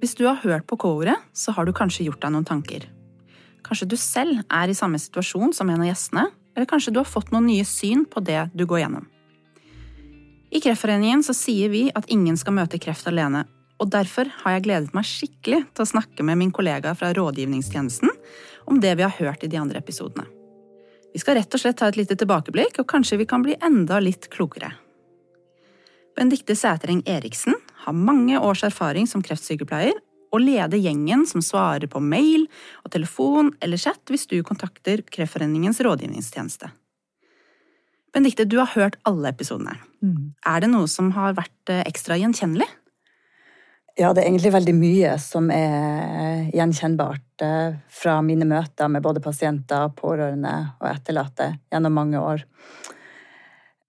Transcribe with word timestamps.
Hvis 0.00 0.16
du 0.16 0.24
har 0.24 0.40
hørt 0.40 0.64
på 0.64 0.78
K-ordet, 0.80 1.18
så 1.36 1.52
har 1.52 1.68
du 1.68 1.74
kanskje 1.76 2.06
gjort 2.06 2.22
deg 2.22 2.32
noen 2.32 2.48
tanker. 2.48 2.86
Kanskje 3.66 3.90
du 3.92 3.98
selv 4.00 4.40
er 4.48 4.72
i 4.72 4.76
samme 4.76 4.96
situasjon 4.98 5.52
som 5.52 5.68
en 5.68 5.82
av 5.84 5.90
gjestene, 5.90 6.30
eller 6.56 6.68
kanskje 6.68 6.94
du 6.94 7.02
har 7.02 7.08
fått 7.08 7.28
noen 7.34 7.50
nye 7.50 7.66
syn 7.68 8.06
på 8.08 8.22
det 8.24 8.46
du 8.56 8.64
går 8.64 8.80
gjennom. 8.86 9.04
I 10.50 10.58
Kreftforeningen 10.64 11.22
så 11.22 11.36
sier 11.36 11.68
vi 11.70 11.84
at 11.94 12.08
ingen 12.10 12.40
skal 12.40 12.56
møte 12.56 12.80
kreft 12.80 13.06
alene, 13.12 13.44
og 13.80 13.92
derfor 13.92 14.32
har 14.40 14.56
jeg 14.56 14.64
gledet 14.66 14.96
meg 14.96 15.06
skikkelig 15.08 15.62
til 15.68 15.84
å 15.84 15.90
snakke 15.92 16.24
med 16.26 16.40
min 16.40 16.50
kollega 16.52 16.96
fra 16.96 17.12
rådgivningstjenesten 17.16 18.10
om 18.72 18.80
det 18.80 18.96
vi 18.96 19.04
har 19.04 19.16
hørt 19.20 19.44
i 19.44 19.52
de 19.52 19.60
andre 19.60 19.84
episodene. 19.84 20.26
Vi 21.12 21.20
skal 21.20 21.36
rett 21.36 21.54
og 21.54 21.60
slett 21.60 21.76
ta 21.80 21.88
et 21.90 21.98
lite 21.98 22.16
tilbakeblikk, 22.16 22.80
og 22.80 22.88
kanskje 22.88 23.20
vi 23.20 23.28
kan 23.28 23.44
bli 23.44 23.56
enda 23.60 24.00
litt 24.00 24.30
klokere. 24.32 24.72
Benedicte 26.16 26.56
Sætereng 26.56 27.02
Eriksen 27.08 27.56
har 27.84 27.96
mange 27.96 28.38
års 28.38 28.62
erfaring 28.66 29.08
som 29.08 29.22
kreftsykepleier 29.24 29.96
og 30.30 30.42
leder 30.42 30.78
gjengen 30.78 31.24
som 31.26 31.42
svarer 31.42 31.90
på 31.90 32.02
mail 32.02 32.46
og 32.84 32.92
telefon 32.94 33.52
eller 33.62 33.80
chat 33.80 34.02
hvis 34.10 34.28
du 34.30 34.38
kontakter 34.46 35.02
Kreftforeningens 35.06 35.80
rådgivningstjeneste. 35.84 36.70
Benedicte, 38.14 38.44
du 38.46 38.58
har 38.58 38.72
hørt 38.74 38.98
alle 39.06 39.30
episodene. 39.30 39.76
Mm. 40.02 40.34
Er 40.46 40.62
det 40.62 40.70
noe 40.72 40.88
som 40.90 41.12
har 41.14 41.36
vært 41.38 41.70
eh, 41.70 41.84
ekstra 41.86 42.18
gjenkjennelig? 42.18 42.66
Ja, 43.98 44.10
det 44.14 44.22
er 44.22 44.30
egentlig 44.30 44.52
veldig 44.54 44.74
mye 44.74 45.12
som 45.22 45.50
er 45.54 46.48
gjenkjennbart 46.56 47.44
eh, 47.46 47.78
fra 48.00 48.16
mine 48.26 48.48
møter 48.50 48.90
med 48.90 49.04
både 49.04 49.22
pasienter, 49.22 49.92
pårørende 49.94 50.54
og 50.80 50.88
etterlatte 50.90 51.52
gjennom 51.70 51.94
mange 52.00 52.22
år. 52.22 52.42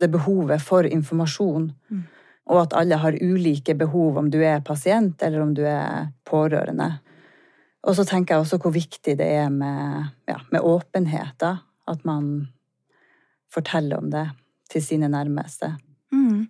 Det 0.02 0.09
behovet 0.09 0.62
for 0.66 0.86
informasjon. 0.89 1.70
Mm 1.89 2.03
og 2.50 2.63
at 2.63 2.73
alle 2.77 2.98
har 3.00 3.18
ulike 3.22 3.76
behov, 3.77 4.18
om 4.18 4.30
du 4.31 4.40
er 4.44 4.63
pasient 4.66 5.22
eller 5.23 5.44
om 5.44 5.54
du 5.55 5.62
er 5.68 6.09
pårørende. 6.28 6.89
Og 7.88 7.98
så 7.98 8.06
tenker 8.06 8.36
jeg 8.36 8.45
også 8.45 8.59
hvor 8.61 8.73
viktig 8.75 9.16
det 9.17 9.28
er 9.39 9.50
med, 9.53 10.11
ja, 10.30 10.38
med 10.53 10.66
åpenhet. 10.66 11.38
da, 11.42 11.58
At 11.88 12.06
man 12.06 12.50
forteller 13.52 13.98
om 13.98 14.11
det 14.11 14.28
til 14.72 14.83
sine 14.83 15.09
nærmeste. 15.11 15.75
Mm. 16.14 16.48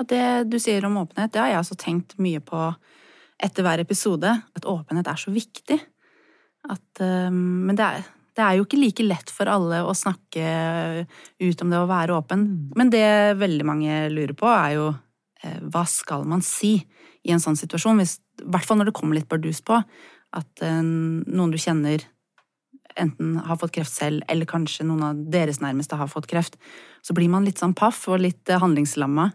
At 0.00 0.10
det 0.10 0.26
du 0.50 0.58
sier 0.58 0.84
om 0.86 0.96
åpenhet, 1.02 1.32
det 1.32 1.42
har 1.42 1.52
jeg 1.52 1.62
også 1.62 1.78
tenkt 1.78 2.16
mye 2.18 2.40
på 2.42 2.72
etter 3.44 3.66
hver 3.66 3.82
episode. 3.82 4.30
At 4.56 4.68
åpenhet 4.68 5.08
er 5.10 5.20
så 5.20 5.34
viktig. 5.34 5.78
At, 6.70 7.00
um, 7.00 7.66
men 7.68 7.76
det 7.76 7.84
er, 7.84 8.04
det 8.34 8.44
er 8.44 8.56
jo 8.56 8.64
ikke 8.64 8.80
like 8.80 9.04
lett 9.06 9.30
for 9.30 9.50
alle 9.52 9.82
å 9.84 9.94
snakke 9.94 10.44
ut 11.44 11.62
om 11.62 11.70
det 11.70 11.80
å 11.80 11.90
være 11.90 12.16
åpen. 12.16 12.46
Mm. 12.48 12.70
Men 12.80 12.92
det 12.94 13.08
veldig 13.38 13.66
mange 13.68 14.04
lurer 14.14 14.34
på, 14.38 14.48
er 14.48 14.78
jo 14.78 14.92
hva 15.42 15.84
skal 15.88 16.24
man 16.28 16.42
si 16.44 16.78
i 17.24 17.32
en 17.34 17.42
sånn 17.42 17.58
situasjon? 17.58 18.00
Hvis, 18.00 18.18
I 18.42 18.48
hvert 18.52 18.66
fall 18.68 18.80
når 18.80 18.90
det 18.90 18.96
kommer 18.98 19.18
litt 19.18 19.30
bardus 19.30 19.62
på. 19.64 19.80
At 20.34 20.64
eh, 20.64 20.82
noen 20.82 21.54
du 21.54 21.60
kjenner 21.60 22.04
enten 23.00 23.38
har 23.42 23.58
fått 23.58 23.74
kreft 23.74 23.94
selv, 23.94 24.22
eller 24.30 24.46
kanskje 24.46 24.86
noen 24.86 25.02
av 25.02 25.22
deres 25.32 25.58
nærmeste 25.62 25.98
har 25.98 26.10
fått 26.10 26.28
kreft. 26.30 26.58
Så 27.02 27.16
blir 27.16 27.30
man 27.32 27.46
litt 27.46 27.58
sånn 27.62 27.74
paff 27.76 28.04
og 28.10 28.22
litt 28.22 28.50
eh, 28.50 28.60
handlingslamma. 28.62 29.30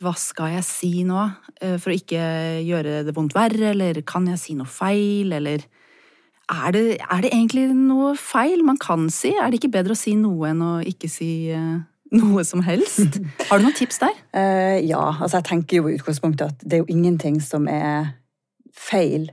Hva 0.00 0.14
skal 0.16 0.54
jeg 0.54 0.64
si 0.64 0.90
nå 1.04 1.26
for 1.60 1.92
å 1.92 1.96
ikke 1.98 2.20
gjøre 2.64 3.02
det 3.04 3.12
vondt 3.12 3.34
verre, 3.36 3.74
eller 3.74 3.98
kan 4.08 4.24
jeg 4.30 4.40
si 4.40 4.54
noe 4.56 4.64
feil, 4.64 5.34
eller 5.36 5.66
er 6.48 6.72
det, 6.72 6.84
er 7.04 7.20
det 7.20 7.34
egentlig 7.34 7.66
noe 7.76 8.14
feil 8.16 8.64
man 8.64 8.80
kan 8.80 9.10
si? 9.12 9.34
Er 9.36 9.52
det 9.52 9.60
ikke 9.60 9.74
bedre 9.74 9.92
å 9.92 10.00
si 10.00 10.14
noe 10.16 10.54
enn 10.54 10.64
å 10.64 10.70
ikke 10.88 11.10
si 11.12 11.28
noe 12.16 12.44
som 12.44 12.62
helst. 12.66 13.18
Har 13.48 13.60
du 13.60 13.66
noen 13.66 13.76
tips 13.76 14.00
der? 14.02 14.16
Uh, 14.34 14.78
ja, 14.82 15.02
altså 15.20 15.38
jeg 15.38 15.48
tenker 15.50 15.80
jo 15.80 15.90
i 15.90 15.96
utgangspunktet 15.98 16.54
at 16.54 16.64
det 16.64 16.78
er 16.78 16.84
jo 16.84 16.94
ingenting 16.94 17.40
som 17.44 17.68
er 17.70 18.14
feil. 18.76 19.30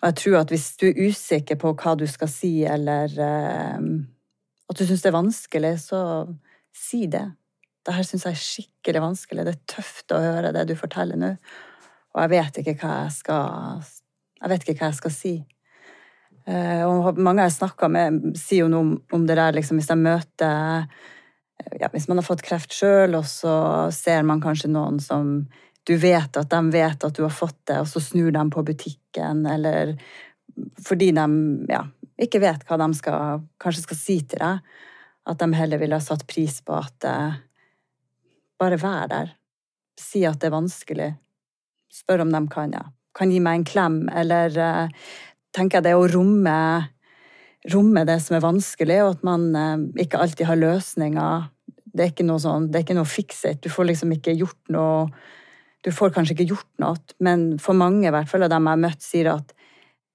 Og 0.00 0.10
jeg 0.10 0.18
tror 0.22 0.38
at 0.42 0.52
hvis 0.54 0.68
du 0.78 0.88
er 0.90 1.02
usikker 1.08 1.58
på 1.58 1.74
hva 1.78 1.96
du 1.98 2.06
skal 2.10 2.30
si, 2.30 2.52
eller 2.66 3.12
uh, 3.18 3.82
at 4.68 4.78
du 4.78 4.84
syns 4.86 5.04
det 5.04 5.12
er 5.12 5.18
vanskelig, 5.18 5.74
så 5.88 6.00
si 6.74 7.06
det. 7.10 7.24
Dette 7.86 8.04
syns 8.06 8.26
jeg 8.26 8.36
er 8.36 8.42
skikkelig 8.42 9.04
vanskelig. 9.04 9.46
Det 9.46 9.54
er 9.54 9.76
tøft 9.76 10.14
å 10.14 10.22
høre 10.22 10.52
det 10.54 10.66
du 10.68 10.74
forteller 10.78 11.18
nå. 11.18 11.34
Og 12.14 12.24
jeg 12.24 12.32
vet 12.34 12.58
ikke 12.62 12.74
hva 12.80 12.94
jeg 13.04 13.14
skal 13.18 13.86
Jeg 14.38 14.50
vet 14.52 14.64
ikke 14.64 14.80
hva 14.80 14.90
jeg 14.92 14.98
skal 14.98 15.14
si. 15.14 15.36
Uh, 16.48 16.82
og 16.88 17.18
mange 17.20 17.44
jeg 17.44 17.58
snakker 17.58 17.90
med, 17.92 18.20
sier 18.38 18.64
jo 18.64 18.72
noe 18.72 18.84
om, 18.84 18.92
om 19.12 19.24
det 19.28 19.36
der 19.36 19.56
liksom, 19.56 19.80
hvis 19.80 19.90
jeg 19.90 20.00
møter 20.00 20.86
ja, 21.80 21.88
Hvis 21.92 22.08
man 22.08 22.20
har 22.20 22.26
fått 22.26 22.44
kreft 22.46 22.74
sjøl, 22.74 23.16
og 23.18 23.26
så 23.26 23.54
ser 23.94 24.22
man 24.26 24.42
kanskje 24.42 24.70
noen 24.72 25.00
som 25.02 25.46
du 25.88 25.94
vet 25.96 26.36
at 26.36 26.50
de 26.52 26.60
vet 26.72 27.04
at 27.04 27.16
du 27.16 27.22
har 27.24 27.32
fått 27.32 27.58
det, 27.70 27.78
og 27.80 27.88
så 27.88 28.02
snur 28.02 28.30
de 28.34 28.42
på 28.52 28.64
butikken, 28.66 29.46
eller 29.48 29.94
fordi 30.84 31.10
de 31.16 31.26
ja, 31.70 31.84
ikke 32.20 32.42
vet 32.42 32.66
hva 32.68 32.76
de 32.82 32.88
skal, 32.98 33.44
kanskje 33.62 33.86
skal 33.86 34.00
si 34.00 34.18
til 34.28 34.42
deg. 34.42 34.60
At 35.28 35.40
de 35.40 35.48
heller 35.56 35.80
ville 35.80 35.96
ha 35.96 36.02
satt 36.02 36.26
pris 36.28 36.60
på 36.64 36.76
at 36.76 37.04
Bare 38.58 38.74
vær 38.80 39.06
der. 39.06 39.34
Si 39.98 40.24
at 40.26 40.40
det 40.42 40.48
er 40.48 40.56
vanskelig. 40.56 41.08
Spør 41.94 42.24
om 42.24 42.32
de 42.34 42.40
kan, 42.50 42.72
ja. 42.74 42.88
Kan 43.14 43.30
gi 43.30 43.38
meg 43.42 43.60
en 43.60 43.66
klem, 43.66 43.98
eller 44.10 44.54
eh, 44.62 45.06
tenker 45.54 45.78
jeg 45.78 45.86
det 45.88 45.94
å 45.94 46.08
romme 46.10 46.58
romme 47.72 48.04
det 48.08 48.18
som 48.24 48.36
er 48.38 48.44
vanskelig, 48.44 48.98
og 49.04 49.16
at 49.16 49.24
man 49.26 49.48
eh, 49.56 50.04
ikke 50.04 50.20
alltid 50.22 50.48
har 50.48 50.60
løsninger. 50.60 51.48
Det 51.88 52.04
er 52.04 52.12
ikke 52.12 52.28
noe 52.28 52.42
sånn, 52.42 52.68
det 52.70 52.80
er 52.80 52.86
ikke 52.86 52.98
noe 52.98 53.08
fix-it. 53.08 53.62
Du 53.64 53.72
får 53.72 53.90
liksom 53.90 54.14
ikke 54.18 54.36
gjort 54.38 54.72
noe 54.74 55.10
Du 55.86 55.92
får 55.94 56.10
kanskje 56.10 56.34
ikke 56.34 56.48
gjort 56.50 56.80
noe, 56.82 56.98
men 57.22 57.52
for 57.62 57.76
mange 57.78 58.08
i 58.08 58.10
hvert 58.10 58.26
fall 58.28 58.42
av 58.42 58.50
dem 58.50 58.66
jeg 58.66 58.74
har 58.74 58.80
møtt, 58.82 59.04
sier 59.04 59.28
at 59.30 59.52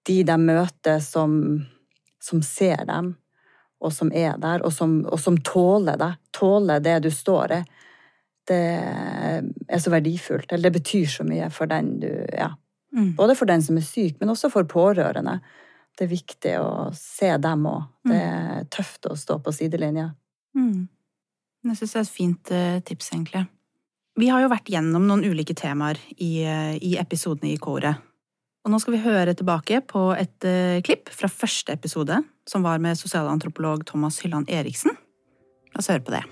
de 0.04 0.18
de 0.28 0.36
møter 0.36 1.00
som, 1.00 1.38
som 2.20 2.42
ser 2.44 2.84
dem, 2.90 3.14
og 3.80 3.94
som 3.96 4.12
er 4.12 4.36
der, 4.44 4.60
og 4.68 4.74
som, 4.76 4.98
og 5.08 5.22
som 5.24 5.38
tåler 5.40 5.96
deg, 6.00 6.20
tåler 6.36 6.84
det 6.84 6.98
du 7.06 7.10
står 7.16 7.56
i, 7.56 7.62
det 8.52 8.60
er 8.60 9.80
så 9.80 9.94
verdifullt. 9.94 10.52
Eller 10.52 10.68
det 10.68 10.82
betyr 10.82 11.08
så 11.08 11.24
mye 11.28 11.48
for 11.54 11.72
den 11.72 11.96
du 12.04 12.12
Ja. 12.36 12.52
Mm. 12.94 13.16
Både 13.18 13.34
for 13.36 13.50
den 13.50 13.64
som 13.66 13.78
er 13.80 13.82
syk, 13.82 14.20
men 14.20 14.30
også 14.30 14.52
for 14.54 14.68
pårørende 14.70 15.40
det 15.98 16.08
er 16.08 16.12
viktig 16.12 16.54
å 16.60 16.70
se 16.98 17.30
dem 17.42 17.68
òg. 17.70 17.84
Det 18.04 18.18
mm. 18.18 18.22
er 18.22 18.70
tøft 18.74 19.10
å 19.10 19.18
stå 19.18 19.38
på 19.44 19.54
sidelinja. 19.54 20.10
Mm. 20.58 20.88
Det 21.64 21.76
syns 21.80 21.94
jeg 21.94 22.02
er 22.02 22.08
et 22.08 22.18
fint 22.18 22.54
uh, 22.54 22.80
tips, 22.86 23.12
egentlig. 23.14 23.46
Vi 24.20 24.30
har 24.30 24.44
jo 24.44 24.50
vært 24.52 24.70
gjennom 24.70 25.06
noen 25.10 25.24
ulike 25.26 25.56
temaer 25.58 26.02
i, 26.18 26.44
uh, 26.44 26.74
i 26.76 26.96
episodene 27.02 27.54
i 27.54 27.62
koret. 27.62 28.02
Og 28.64 28.72
nå 28.72 28.80
skal 28.80 28.96
vi 28.96 29.04
høre 29.04 29.36
tilbake 29.38 29.82
på 29.88 30.10
et 30.18 30.48
uh, 30.48 30.82
klipp 30.86 31.12
fra 31.14 31.30
første 31.32 31.76
episode, 31.78 32.20
som 32.50 32.66
var 32.66 32.84
med 32.84 33.00
sosialantropolog 33.00 33.86
Thomas 33.88 34.20
Hylland 34.24 34.52
Eriksen. 34.52 34.98
La 35.74 35.82
oss 35.82 35.92
høre 35.94 36.04
på 36.06 36.16
det. 36.16 36.24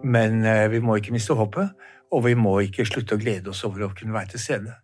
Men 0.00 0.40
vi 0.72 0.78
må 0.80 0.94
ikke 0.96 1.12
miste 1.12 1.34
håpet, 1.36 1.74
og 2.08 2.22
vi 2.24 2.32
må 2.32 2.54
ikke 2.64 2.86
slutte 2.88 3.18
å 3.18 3.20
glede 3.20 3.52
oss 3.52 3.60
over 3.68 3.84
å 3.84 3.90
kunne 3.92 4.14
være 4.14 4.32
til 4.32 4.40
stede. 4.40 4.76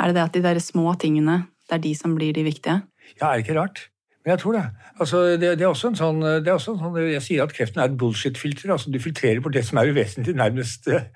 Er 0.00 0.10
det 0.10 0.16
det 0.16 0.22
at 0.24 0.36
de 0.36 0.42
der 0.46 0.60
små 0.64 0.94
tingene 1.00 1.42
det 1.68 1.78
er 1.78 1.82
de 1.84 1.94
som 1.96 2.14
blir 2.14 2.32
de 2.36 2.44
viktige? 2.44 2.82
Ja, 3.20 3.30
er 3.30 3.38
det 3.38 3.46
ikke 3.46 3.60
rart? 3.60 3.88
Men 4.24 4.30
jeg 4.30 4.38
tror 4.38 4.52
det. 4.52 4.64
Altså, 5.00 5.22
det, 5.36 5.40
det, 5.40 5.62
er 5.62 5.66
også 5.66 5.88
en 5.88 5.96
sånn, 5.96 6.22
det 6.22 6.48
er 6.48 6.56
også 6.56 6.72
en 6.72 6.78
sånn, 6.80 6.94
Jeg 7.12 7.22
sier 7.22 7.42
at 7.44 7.52
kreften 7.52 7.82
er 7.82 7.90
et 7.90 7.98
bullshit-filter. 8.00 8.72
altså 8.72 8.90
Du 8.90 8.98
filtrerer 8.98 9.42
på 9.44 9.52
det 9.52 9.64
som 9.68 9.78
er 9.78 9.90
uvesentlig, 9.92 10.34
nærmest 10.34 10.88
eh, 10.88 11.10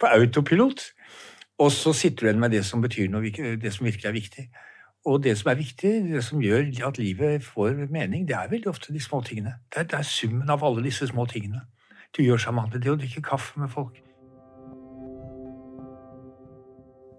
på 0.00 0.10
autopilot. 0.10 0.82
Og 1.60 1.70
så 1.72 1.92
sitter 1.92 2.24
du 2.24 2.26
igjen 2.26 2.40
med 2.40 2.50
det 2.50 2.64
som 2.66 2.82
betyr 2.82 3.10
noe, 3.12 3.30
det 3.30 3.72
som 3.74 3.86
virkelig 3.86 4.08
er 4.08 4.16
viktig. 4.16 4.48
Og 5.06 5.22
det 5.24 5.38
som 5.38 5.50
er 5.50 5.60
viktig, 5.60 5.92
det 6.10 6.24
som 6.24 6.42
gjør 6.42 6.66
at 6.88 6.98
livet 6.98 7.44
får 7.44 7.86
mening, 7.90 8.26
det 8.28 8.36
er 8.36 8.50
veldig 8.50 8.68
ofte 8.68 8.92
de 8.92 9.00
små 9.00 9.22
tingene. 9.22 9.54
Det 9.70 9.84
er, 9.84 9.88
det 9.92 9.98
er 9.98 10.02
summen 10.02 10.50
av 10.50 10.64
alle 10.64 10.82
disse 10.84 11.06
små 11.06 11.26
tingene. 11.30 11.62
Du 12.16 12.22
gjør 12.22 12.36
sammen 12.36 12.66
med 12.72 12.82
det 12.82 12.90
å 12.90 12.98
drikke 12.98 13.22
kaffe 13.22 13.60
med 13.60 13.70
folk. 13.70 14.02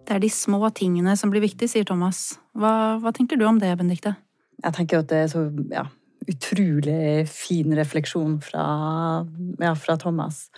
Det 0.07 0.17
er 0.17 0.19
de 0.19 0.29
små 0.29 0.69
tingene 0.75 1.15
som 1.15 1.31
blir 1.31 1.41
viktige, 1.41 1.71
sier 1.71 1.87
Thomas. 1.87 2.40
Hva, 2.57 2.99
hva 3.01 3.13
tenker 3.15 3.39
du 3.39 3.45
om 3.47 3.59
det, 3.61 3.71
Benedicte? 3.79 4.13
Jeg 4.61 4.75
tenker 4.77 5.01
at 5.01 5.09
det 5.09 5.23
er 5.23 5.29
så 5.31 5.45
ja, 5.71 5.85
utrolig 6.29 7.25
fin 7.31 7.73
refleksjon 7.77 8.39
fra, 8.43 8.65
ja, 9.61 9.73
fra 9.79 9.97
Thomas. 10.01 10.49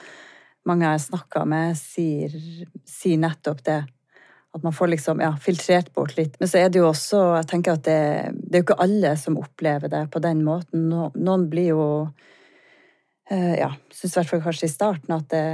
Mange 0.68 0.90
jeg 0.90 1.06
snakker 1.06 1.46
med, 1.50 1.78
sier, 1.80 2.34
sier, 2.88 3.20
nettopp 3.22 3.64
det. 3.68 3.82
At 4.54 4.66
man 4.66 4.76
får 4.76 4.92
liksom, 4.94 5.22
ja, 5.24 5.32
filtrert 5.42 5.90
bort 5.96 6.18
litt. 6.18 6.36
Men 6.40 6.50
så 6.50 6.62
er 6.62 6.70
det 6.70 6.82
jo 6.82 6.90
også 6.92 7.24
jeg 7.40 7.50
tenker 7.50 7.78
at 7.78 7.88
det, 7.88 8.02
det 8.38 8.58
er 8.58 8.62
jo 8.62 8.68
ikke 8.68 8.84
alle 8.86 9.16
som 9.20 9.40
opplever 9.42 9.92
det 9.92 10.06
på 10.14 10.22
den 10.24 10.44
måten. 10.46 10.92
Noen 10.92 11.50
blir 11.52 11.74
jo 11.74 11.88
Eh, 13.32 13.56
ja, 13.56 13.70
syns 13.94 14.14
i 14.14 14.20
hvert 14.20 14.30
fall 14.30 14.42
kanskje 14.44 14.68
i 14.68 14.72
starten 14.72 15.14
at 15.16 15.30
det, 15.32 15.46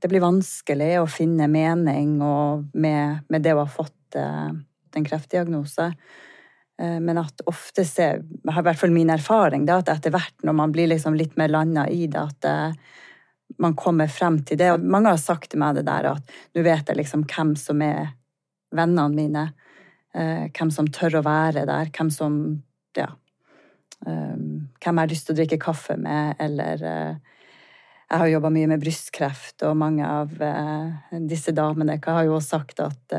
det, 0.00 0.08
blir 0.12 0.22
vanskelig 0.22 0.90
å 1.00 1.08
finne 1.08 1.48
mening 1.48 2.18
med, 2.20 3.22
med, 3.32 3.40
det 3.40 3.54
å 3.54 3.62
ha 3.62 3.70
fått 3.70 4.18
en 4.96 5.06
kreftdiagnose. 5.06 5.90
Uh, 6.82 6.98
men 7.00 7.20
at 7.20 7.44
ofte 7.50 7.84
ser 7.86 8.22
i 8.24 8.54
hvert 8.54 8.80
fall 8.80 8.94
min 8.94 9.12
erfaring 9.14 9.66
da, 9.68 9.78
at 9.82 9.92
etter 9.92 10.14
hvert, 10.14 10.36
når 10.42 10.58
man 10.58 10.74
blir 10.74 10.90
liksom 10.90 11.16
litt 11.18 11.36
mer 11.40 11.52
landa 11.54 11.86
i 11.90 12.06
det, 12.10 12.22
at 12.22 12.48
uh, 12.50 13.02
man 13.58 13.76
kommer 13.78 14.08
frem 14.10 14.40
til 14.42 14.58
det. 14.58 14.72
Og 14.74 14.84
mange 14.84 15.12
har 15.12 15.20
sagt 15.20 15.52
til 15.52 15.62
meg 15.62 15.78
det 15.78 15.86
der 15.86 16.10
at 16.14 16.32
nå 16.54 16.64
vet 16.66 16.88
jeg 16.88 16.98
liksom 16.98 17.26
hvem 17.30 17.54
som 17.58 17.82
er 17.84 18.14
vennene 18.74 19.14
mine. 19.14 19.44
Eh, 20.14 20.46
hvem 20.54 20.70
som 20.74 20.88
tør 20.90 21.20
å 21.20 21.24
være 21.26 21.66
der. 21.68 21.90
Hvem 21.94 22.10
som 22.10 22.38
Ja. 22.96 23.12
Hvem 24.04 24.68
jeg 24.80 24.98
har 24.98 25.08
lyst 25.08 25.26
til 25.26 25.34
å 25.34 25.38
drikke 25.38 25.58
kaffe 25.58 25.96
med, 25.96 26.34
eller 26.38 26.82
Jeg 28.10 28.18
har 28.18 28.26
jobba 28.28 28.50
mye 28.50 28.68
med 28.68 28.80
brystkreft, 28.80 29.62
og 29.62 29.76
mange 29.76 30.04
av 30.06 30.28
disse 31.26 31.52
damene 31.52 31.98
har 32.04 32.24
jo 32.24 32.34
også 32.36 32.58
sagt 32.58 32.80
at 32.80 33.14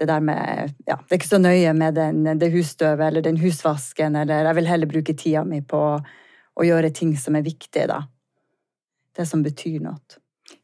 det 0.00 0.08
der 0.08 0.22
med 0.24 0.72
Ja, 0.88 0.96
det 0.96 1.12
er 1.12 1.20
ikke 1.20 1.28
så 1.28 1.40
nøye 1.42 1.74
med 1.76 1.98
den, 1.98 2.24
det 2.40 2.52
husstøvet 2.54 3.10
eller 3.10 3.24
den 3.24 3.38
husvasken, 3.40 4.16
eller 4.16 4.48
jeg 4.48 4.56
vil 4.56 4.70
heller 4.70 4.90
bruke 4.90 5.14
tida 5.14 5.44
mi 5.44 5.60
på 5.60 5.82
å 6.00 6.66
gjøre 6.66 6.92
ting 6.96 7.12
som 7.20 7.36
er 7.36 7.44
viktige, 7.46 7.86
da. 7.90 8.02
Det 9.16 9.26
som 9.28 9.44
betyr 9.44 9.80
noe. 9.84 10.00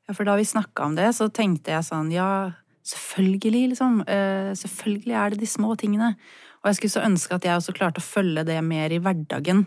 Ja, 0.06 0.14
for 0.14 0.26
da 0.26 0.36
vi 0.38 0.46
snakka 0.46 0.86
om 0.86 0.96
det, 0.96 1.10
så 1.16 1.28
tenkte 1.34 1.74
jeg 1.74 1.86
sånn 1.86 2.10
ja, 2.14 2.54
selvfølgelig, 2.86 3.62
liksom. 3.74 4.00
Uh, 4.06 4.52
selvfølgelig 4.58 5.16
er 5.20 5.34
det 5.34 5.40
de 5.42 5.50
små 5.50 5.76
tingene. 5.78 6.14
Og 6.62 6.70
jeg 6.70 6.80
skulle 6.80 6.96
så 6.96 7.06
ønske 7.06 7.36
at 7.36 7.46
jeg 7.46 7.60
også 7.60 7.76
klarte 7.76 8.02
å 8.02 8.06
følge 8.06 8.46
det 8.48 8.58
mer 8.64 8.94
i 8.94 9.00
hverdagen. 9.02 9.66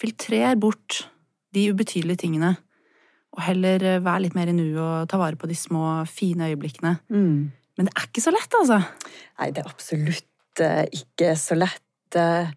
Filtrer 0.00 0.56
bort 0.58 1.04
de 1.54 1.68
ubetydelige 1.70 2.24
tingene. 2.24 2.56
Og 3.36 3.44
heller 3.46 3.84
eh, 3.86 4.02
være 4.02 4.24
litt 4.24 4.34
mer 4.34 4.50
i 4.50 4.54
nuet 4.56 4.80
og 4.80 5.10
ta 5.10 5.20
vare 5.20 5.38
på 5.38 5.46
de 5.46 5.54
små, 5.54 6.00
fine 6.10 6.48
øyeblikkene. 6.50 6.96
Mm. 7.14 7.52
Men 7.78 7.88
det 7.88 7.94
er 7.96 8.08
ikke 8.08 8.24
så 8.24 8.32
lett, 8.34 8.56
altså. 8.58 8.80
Nei, 9.40 9.48
det 9.54 9.62
er 9.62 9.70
absolutt 9.70 10.62
eh, 10.64 10.84
ikke 11.00 11.34
så 11.38 11.56
lett. 11.58 12.18
Eh, 12.18 12.50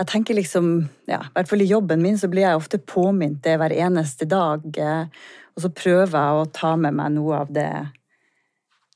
jeg 0.00 0.08
tenker 0.08 0.38
liksom, 0.38 0.70
ja, 1.10 1.20
i 1.26 1.32
hvert 1.36 1.50
fall 1.50 1.64
i 1.64 1.68
jobben 1.68 2.04
min 2.04 2.16
så 2.20 2.30
blir 2.32 2.46
jeg 2.46 2.60
ofte 2.60 2.80
påminnet 2.80 3.42
det 3.44 3.58
hver 3.60 3.74
eneste 3.74 4.28
dag. 4.30 4.64
Eh, 4.70 5.24
og 5.56 5.64
så 5.66 5.72
prøver 5.74 6.14
jeg 6.14 6.38
å 6.38 6.52
ta 6.56 6.76
med 6.80 6.96
meg 6.96 7.16
noe 7.16 7.42
av 7.42 7.50
det, 7.52 7.70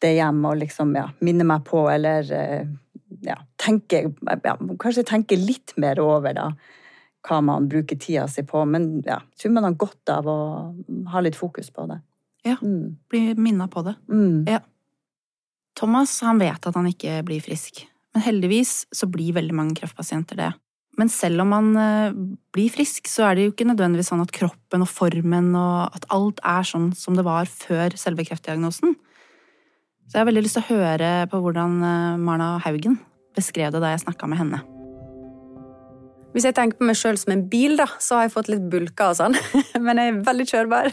det 0.00 0.14
hjem 0.16 0.40
og 0.48 0.62
liksom, 0.62 0.94
ja, 0.96 1.08
minne 1.24 1.46
meg 1.48 1.66
på, 1.68 1.82
eller 1.90 2.30
ja, 3.24 3.36
tenke, 3.60 4.06
ja, 4.22 4.56
kanskje 4.80 5.04
tenke 5.08 5.36
litt 5.40 5.76
mer 5.80 6.00
over, 6.02 6.32
da 6.36 6.48
hva 7.24 7.40
man 7.44 7.68
bruker 7.68 7.98
tida 8.00 8.26
si 8.28 8.44
på. 8.46 8.62
Men 8.68 8.98
ja, 9.06 9.20
jeg 9.34 9.44
tror 9.44 9.56
man 9.56 9.68
har 9.68 9.78
godt 9.80 10.12
av 10.12 10.28
å 10.28 10.38
ha 11.12 11.24
litt 11.24 11.38
fokus 11.38 11.70
på 11.74 11.86
det. 11.90 12.00
Ja, 12.44 12.58
mm. 12.60 12.96
bli 13.08 13.22
minna 13.40 13.68
på 13.72 13.84
det. 13.86 13.96
Mm. 14.12 14.44
Ja. 14.50 14.60
Thomas 15.78 16.12
han 16.24 16.40
vet 16.42 16.66
at 16.66 16.76
han 16.76 16.86
ikke 16.90 17.20
blir 17.26 17.42
frisk, 17.42 17.84
men 18.14 18.24
heldigvis 18.24 18.84
så 18.94 19.08
blir 19.10 19.34
veldig 19.36 19.56
mange 19.56 19.78
kreftpasienter 19.80 20.38
det. 20.38 20.52
Men 20.98 21.10
selv 21.10 21.42
om 21.42 21.50
man 21.50 21.72
eh, 21.80 22.14
blir 22.54 22.70
frisk, 22.70 23.08
så 23.10 23.26
er 23.26 23.34
det 23.34 23.46
jo 23.46 23.54
ikke 23.54 23.66
nødvendigvis 23.66 24.12
sånn 24.12 24.22
at 24.22 24.34
kroppen 24.34 24.84
og 24.84 24.90
formen 24.90 25.50
og 25.58 25.96
at 25.96 26.06
alt 26.14 26.38
er 26.46 26.68
sånn 26.68 26.92
som 26.98 27.18
det 27.18 27.26
var 27.26 27.50
før 27.50 27.96
selve 27.98 28.26
kreftdiagnosen. 28.28 28.94
Så 30.04 30.14
jeg 30.14 30.22
har 30.22 30.30
veldig 30.30 30.44
lyst 30.46 30.60
til 30.60 30.66
å 30.66 30.78
høre 30.78 31.10
på 31.32 31.42
hvordan 31.42 31.80
eh, 31.82 32.22
Marna 32.22 32.54
Haugen 32.62 33.00
beskrev 33.34 33.74
det 33.74 33.82
da 33.82 33.90
jeg 33.94 34.06
snakka 34.06 34.30
med 34.30 34.42
henne. 34.44 34.62
Hvis 36.34 36.48
jeg 36.48 36.56
tenker 36.56 36.80
på 36.80 36.86
meg 36.88 36.96
sjøl 36.98 37.18
som 37.20 37.30
en 37.30 37.44
bil, 37.46 37.76
da, 37.78 37.84
så 38.02 38.18
har 38.18 38.24
jeg 38.26 38.32
fått 38.34 38.48
litt 38.50 38.64
bulker 38.70 39.12
og 39.12 39.18
sånn, 39.20 39.36
men 39.84 40.00
jeg 40.00 40.10
er 40.10 40.24
veldig 40.26 40.46
kjørbar. 40.50 40.90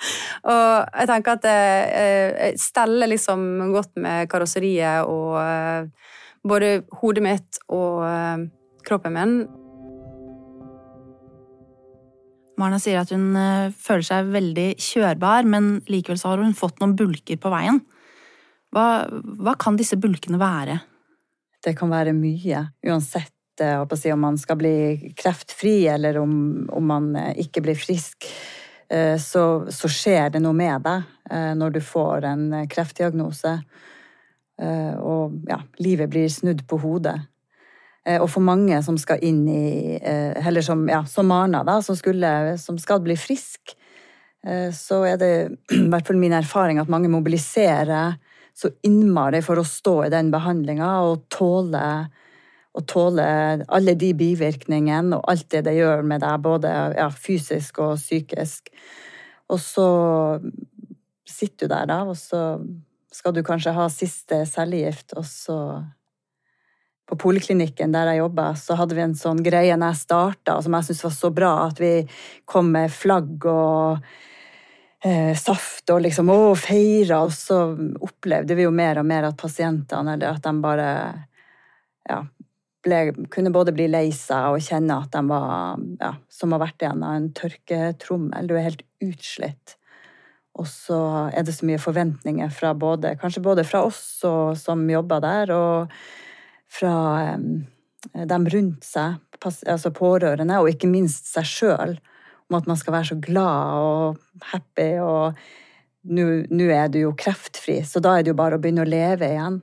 og 0.52 0.68
jeg 1.00 1.08
tenker 1.10 1.40
at 1.40 1.48
jeg 1.50 2.60
steller 2.62 3.10
liksom 3.10 3.42
godt 3.74 3.98
med 3.98 4.30
karosseriet 4.30 5.10
og 5.10 5.34
eh, 5.42 6.14
både 6.46 6.70
hodet 7.00 7.26
mitt 7.26 7.60
og 7.74 8.04
eh, 8.06 8.46
kroppen 8.86 9.18
min. 9.18 9.36
Marna 12.60 12.78
sier 12.78 13.02
at 13.02 13.10
hun 13.10 13.34
eh, 13.34 13.74
føler 13.74 14.06
seg 14.06 14.30
veldig 14.30 14.68
kjørbar, 14.78 15.50
men 15.50 15.80
likevel 15.90 16.22
så 16.22 16.36
har 16.36 16.46
hun 16.46 16.54
fått 16.54 16.78
noen 16.78 16.94
bulker 16.94 17.42
på 17.42 17.50
veien. 17.50 17.82
Hva, 18.74 19.06
hva 19.10 19.58
kan 19.58 19.74
disse 19.78 19.98
bulkene 19.98 20.38
være? 20.38 20.78
Det 21.64 21.74
kan 21.78 21.90
være 21.90 22.14
mye, 22.14 22.68
uansett 22.86 23.33
si, 23.96 24.12
om 24.12 24.20
man 24.20 24.38
skal 24.38 24.56
bli 24.56 25.12
kreftfri, 25.16 25.86
eller 25.88 26.18
om, 26.18 26.68
om 26.72 26.86
man 26.86 27.16
eh, 27.16 27.32
ikke 27.44 27.62
blir 27.64 27.78
frisk, 27.78 28.26
eh, 28.88 29.16
så, 29.18 29.66
så, 29.70 29.88
skjer 29.88 30.34
det 30.34 30.42
noe 30.42 30.56
med 30.56 30.82
deg 30.84 31.02
eh, 31.30 31.52
når 31.58 31.76
du 31.76 31.80
får 31.80 32.28
en 32.30 32.48
kreftdiagnose. 32.70 33.58
Og 34.54 35.32
ja, 35.50 35.56
livet 35.82 36.12
blir 36.12 36.28
snudd 36.30 36.60
på 36.70 36.76
hodet. 36.78 37.16
Og 38.22 38.28
for 38.30 38.44
mange 38.46 38.76
som 38.86 38.94
skal 39.00 39.18
inn 39.26 39.40
i 39.50 39.96
Eller 39.98 40.62
som, 40.62 40.84
ja, 40.86 41.00
som 41.10 41.26
Marna, 41.26 41.64
da, 41.66 41.80
som, 41.82 41.96
skulle, 41.98 42.54
som 42.62 42.78
skal 42.78 43.02
bli 43.02 43.16
frisk, 43.18 43.72
så 44.70 45.00
er 45.08 45.18
det 45.18 45.32
i 45.74 45.88
hvert 45.90 46.06
fall 46.06 46.20
min 46.22 46.36
erfaring 46.38 46.78
at 46.78 46.92
mange 46.92 47.10
mobiliserer 47.10 48.14
så 48.54 48.70
innmari 48.86 49.42
for 49.42 49.58
å 49.58 49.66
stå 49.66 49.96
i 50.04 50.12
den 50.14 50.30
behandlinga 50.30 50.92
og 51.08 51.26
tåle 51.34 51.82
å 52.74 52.82
tåle 52.90 53.24
alle 53.70 53.94
de 53.98 54.10
bivirkningene 54.18 55.18
og 55.18 55.28
alt 55.30 55.46
det 55.54 55.64
det 55.68 55.76
gjør 55.76 56.02
med 56.06 56.24
deg, 56.24 56.40
både 56.42 56.72
ja, 56.96 57.08
fysisk 57.10 57.78
og 57.84 57.96
psykisk. 58.00 58.72
Og 59.52 59.60
så 59.62 59.88
sitter 61.28 61.68
du 61.68 61.74
der, 61.74 61.86
da, 61.90 62.00
og 62.08 62.18
så 62.18 62.58
skal 63.14 63.34
du 63.36 63.44
kanskje 63.46 63.74
ha 63.76 63.86
siste 63.92 64.42
cellegift, 64.50 65.14
og 65.14 65.26
så 65.28 65.58
på 67.04 67.18
poliklinikken 67.20 67.92
der 67.92 68.10
jeg 68.10 68.22
jobba, 68.22 68.50
så 68.56 68.76
hadde 68.80 68.96
vi 68.96 69.02
en 69.04 69.16
sånn 69.18 69.42
greie 69.44 69.76
når 69.76 69.92
jeg 69.92 70.02
starta, 70.06 70.56
som 70.64 70.74
jeg 70.74 70.88
syntes 70.88 71.04
var 71.04 71.16
så 71.18 71.30
bra, 71.36 71.52
at 71.68 71.82
vi 71.82 71.92
kom 72.48 72.70
med 72.72 72.92
flagg 72.92 73.44
og 73.50 74.06
eh, 75.04 75.34
saft 75.36 75.92
og 75.92 76.00
liksom 76.06 76.32
å, 76.32 76.38
feira. 76.56 77.20
Og 77.26 77.34
så 77.36 77.60
opplevde 78.08 78.56
vi 78.56 78.64
jo 78.64 78.72
mer 78.74 79.02
og 79.02 79.08
mer 79.10 79.28
at 79.28 79.38
pasientene, 79.40 80.16
eller 80.16 80.32
at 80.32 80.48
de 80.48 80.54
bare 80.64 80.88
ja, 82.08 82.22
ble, 82.84 83.00
kunne 83.32 83.52
både 83.54 83.74
bli 83.76 83.86
lei 83.90 84.08
seg 84.14 84.54
og 84.54 84.64
kjenne 84.64 84.98
at 85.02 85.14
de 85.14 85.22
var 85.28 85.80
ja, 86.00 86.12
som 86.32 86.54
har 86.54 86.62
vært 86.66 86.84
igjennom 86.84 87.08
en 87.10 87.30
tørketrommel. 87.36 88.50
Du 88.50 88.56
er 88.58 88.68
helt 88.68 88.84
utslitt. 89.04 89.76
Og 90.54 90.68
så 90.70 90.98
er 91.34 91.42
det 91.46 91.56
så 91.56 91.66
mye 91.66 91.82
forventninger 91.82 92.50
fra 92.54 92.74
både, 92.78 93.16
kanskje 93.18 93.42
både 93.42 93.64
fra 93.66 93.82
oss 93.88 94.22
og, 94.28 94.54
som 94.58 94.84
jobber 94.90 95.22
der, 95.24 95.50
og 95.50 95.94
fra 96.70 96.94
um, 97.34 97.64
dem 98.14 98.46
rundt 98.52 98.86
seg, 98.86 99.18
altså 99.42 99.90
pårørende, 99.94 100.60
og 100.60 100.70
ikke 100.70 100.90
minst 100.90 101.32
seg 101.32 101.48
sjøl, 101.50 101.96
om 102.50 102.58
at 102.60 102.70
man 102.70 102.78
skal 102.78 102.94
være 102.98 103.10
så 103.10 103.18
glad 103.24 103.82
og 103.82 104.48
happy, 104.52 104.90
og 105.02 105.34
nå 106.14 106.66
er 106.70 106.90
du 106.92 107.00
jo 107.00 107.14
kreftfri, 107.18 107.80
så 107.86 108.02
da 108.04 108.18
er 108.18 108.24
det 108.24 108.34
jo 108.34 108.38
bare 108.38 108.58
å 108.58 108.62
begynne 108.62 108.84
å 108.84 108.88
leve 108.88 109.30
igjen. 109.32 109.62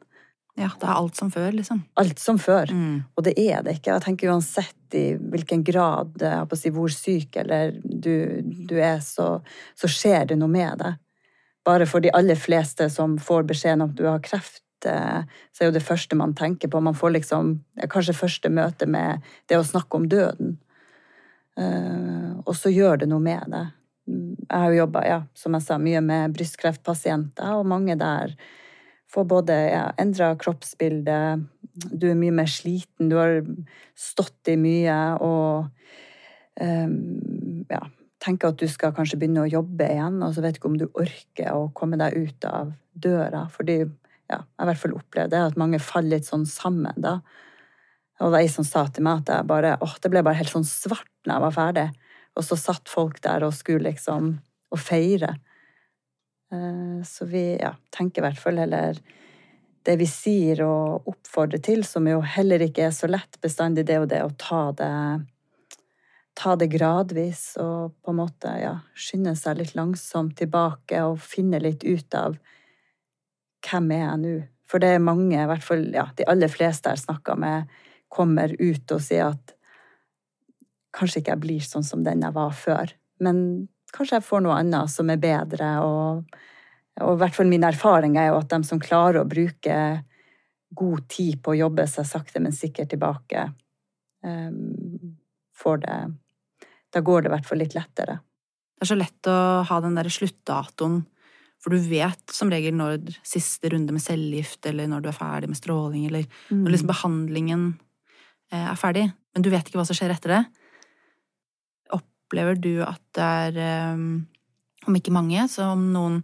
Ja, 0.59 0.67
det 0.79 0.83
er 0.83 0.97
alt 0.97 1.15
som 1.15 1.29
før, 1.31 1.51
liksom. 1.55 1.83
Alt 1.99 2.19
som 2.19 2.39
før. 2.41 2.71
Mm. 2.75 3.03
Og 3.15 3.23
det 3.23 3.33
er 3.39 3.63
det 3.63 3.77
ikke. 3.77 3.93
Jeg 3.93 4.03
tenker 4.03 4.33
uansett 4.33 4.97
i 4.97 5.05
hvilken 5.15 5.63
grad, 5.63 6.19
si, 6.59 6.71
hvor 6.75 6.91
syk 6.91 7.37
eller 7.39 7.77
du, 7.83 8.43
du 8.43 8.75
er, 8.75 8.99
så, 9.05 9.37
så, 9.79 9.87
skjer 9.87 10.27
det 10.31 10.39
noe 10.41 10.51
med 10.51 10.83
deg. 10.83 10.99
Bare 11.65 11.87
for 11.87 12.03
de 12.03 12.11
aller 12.17 12.39
fleste 12.39 12.89
som 12.91 13.15
får 13.21 13.47
beskjeden 13.47 13.85
om 13.85 13.93
at 13.93 13.97
du 13.99 14.03
har 14.09 14.23
kreft, 14.25 14.63
eh, 14.89 15.21
så 15.53 15.63
er 15.63 15.69
jo 15.69 15.77
det 15.77 15.85
første 15.85 16.17
man 16.19 16.35
tenker 16.35 16.71
på. 16.71 16.83
Man 16.83 16.97
får 16.97 17.15
liksom 17.15 17.53
kanskje 17.87 18.17
første 18.17 18.51
møte 18.51 18.89
med 18.89 19.23
det 19.47 19.59
å 19.61 19.67
snakke 19.67 20.01
om 20.01 20.09
døden. 20.11 20.57
Eh, 21.55 22.31
og 22.43 22.57
så 22.57 22.73
gjør 22.73 23.03
det 23.03 23.11
noe 23.11 23.23
med 23.23 23.53
det. 23.53 23.67
Jeg 24.11 24.57
har 24.57 24.71
jo 24.73 24.81
jobba, 24.81 25.05
ja, 25.07 25.19
som 25.37 25.55
jeg 25.55 25.63
sa, 25.63 25.77
mye 25.79 26.01
med 26.03 26.33
brystkreftpasienter, 26.35 27.53
og 27.55 27.69
mange 27.69 27.95
der 27.95 28.33
får 29.11 29.27
både 29.27 29.55
ja, 29.71 29.85
endra 29.99 30.31
kroppsbilde, 30.39 31.17
du 31.91 32.09
er 32.09 32.19
mye 32.19 32.35
mer 32.35 32.49
sliten, 32.51 33.09
du 33.11 33.17
har 33.19 33.41
stått 33.97 34.51
i 34.51 34.57
mye 34.59 34.97
og 35.23 35.71
um, 36.59 36.95
ja, 37.71 37.81
tenker 38.23 38.51
at 38.51 38.59
du 38.61 38.67
skal 38.71 38.93
kanskje 38.95 39.19
begynne 39.19 39.45
å 39.45 39.51
jobbe 39.51 39.87
igjen, 39.89 40.19
og 40.23 40.35
så 40.35 40.43
vet 40.43 40.55
du 40.55 40.61
ikke 40.61 40.71
om 40.71 40.79
du 40.79 40.87
orker 40.89 41.51
å 41.55 41.69
komme 41.77 41.99
deg 41.99 42.17
ut 42.17 42.47
av 42.47 42.73
døra. 42.91 43.45
Fordi 43.51 43.79
ja, 43.81 44.39
jeg 44.39 44.43
har 44.43 44.67
i 44.67 44.71
hvert 44.71 44.83
fall 44.83 44.97
opplevd 44.99 45.37
at 45.39 45.59
mange 45.59 45.81
faller 45.83 46.17
litt 46.17 46.29
sånn 46.29 46.45
sammen 46.49 47.01
da. 47.01 47.19
Og 48.21 48.29
det 48.29 48.35
var 48.35 48.43
ei 48.43 48.51
som 48.53 48.67
sa 48.67 48.85
til 48.93 49.05
meg 49.07 49.23
at 49.23 49.31
jeg 49.33 49.49
bare, 49.49 49.73
åh, 49.81 49.95
det 49.97 50.11
ble 50.13 50.21
bare 50.23 50.37
helt 50.37 50.53
sånn 50.53 50.67
svart 50.67 51.09
når 51.25 51.33
jeg 51.33 51.43
var 51.47 51.55
ferdig. 51.55 51.87
Og 52.37 52.45
så 52.45 52.57
satt 52.59 52.91
folk 52.91 53.17
der 53.25 53.43
og 53.47 53.55
skulle 53.57 53.89
liksom 53.89 54.35
og 54.71 54.79
feire. 54.79 55.33
Eh, 56.51 57.03
så 57.07 57.25
vi 57.25 57.57
ja, 57.61 57.75
tenker 57.89 58.21
i 58.21 58.25
hvert 58.27 58.39
fall 58.39 58.59
heller 58.61 58.99
det 59.81 59.97
vi 59.97 60.05
sier 60.05 60.61
og 60.65 61.07
oppfordrer 61.09 61.61
til, 61.63 61.85
som 61.87 62.05
jo 62.09 62.19
heller 62.21 62.61
ikke 62.61 62.85
er 62.89 62.95
så 62.95 63.09
lett 63.09 63.39
bestandig, 63.41 63.87
det 63.89 63.97
og 64.01 64.09
det 64.11 64.21
å 64.25 64.33
ta 64.37 64.63
det 64.77 64.91
ta 66.37 66.55
det 66.55 66.69
gradvis 66.71 67.57
og 67.59 67.95
på 68.01 68.13
en 68.13 68.19
måte 68.21 68.51
ja, 68.61 68.75
skynde 68.95 69.33
seg 69.35 69.59
litt 69.59 69.73
langsomt 69.75 70.37
tilbake 70.39 71.01
og 71.03 71.19
finne 71.21 71.59
litt 71.59 71.83
ut 71.83 72.15
av 72.17 72.37
hvem 73.61 73.91
er 73.93 74.03
jeg 74.05 74.21
nå? 74.21 74.35
For 74.71 74.81
det 74.81 74.93
er 74.95 75.03
mange, 75.03 75.35
i 75.35 75.49
hvert 75.49 75.65
fall 75.65 75.83
ja, 75.93 76.07
de 76.15 76.25
aller 76.31 76.51
fleste 76.51 76.93
jeg 76.93 77.03
snakker 77.03 77.37
med, 77.39 77.67
kommer 78.11 78.53
ut 78.57 78.93
og 78.95 79.03
sier 79.03 79.33
at 79.33 79.53
kanskje 80.95 81.21
ikke 81.21 81.35
jeg 81.35 81.43
blir 81.43 81.67
sånn 81.67 81.85
som 81.87 82.03
den 82.07 82.23
jeg 82.23 82.35
var 82.35 82.55
før, 82.55 82.95
men 83.23 83.67
kanskje 83.95 84.19
jeg 84.19 84.27
får 84.27 84.45
noe 84.45 84.59
annet 84.61 84.91
som 84.91 85.09
er 85.11 85.19
bedre. 85.21 85.73
Og, 85.85 86.39
og 87.01 87.13
i 87.15 87.21
hvert 87.21 87.35
fall 87.37 87.49
min 87.51 87.67
erfaring 87.67 88.17
er 88.19 88.31
jo 88.31 88.39
at 88.39 88.51
de 88.53 88.61
som 88.67 88.81
klarer 88.81 89.21
å 89.21 89.29
bruke 89.29 89.75
god 90.71 91.07
tid 91.11 91.41
på 91.43 91.53
å 91.53 91.59
jobbe 91.65 91.85
seg 91.89 92.07
sakte, 92.07 92.39
men 92.39 92.55
sikkert 92.55 92.93
tilbake, 92.93 93.49
får 95.61 95.81
det 95.85 95.95
Da 96.91 96.99
går 96.99 97.23
det 97.23 97.29
i 97.29 97.31
hvert 97.31 97.47
fall 97.47 97.61
litt 97.61 97.75
lettere. 97.75 98.17
Det 98.75 98.83
er 98.83 98.89
så 98.89 98.97
lett 98.97 99.27
å 99.31 99.33
ha 99.63 99.75
den 99.79 99.93
derre 99.95 100.11
sluttdatoen, 100.11 100.97
for 101.61 101.71
du 101.71 101.85
vet 101.87 102.33
som 102.33 102.49
regel 102.51 102.73
når 102.75 103.13
siste 103.23 103.69
runde 103.71 103.93
med 103.95 104.03
cellegift, 104.03 104.65
eller 104.67 104.89
når 104.91 105.05
du 105.05 105.07
er 105.11 105.15
ferdig 105.15 105.51
med 105.51 105.59
stråling, 105.59 106.07
eller 106.09 106.25
mm. 106.49 106.63
når 106.65 106.73
liksom 106.73 106.89
behandlingen 106.89 107.63
eh, 108.51 108.65
er 108.65 108.79
ferdig, 108.81 109.05
men 109.31 109.45
du 109.45 109.51
vet 109.53 109.69
ikke 109.69 109.79
hva 109.79 109.85
som 109.87 109.95
skjer 109.95 110.11
etter 110.11 110.33
det. 110.35 110.41
Opplever 112.31 112.55
du 112.55 112.79
at 112.85 113.01
det 113.17 113.27
er, 113.27 113.57
eh, 113.59 114.87
om 114.87 114.95
ikke 114.95 115.11
mange, 115.11 115.43
så 115.51 115.73
om 115.75 115.89
noen 115.91 116.21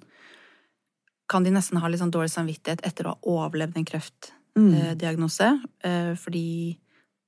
kan 1.28 1.44
de 1.44 1.52
nesten 1.52 1.82
ha 1.84 1.90
litt 1.92 2.00
sånn 2.00 2.14
dårlig 2.14 2.32
samvittighet 2.32 2.86
etter 2.88 3.10
å 3.10 3.18
ha 3.18 3.20
overlevd 3.28 3.76
en 3.76 3.88
kreftdiagnose, 3.88 5.50
mm. 5.84 6.16
fordi 6.16 6.78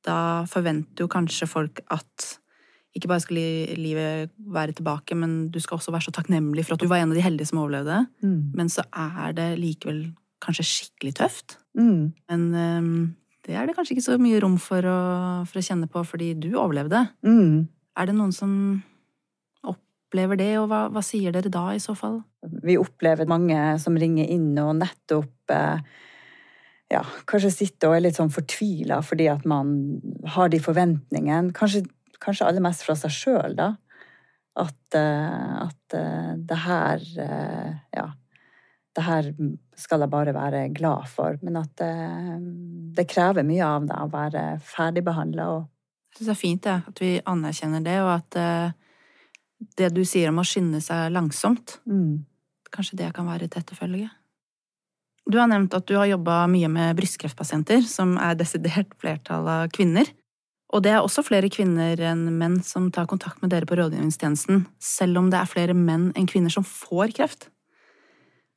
da 0.08 0.46
forventer 0.48 1.04
jo 1.04 1.10
kanskje 1.12 1.50
folk 1.52 1.82
at 1.92 2.40
ikke 2.96 3.10
bare 3.12 3.24
skal 3.26 3.42
livet 3.76 4.32
være 4.40 4.78
tilbake, 4.80 5.18
men 5.20 5.50
du 5.52 5.60
skal 5.60 5.78
også 5.78 5.92
være 5.92 6.08
så 6.08 6.14
takknemlig 6.16 6.64
for 6.64 6.78
at 6.78 6.84
du 6.84 6.88
var 6.88 7.04
en 7.04 7.12
av 7.12 7.20
de 7.20 7.26
heldige 7.26 7.52
som 7.52 7.60
overlevde. 7.60 8.06
Mm. 8.24 8.40
Men 8.56 8.72
så 8.72 8.88
er 8.88 9.36
det 9.36 9.50
likevel 9.60 10.06
kanskje 10.42 10.66
skikkelig 10.66 11.18
tøft. 11.20 11.58
Mm. 11.78 12.16
Men 12.32 12.48
um, 12.56 12.96
det 13.46 13.58
er 13.60 13.68
det 13.68 13.76
kanskje 13.78 13.98
ikke 13.98 14.08
så 14.08 14.16
mye 14.22 14.40
rom 14.42 14.56
for 14.62 14.88
å, 14.88 15.02
for 15.50 15.60
å 15.60 15.66
kjenne 15.66 15.90
på, 15.92 16.06
fordi 16.08 16.32
du 16.40 16.54
overlevde. 16.56 17.04
Mm. 17.28 17.68
Er 18.00 18.08
det 18.08 18.16
noen 18.16 18.32
som 18.36 18.52
opplever 19.68 20.40
det, 20.40 20.54
og 20.62 20.70
hva, 20.72 20.86
hva, 20.94 21.04
sier 21.06 21.34
dere 21.36 21.52
da 21.52 21.68
i 21.76 21.82
så 21.84 21.94
fall? 21.98 22.22
Vi 22.64 22.80
opplever 22.80 23.28
mange 23.30 23.60
som 23.82 23.98
ringer 24.00 24.30
inn 24.32 24.54
og 24.62 24.78
nettopp 24.80 25.54
eh, 25.54 25.84
ja, 26.90 27.04
kanskje 27.30 27.52
sitter 27.54 27.92
og 27.92 27.98
er 27.98 28.06
litt 28.08 28.18
sånn 28.18 28.34
fortvila 28.34 29.02
fordi 29.06 29.28
at 29.30 29.44
man 29.50 30.00
har 30.34 30.50
de 30.50 30.62
forventningene. 30.64 31.54
Kanskje 31.58 31.84
kanskje 32.20 32.48
aller 32.48 32.64
mest 32.64 32.84
fra 32.84 32.96
seg 33.00 33.14
sjøl, 33.16 33.54
da. 33.60 33.74
At, 34.60 34.96
eh, 34.98 35.52
at, 35.68 36.00
eh, 36.00 36.34
det 36.50 36.64
her 36.66 37.06
Ja. 37.94 38.10
Det 38.98 39.04
her 39.06 39.28
skal 39.78 40.02
jeg 40.02 40.10
bare 40.10 40.34
være 40.34 40.74
glad 40.74 41.06
for. 41.08 41.38
Men 41.46 41.58
at 41.58 41.76
det, 41.78 41.94
det 42.98 43.06
krever 43.08 43.46
mye 43.46 43.64
av 43.64 43.86
deg 43.86 44.02
å 44.02 44.12
være 44.12 44.44
ferdigbehandla. 44.66 45.46
Jeg 45.46 45.79
syns 46.20 46.30
det 46.30 46.36
er 46.36 46.40
fint 46.40 46.70
ja, 46.70 46.78
at 46.86 47.02
vi 47.02 47.16
anerkjenner 47.24 47.84
det, 47.86 47.98
og 48.04 48.12
at 48.18 48.40
det 49.80 49.90
du 49.96 50.04
sier 50.08 50.32
om 50.32 50.40
å 50.40 50.48
skynde 50.48 50.80
seg 50.84 51.10
langsomt, 51.16 51.80
mm. 51.88 52.24
kanskje 52.76 53.00
det 53.02 53.12
kan 53.16 53.28
være 53.28 53.50
et 53.50 53.58
etterfølge. 53.60 54.10
Du 55.30 55.38
har 55.38 55.50
nevnt 55.52 55.76
at 55.78 55.86
du 55.86 55.94
har 56.00 56.10
jobba 56.10 56.42
mye 56.50 56.70
med 56.72 56.98
brystkreftpasienter, 56.98 57.84
som 57.86 58.16
er 58.18 58.38
desidert 58.40 58.96
flertall 58.98 59.46
av 59.52 59.68
kvinner. 59.76 60.08
Og 60.74 60.84
det 60.86 60.94
er 60.94 61.02
også 61.02 61.24
flere 61.26 61.50
kvinner 61.54 62.00
enn 62.12 62.28
menn 62.38 62.60
som 62.66 62.90
tar 62.94 63.08
kontakt 63.10 63.42
med 63.42 63.52
dere 63.54 63.68
på 63.70 63.78
rådgivningstjenesten, 63.78 64.64
selv 64.82 65.22
om 65.22 65.30
det 65.34 65.40
er 65.42 65.50
flere 65.50 65.76
menn 65.78 66.10
enn 66.18 66.30
kvinner 66.30 66.54
som 66.54 66.66
får 66.66 67.14
kreft. 67.18 67.50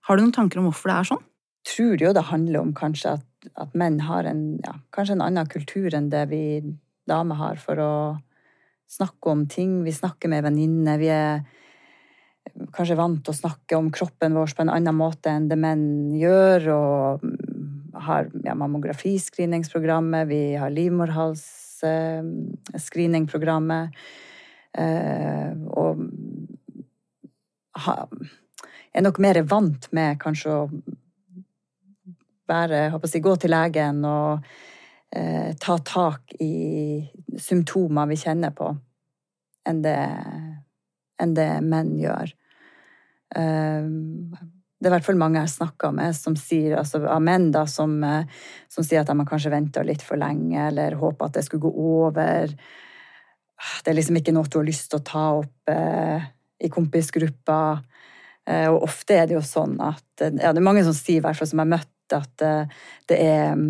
Har 0.09 0.17
du 0.17 0.25
noen 0.25 0.35
tanker 0.35 0.61
om 0.61 0.69
hvorfor 0.69 0.91
det 0.91 0.97
er 0.97 1.11
sånn? 1.13 1.27
Jeg 1.63 1.73
tror 1.73 2.05
jo 2.05 2.15
det 2.17 2.25
handler 2.29 2.65
om 2.65 2.73
kanskje 2.77 3.15
at, 3.19 3.27
at 3.55 3.77
menn 3.79 4.01
har 4.03 4.27
en, 4.29 4.43
ja, 4.65 4.75
kanskje 4.97 5.17
en 5.19 5.27
annen 5.29 5.49
kultur 5.53 5.95
enn 5.95 6.11
det 6.13 6.25
vi 6.33 6.43
damer 7.09 7.41
har 7.41 7.59
for 7.63 7.81
å 7.83 7.95
snakke 8.93 9.33
om 9.33 9.47
ting. 9.51 9.81
Vi 9.87 9.95
snakker 9.95 10.31
med 10.33 10.45
venninner. 10.47 11.01
Vi 11.01 11.11
er 11.13 11.43
kanskje 12.75 12.99
vant 12.99 13.23
til 13.25 13.33
å 13.33 13.41
snakke 13.41 13.79
om 13.79 13.91
kroppen 13.95 14.37
vår 14.37 14.55
på 14.57 14.67
en 14.67 14.75
annen 14.75 14.97
måte 14.97 15.33
enn 15.33 15.49
det 15.51 15.59
menn 15.61 15.87
gjør. 16.21 16.69
Og 16.77 17.27
har 18.03 18.29
ja, 18.45 18.55
mammografiscreeningsprogrammet, 18.59 20.29
vi 20.29 20.43
har 20.61 20.73
livmorhals 20.73 21.45
screeningprogrammet. 22.79 23.97
Eh, 24.73 25.53
og 25.77 26.01
er 28.93 29.05
nok 29.05 29.19
mer 29.23 29.43
vant 29.49 29.89
med 29.93 30.21
kanskje 30.21 30.53
å 30.53 30.69
være, 32.49 32.85
å 32.97 33.09
si, 33.09 33.21
gå 33.25 33.35
til 33.41 33.53
legen 33.53 34.05
og 34.05 34.47
eh, 35.17 35.53
ta 35.61 35.79
tak 35.79 36.35
i 36.41 37.03
symptomer 37.41 38.09
vi 38.11 38.19
kjenner 38.21 38.55
på, 38.57 38.71
enn 39.69 39.83
det, 39.85 39.99
enn 41.23 41.37
det 41.37 41.51
menn 41.67 41.95
gjør. 42.01 42.33
Eh, 43.37 43.87
det 44.83 44.89
er 44.89 44.91
i 44.91 44.95
hvert 44.97 45.07
fall 45.07 45.21
mange 45.21 45.39
jeg 45.39 45.53
snakka 45.53 45.93
med 45.95 46.15
som 46.19 46.35
sier, 46.39 46.75
altså 46.81 47.05
av 47.07 47.23
menn 47.23 47.53
da, 47.55 47.69
som, 47.71 47.95
eh, 48.03 48.25
som, 48.73 48.83
sier 48.83 49.05
at 49.05 49.11
de 49.11 49.15
har 49.21 49.29
kanskje 49.29 49.53
venta 49.53 49.85
litt 49.87 50.03
for 50.03 50.19
lenge, 50.19 50.59
eller 50.73 50.99
håper 50.99 51.29
at 51.29 51.39
det 51.39 51.45
skulle 51.47 51.69
gå 51.69 51.93
over. 52.01 52.51
Det 53.85 53.93
er 53.93 53.99
liksom 53.99 54.19
ikke 54.19 54.35
noe 54.35 54.51
du 54.51 54.59
har 54.59 54.67
lyst 54.67 54.91
til 54.91 54.99
å 54.99 55.07
ta 55.07 55.25
opp 55.39 55.71
eh, 55.71 56.27
i 56.67 56.71
kompisgruppa. 56.73 57.63
Eh, 58.51 58.67
og 58.73 58.89
ofte 58.89 59.21
er 59.21 59.31
det 59.31 59.37
jo 59.37 59.45
sånn 59.47 59.77
at 59.79 60.03
ja, 60.19 60.51
Det 60.51 60.59
er 60.59 60.67
mange 60.67 60.83
som 60.83 60.97
sier, 60.97 61.21
i 61.21 61.25
hvert 61.25 61.39
fall 61.39 61.51
som 61.53 61.63
jeg 61.63 61.69
har 61.69 61.75
møtt, 61.77 62.17
at 62.19 62.43
eh, 62.43 62.83
det 63.07 63.23
er 63.23 63.53
eh, 63.53 63.67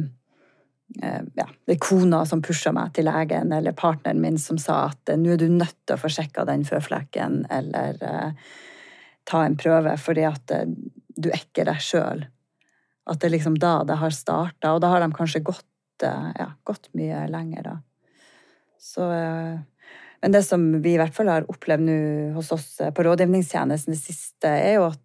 ja, 1.00 1.46
det 1.46 1.74
er 1.74 1.80
kona 1.80 2.24
som 2.28 2.42
pusha 2.44 2.72
meg 2.74 2.92
til 2.96 3.06
legen, 3.08 3.52
eller 3.54 3.72
partneren 3.76 4.20
min 4.20 4.36
som 4.38 4.58
sa 4.60 4.90
at 4.90 5.12
nå 5.16 5.32
er 5.34 5.40
du 5.40 5.46
nødt 5.48 5.78
til 5.86 5.96
å 5.96 6.00
få 6.02 6.10
sjekka 6.12 6.44
den 6.48 6.66
føflekken, 6.68 7.46
eller 7.50 7.96
ta 9.28 9.44
en 9.46 9.56
prøve, 9.56 9.96
fordi 10.02 10.26
at 10.28 10.52
du 11.16 11.30
er 11.30 11.40
ikke 11.40 11.66
deg 11.68 11.80
sjøl. 11.82 12.24
At 13.08 13.20
det 13.20 13.28
er 13.28 13.36
liksom 13.36 13.58
da 13.60 13.80
det 13.86 13.98
har 13.98 14.14
starta, 14.14 14.74
og 14.74 14.82
da 14.82 14.92
har 14.92 15.02
de 15.02 15.10
kanskje 15.14 15.42
gått, 15.44 15.66
eh, 16.06 16.30
ja, 16.38 16.52
gått 16.64 16.88
mye 16.98 17.26
lenger, 17.30 17.62
da. 17.66 17.76
Så 18.78 19.10
eh, 19.12 19.60
Men 20.22 20.30
det 20.30 20.44
som 20.46 20.62
vi 20.82 20.92
i 20.94 20.98
hvert 21.00 21.14
fall 21.14 21.26
har 21.26 21.46
opplevd 21.50 21.82
nå 21.82 21.94
hos 22.36 22.52
oss 22.54 22.76
eh, 22.80 22.92
på 22.94 23.02
rådgivningstjenesten 23.02 23.90
det 23.90 23.98
siste, 23.98 24.46
er 24.46 24.76
jo 24.76 24.84
at 24.92 25.02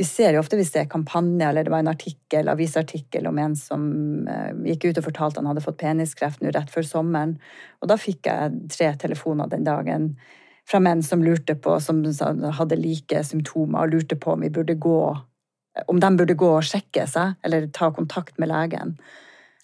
vi 0.00 0.04
ser 0.08 0.32
jo 0.32 0.40
ofte 0.40 0.56
hvis 0.56 0.70
det 0.72 0.80
er 0.80 0.88
kampanje, 0.88 1.44
eller 1.44 1.66
det 1.66 1.72
var 1.74 1.82
en 1.84 1.90
artikkel, 1.92 2.48
avisartikkel 2.48 3.26
om 3.28 3.36
en 3.42 3.56
som 3.58 3.82
gikk 4.64 4.86
ut 4.86 5.00
og 5.02 5.04
fortalte 5.10 5.42
han 5.42 5.50
hadde 5.50 5.64
fått 5.64 5.76
peniskreft 5.82 6.40
nå 6.40 6.54
rett 6.56 6.72
før 6.72 6.86
sommeren. 6.88 7.34
Og 7.84 7.90
da 7.90 7.98
fikk 8.00 8.30
jeg 8.30 8.62
tre 8.72 8.94
telefoner 9.02 9.50
den 9.52 9.66
dagen 9.68 10.14
fra 10.70 10.80
menn 10.80 11.02
som 11.04 11.20
lurte 11.20 11.52
på, 11.52 11.76
som 11.84 12.00
hadde 12.56 12.78
like 12.80 13.20
symptomer, 13.28 13.82
og 13.84 13.92
lurte 13.92 14.16
på 14.16 14.32
om 14.32 14.46
vi 14.46 14.52
burde 14.54 14.78
gå 14.80 15.02
om 15.86 16.00
de 16.00 16.10
burde 16.16 16.34
gå 16.34 16.48
og 16.48 16.66
sjekke 16.66 17.04
seg, 17.08 17.36
eller 17.46 17.68
ta 17.74 17.90
kontakt 17.94 18.40
med 18.40 18.50
legen. 18.50 18.96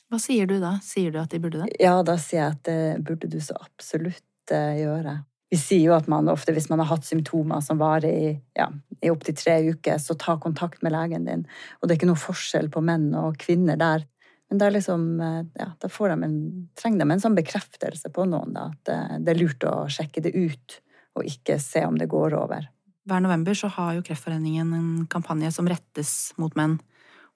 Hva 0.07 0.21
sier 0.23 0.47
du 0.47 0.59
da? 0.62 0.76
Sier 0.85 1.14
du 1.14 1.19
at 1.23 1.33
de 1.33 1.40
burde 1.43 1.64
det? 1.64 1.73
Ja, 1.83 1.97
da 2.07 2.14
sier 2.21 2.43
jeg 2.43 2.59
at 2.59 2.66
det 2.69 3.07
burde 3.09 3.31
du 3.33 3.40
så 3.43 3.57
absolutt 3.59 4.55
eh, 4.55 4.83
gjøre. 4.85 5.19
Vi 5.50 5.59
sier 5.59 5.88
jo 5.88 5.97
at 5.97 6.09
man 6.11 6.31
ofte, 6.31 6.55
hvis 6.55 6.69
man 6.71 6.83
har 6.83 6.90
hatt 6.93 7.07
symptomer 7.07 7.62
som 7.62 7.78
varer 7.83 8.11
i, 8.11 8.31
ja, 8.59 8.69
i 9.05 9.11
opptil 9.12 9.37
tre 9.37 9.57
uker, 9.71 9.99
så 10.03 10.17
ta 10.19 10.37
kontakt 10.41 10.83
med 10.85 10.95
legen 10.95 11.26
din. 11.29 11.47
Og 11.81 11.87
det 11.87 11.95
er 11.95 12.00
ikke 12.00 12.11
noe 12.11 12.21
forskjell 12.21 12.71
på 12.73 12.83
menn 12.85 13.11
og 13.19 13.38
kvinner 13.43 13.79
der. 13.81 14.07
Men 14.49 14.61
det 14.61 14.67
er 14.67 14.76
liksom, 14.76 15.07
eh, 15.21 15.43
ja, 15.59 15.69
da 15.83 15.91
trenger 15.91 16.99
de 17.03 17.11
en 17.11 17.23
sånn 17.23 17.38
bekreftelse 17.38 18.12
på 18.15 18.26
noen, 18.31 18.55
da. 18.55 18.71
At 18.71 18.83
det, 18.87 18.99
det 19.26 19.35
er 19.35 19.41
lurt 19.41 19.67
å 19.67 19.75
sjekke 19.91 20.23
det 20.23 20.35
ut, 20.37 20.81
og 21.19 21.26
ikke 21.26 21.59
se 21.62 21.83
om 21.87 21.99
det 21.99 22.11
går 22.12 22.37
over. 22.38 22.69
Hver 23.07 23.23
november 23.23 23.55
så 23.55 23.71
har 23.71 23.95
jo 23.95 24.05
Kreftforeningen 24.07 24.73
en 24.75 25.07
kampanje 25.11 25.53
som 25.55 25.69
rettes 25.71 26.33
mot 26.38 26.55
menn. 26.59 26.79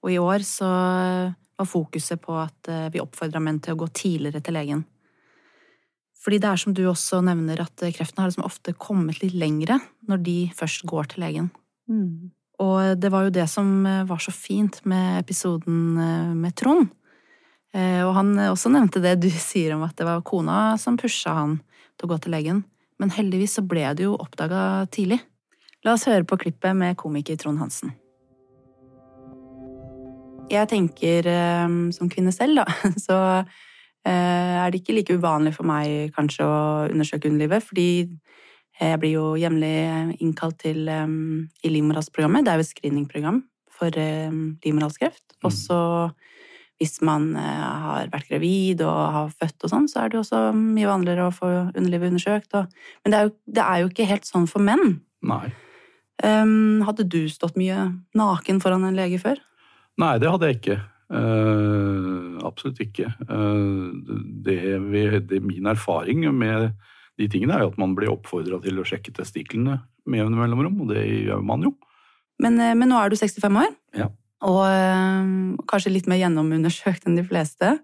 Og 0.03 0.15
i 0.15 0.19
år 0.19 0.43
så 0.47 0.71
var 1.61 1.69
fokuset 1.69 2.21
på 2.23 2.35
at 2.41 2.71
eh, 2.71 2.89
vi 2.95 3.03
oppfordra 3.03 3.43
menn 3.43 3.61
til 3.63 3.77
å 3.77 3.83
gå 3.83 3.91
tidligere 3.95 4.43
til 4.45 4.57
legen. 4.57 4.85
Fordi 6.21 6.41
det 6.43 6.51
er 6.51 6.61
som 6.61 6.75
du 6.77 6.83
også 6.89 7.23
nevner, 7.25 7.63
at 7.65 7.81
kreftene 7.97 8.25
har 8.25 8.31
liksom 8.31 8.45
ofte 8.45 8.75
kommet 8.77 9.23
litt 9.23 9.37
lengre 9.39 9.79
når 10.09 10.23
de 10.27 10.37
først 10.57 10.85
går 10.89 11.13
til 11.13 11.25
legen. 11.25 11.49
Mm. 11.89 12.31
Og 12.61 13.01
det 13.01 13.09
var 13.13 13.25
jo 13.25 13.33
det 13.35 13.47
som 13.49 13.87
eh, 13.89 14.03
var 14.09 14.21
så 14.21 14.35
fint 14.35 14.83
med 14.89 15.23
episoden 15.23 15.79
eh, 15.97 16.35
med 16.37 16.57
Trond. 16.57 16.91
Og 17.71 18.09
han 18.17 18.33
også 18.51 18.67
nevnte 18.75 18.99
det 18.99 19.13
du 19.23 19.29
sier 19.39 19.77
om 19.77 19.85
at 19.87 19.95
det 19.95 20.03
var 20.03 20.25
kona 20.27 20.75
som 20.83 20.97
pusha 20.99 21.37
han 21.37 21.53
til 21.95 22.09
å 22.09 22.11
gå 22.11 22.17
til 22.25 22.35
legen. 22.35 22.65
Men 22.99 23.13
heldigvis 23.15 23.55
så 23.57 23.63
ble 23.63 23.85
det 23.95 24.09
jo 24.09 24.19
oppdaga 24.19 24.89
tidlig. 24.91 25.21
La 25.87 25.95
oss 25.97 26.05
høre 26.05 26.27
på 26.29 26.37
klippet 26.43 26.77
med 26.77 26.99
komiker 27.01 27.39
Trond 27.41 27.61
Hansen. 27.63 27.95
Jeg 30.51 30.67
tenker 30.69 31.29
eh, 31.31 31.75
som 31.95 32.11
kvinne 32.13 32.33
selv, 32.35 32.61
da, 32.61 32.67
så 33.07 33.19
eh, 33.39 33.59
er 34.09 34.71
det 34.73 34.81
ikke 34.81 34.95
like 34.97 35.15
uvanlig 35.17 35.53
for 35.53 35.69
meg 35.69 36.15
kanskje 36.17 36.47
å 36.47 36.61
undersøke 36.89 37.29
underlivet, 37.29 37.65
fordi 37.67 37.89
jeg 38.81 39.01
blir 39.01 39.13
jo 39.13 39.25
jevnlig 39.37 40.17
innkalt 40.25 40.57
til 40.63 40.89
um, 40.89 41.49
i 41.61 41.73
livmorhalsprogrammet. 41.73 42.47
Det 42.47 42.53
er 42.53 42.61
jo 42.61 42.65
et 42.65 42.71
screeningprogram 42.71 43.41
for 43.77 43.97
um, 44.01 44.39
livmorhalskreft. 44.65 45.25
Mm. 45.37 45.49
Også 45.51 45.81
hvis 46.81 46.97
man 47.05 47.35
uh, 47.37 47.67
har 47.85 48.09
vært 48.13 48.31
gravid 48.31 48.81
og 48.87 49.01
har 49.17 49.35
født 49.37 49.67
og 49.67 49.73
sånn, 49.75 49.89
så 49.91 50.01
er 50.01 50.09
det 50.09 50.17
jo 50.17 50.23
også 50.25 50.41
mye 50.57 50.89
vanligere 50.89 51.27
å 51.29 51.35
få 51.35 51.51
underlivet 51.67 52.15
undersøkt. 52.15 52.57
Og, 52.57 52.73
men 53.05 53.13
det 53.13 53.19
er, 53.19 53.29
jo, 53.29 53.35
det 53.59 53.67
er, 53.67 53.83
jo, 53.83 53.91
ikke 53.93 54.09
helt 54.15 54.31
sånn 54.31 54.49
for 54.49 54.65
menn. 54.65 54.97
Nei. 55.29 55.45
Um, 56.25 56.81
hadde 56.89 57.05
du 57.09 57.21
stått 57.33 57.61
mye 57.61 57.91
naken 58.17 58.65
foran 58.65 58.89
en 58.89 58.97
lege 58.97 59.21
før? 59.21 59.45
Nei, 60.01 60.15
det 60.21 60.33
hadde 60.33 60.49
jeg 60.49 60.61
ikke. 60.63 60.79
Uh, 61.13 62.00
absolutt 62.61 62.83
ikke. 62.85 63.09
Uh, 63.25 63.97
det, 64.45 64.61
det, 65.31 65.41
min 65.41 65.71
erfaring 65.71 66.27
med 66.37 66.71
de 67.21 67.29
tingene 67.29 67.57
er 67.57 67.65
jo 67.65 67.73
at 67.73 67.81
man 67.81 67.95
blir 67.97 68.13
oppfordra 68.13 68.61
til 68.65 68.81
å 68.81 68.85
sjekke 68.87 69.13
testiklene 69.17 69.81
med 70.09 70.23
jevne 70.23 70.39
mellomrom, 70.39 70.83
og 70.85 70.93
det 70.93 71.05
gjør 71.05 71.43
man 71.45 71.65
jo. 71.65 71.75
Men, 72.41 72.57
men, 72.57 72.89
nå 72.89 72.97
er 72.97 73.13
du 73.13 73.19
65 73.21 73.59
år, 73.61 73.73
ja. 73.99 74.07
og 74.49 74.63
øh, 74.65 75.59
kanskje 75.69 75.93
litt 75.93 76.09
mer 76.09 76.23
gjennomundersøkt 76.23 77.05
enn 77.05 77.19
de 77.19 77.25
fleste. 77.27 77.75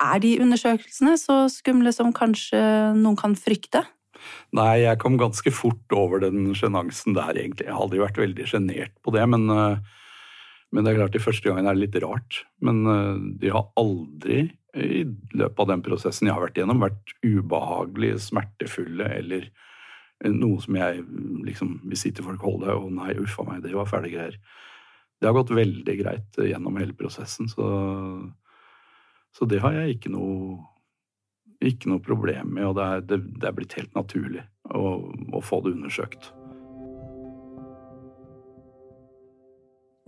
Er 0.00 0.20
de 0.22 0.36
undersøkelsene 0.44 1.16
så 1.18 1.42
skumle 1.50 1.90
som 1.92 2.14
kanskje 2.14 2.60
noen 3.00 3.18
kan 3.18 3.34
frykte? 3.34 3.82
Nei, 4.56 4.84
jeg 4.84 5.00
kom 5.02 5.18
ganske 5.20 5.50
fort 5.54 5.96
over 5.96 6.22
den 6.22 6.52
sjenansen 6.56 7.16
der, 7.16 7.34
egentlig. 7.34 7.66
Jeg 7.66 7.74
har 7.74 7.82
aldri 7.82 8.02
vært 8.02 8.20
veldig 8.20 8.46
sjenert 8.48 8.94
på 9.02 9.14
det, 9.16 9.26
men, 9.32 9.48
eh, 9.50 9.98
men, 10.70 10.84
det 10.84 10.92
er 10.92 11.00
klart 11.00 11.16
de 11.16 11.22
første 11.22 11.48
gangene 11.48 11.72
er 11.72 11.78
det 11.78 11.86
litt 11.86 12.00
rart. 12.04 12.42
Men 12.62 12.82
eh, 12.86 13.22
de 13.42 13.52
har 13.54 13.70
aldri 13.80 14.44
i 14.78 15.02
løpet 15.34 15.62
av 15.64 15.70
den 15.72 15.82
prosessen 15.82 16.28
jeg 16.28 16.36
har 16.36 16.44
vært 16.44 16.60
gjennom, 16.60 16.82
vært 16.84 17.14
ubehagelig, 17.26 18.12
smertefulle 18.28 19.08
eller 19.16 19.48
noe 20.30 20.60
som 20.62 20.76
jeg 20.76 21.00
liksom 21.46 21.78
vil 21.88 21.98
si 21.98 22.12
til 22.14 22.26
folk 22.26 22.42
hold 22.44 22.60
deg, 22.66 22.76
å 22.76 22.90
nei, 22.92 23.14
uffa 23.18 23.46
meg, 23.48 23.64
det 23.64 23.72
var 23.74 23.88
fæle 23.88 24.12
greier. 24.12 24.36
Det 25.20 25.28
har 25.28 25.36
gått 25.36 25.52
veldig 25.56 25.96
greit 25.98 26.38
gjennom 26.38 26.76
hele 26.80 26.94
prosessen, 26.96 27.48
så, 27.50 27.66
så 29.36 29.48
det 29.48 29.62
har 29.64 29.74
jeg 29.80 29.96
ikke 29.96 30.12
noe 30.12 30.60
ikke 31.60 31.90
noe 31.92 32.00
problem 32.00 32.54
med, 32.56 32.70
og 32.70 32.78
det 32.78 32.84
er, 32.84 33.02
det, 33.04 33.18
det 33.40 33.48
er 33.48 33.56
blitt 33.56 33.76
helt 33.76 33.92
naturlig 33.96 34.44
å, 34.72 35.12
å, 35.36 35.42
få 35.44 35.60
det 35.64 35.74
undersøkt. 35.74 36.30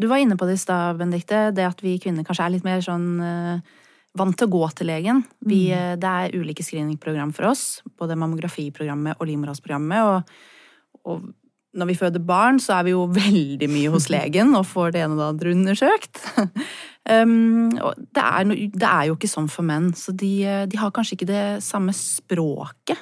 Du 0.02 0.08
var 0.10 0.18
inne 0.18 0.34
på 0.38 0.48
det 0.48 0.56
i 0.58 0.62
stad, 0.62 0.98
Benedicte, 0.98 1.52
det 1.54 1.68
at 1.68 1.82
vi 1.84 1.94
kvinner 2.02 2.26
kanskje 2.26 2.48
er 2.48 2.54
litt 2.56 2.64
mer 2.66 2.80
sånn 2.82 3.06
uh, 3.22 3.82
vant 4.18 4.34
til 4.34 4.48
å 4.48 4.52
gå 4.52 4.64
til 4.74 4.90
legen. 4.90 5.22
Vi, 5.46 5.68
mm. 5.70 6.00
det 6.02 6.14
er 6.24 6.34
ulike 6.34 6.64
screeningprogram 6.66 7.30
for 7.36 7.52
oss, 7.52 7.84
både 8.00 8.18
mammografiprogrammet 8.18 9.20
og 9.20 9.30
livmorhalsprogrammet. 9.30 10.02
Og, 10.10 11.06
og 11.06 11.30
når 11.78 11.88
vi 11.92 11.96
føder 12.00 12.24
barn, 12.26 12.58
så 12.60 12.80
er 12.80 12.88
vi 12.88 12.96
jo 12.96 13.06
veldig 13.22 13.68
mye 13.70 13.92
hos 13.94 14.10
legen 14.12 14.56
og 14.58 14.66
får 14.72 14.96
det 14.96 15.04
ene 15.04 15.14
og 15.14 15.22
det 15.22 15.30
andre 15.34 15.58
undersøkt. 15.58 16.24
Um, 17.02 17.72
det, 17.74 18.22
er 18.22 18.44
no, 18.46 18.54
det, 18.54 18.86
er 18.86 19.08
jo 19.08 19.16
ikke 19.16 19.26
sånn 19.26 19.48
for 19.50 19.66
menn, 19.66 19.88
så 19.98 20.12
de, 20.14 20.28
de, 20.70 20.76
har 20.78 20.92
kanskje 20.94 21.16
ikke 21.16 21.26
det 21.26 21.46
samme 21.66 21.90
språket 21.98 23.00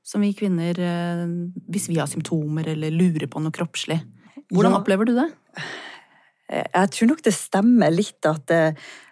som 0.00 0.24
vi 0.24 0.30
kvinner 0.32 0.80
hvis 1.68 1.90
vi 1.90 1.98
har 2.00 2.08
symptomer 2.08 2.70
eller 2.72 2.96
lurer 2.96 3.28
på 3.28 3.42
noe 3.44 3.52
kroppslig. 3.52 3.98
Hvordan 4.48 4.72
ja. 4.72 4.80
opplever 4.80 5.10
du 5.10 5.12
det? 5.18 5.28
Jeg 6.52 6.92
tror 6.92 7.08
nok 7.08 7.22
det 7.24 7.32
stemmer 7.32 7.92
litt 7.94 8.26
at 8.28 8.44
det, 8.50 8.62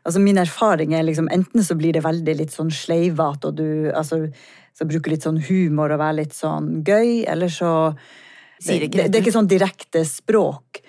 altså 0.05 0.21
Min 0.21 0.41
erfaring 0.43 0.93
er 0.97 1.07
liksom 1.07 1.31
enten 1.33 1.65
så 1.65 1.77
blir 1.79 1.97
det 1.97 2.05
veldig 2.05 2.35
litt 2.37 2.53
sånn 2.53 2.73
sleivete, 2.75 3.49
og 3.49 3.57
du 3.57 3.93
altså, 3.97 4.27
så 4.77 4.87
bruker 4.89 5.15
litt 5.15 5.25
sånn 5.25 5.41
humor 5.49 5.93
og 5.95 6.03
være 6.03 6.19
litt 6.23 6.37
sånn 6.37 6.83
gøy, 6.87 7.25
eller 7.31 7.53
så 7.53 7.71
det, 8.61 8.91
det, 8.93 9.07
det, 9.09 9.15
er 9.15 9.23
ikke 9.23 9.33
sånn 9.39 9.49
direkte 9.49 10.03
språk. 10.05 10.83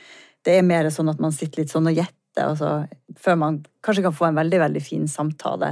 Det 0.44 0.58
er 0.58 0.66
mer 0.68 0.90
sånn 0.92 1.12
at 1.12 1.22
man 1.24 1.32
sitter 1.36 1.64
litt 1.64 1.72
sånn 1.72 1.88
og 1.88 1.96
gjetter 1.96 2.50
altså, 2.50 2.72
før 3.20 3.40
man 3.40 3.62
kanskje 3.86 4.04
kan 4.08 4.16
få 4.16 4.28
en 4.28 4.42
veldig, 4.42 4.60
veldig 4.66 4.82
fin 4.84 5.08
samtale. 5.12 5.72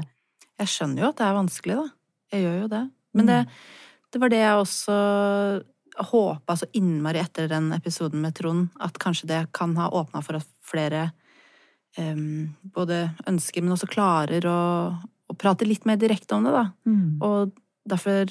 Jeg 0.59 0.71
skjønner 0.71 1.03
jo 1.03 1.09
at 1.11 1.19
det 1.19 1.27
er 1.27 1.35
vanskelig, 1.35 1.75
da. 1.79 1.87
Jeg 2.35 2.45
gjør 2.45 2.55
jo 2.61 2.71
det. 2.71 2.81
Men 3.17 3.29
det, 3.29 3.41
mm. 3.43 3.99
det 4.13 4.21
var 4.23 4.31
det 4.31 4.41
jeg 4.43 4.63
også 4.63 4.95
håpa 6.09 6.55
så 6.55 6.67
innmari 6.77 7.19
etter 7.19 7.49
den 7.51 7.71
episoden 7.75 8.21
med 8.23 8.35
Trond, 8.37 8.69
at 8.79 8.99
kanskje 9.01 9.29
det 9.31 9.41
kan 9.55 9.75
ha 9.79 9.89
åpna 9.91 10.21
for 10.23 10.39
at 10.39 10.47
flere 10.69 11.09
um, 11.97 12.49
både 12.75 13.07
ønsker, 13.29 13.63
men 13.63 13.75
også 13.75 13.89
klarer 13.91 14.45
å, 14.49 14.59
å, 14.95 15.37
prate 15.39 15.67
litt 15.67 15.87
mer 15.89 15.99
direkte 16.01 16.37
om 16.37 16.47
det, 16.47 16.53
da. 16.55 16.65
Mm. 16.89 17.07
Og 17.25 17.55
derfor 17.89 18.29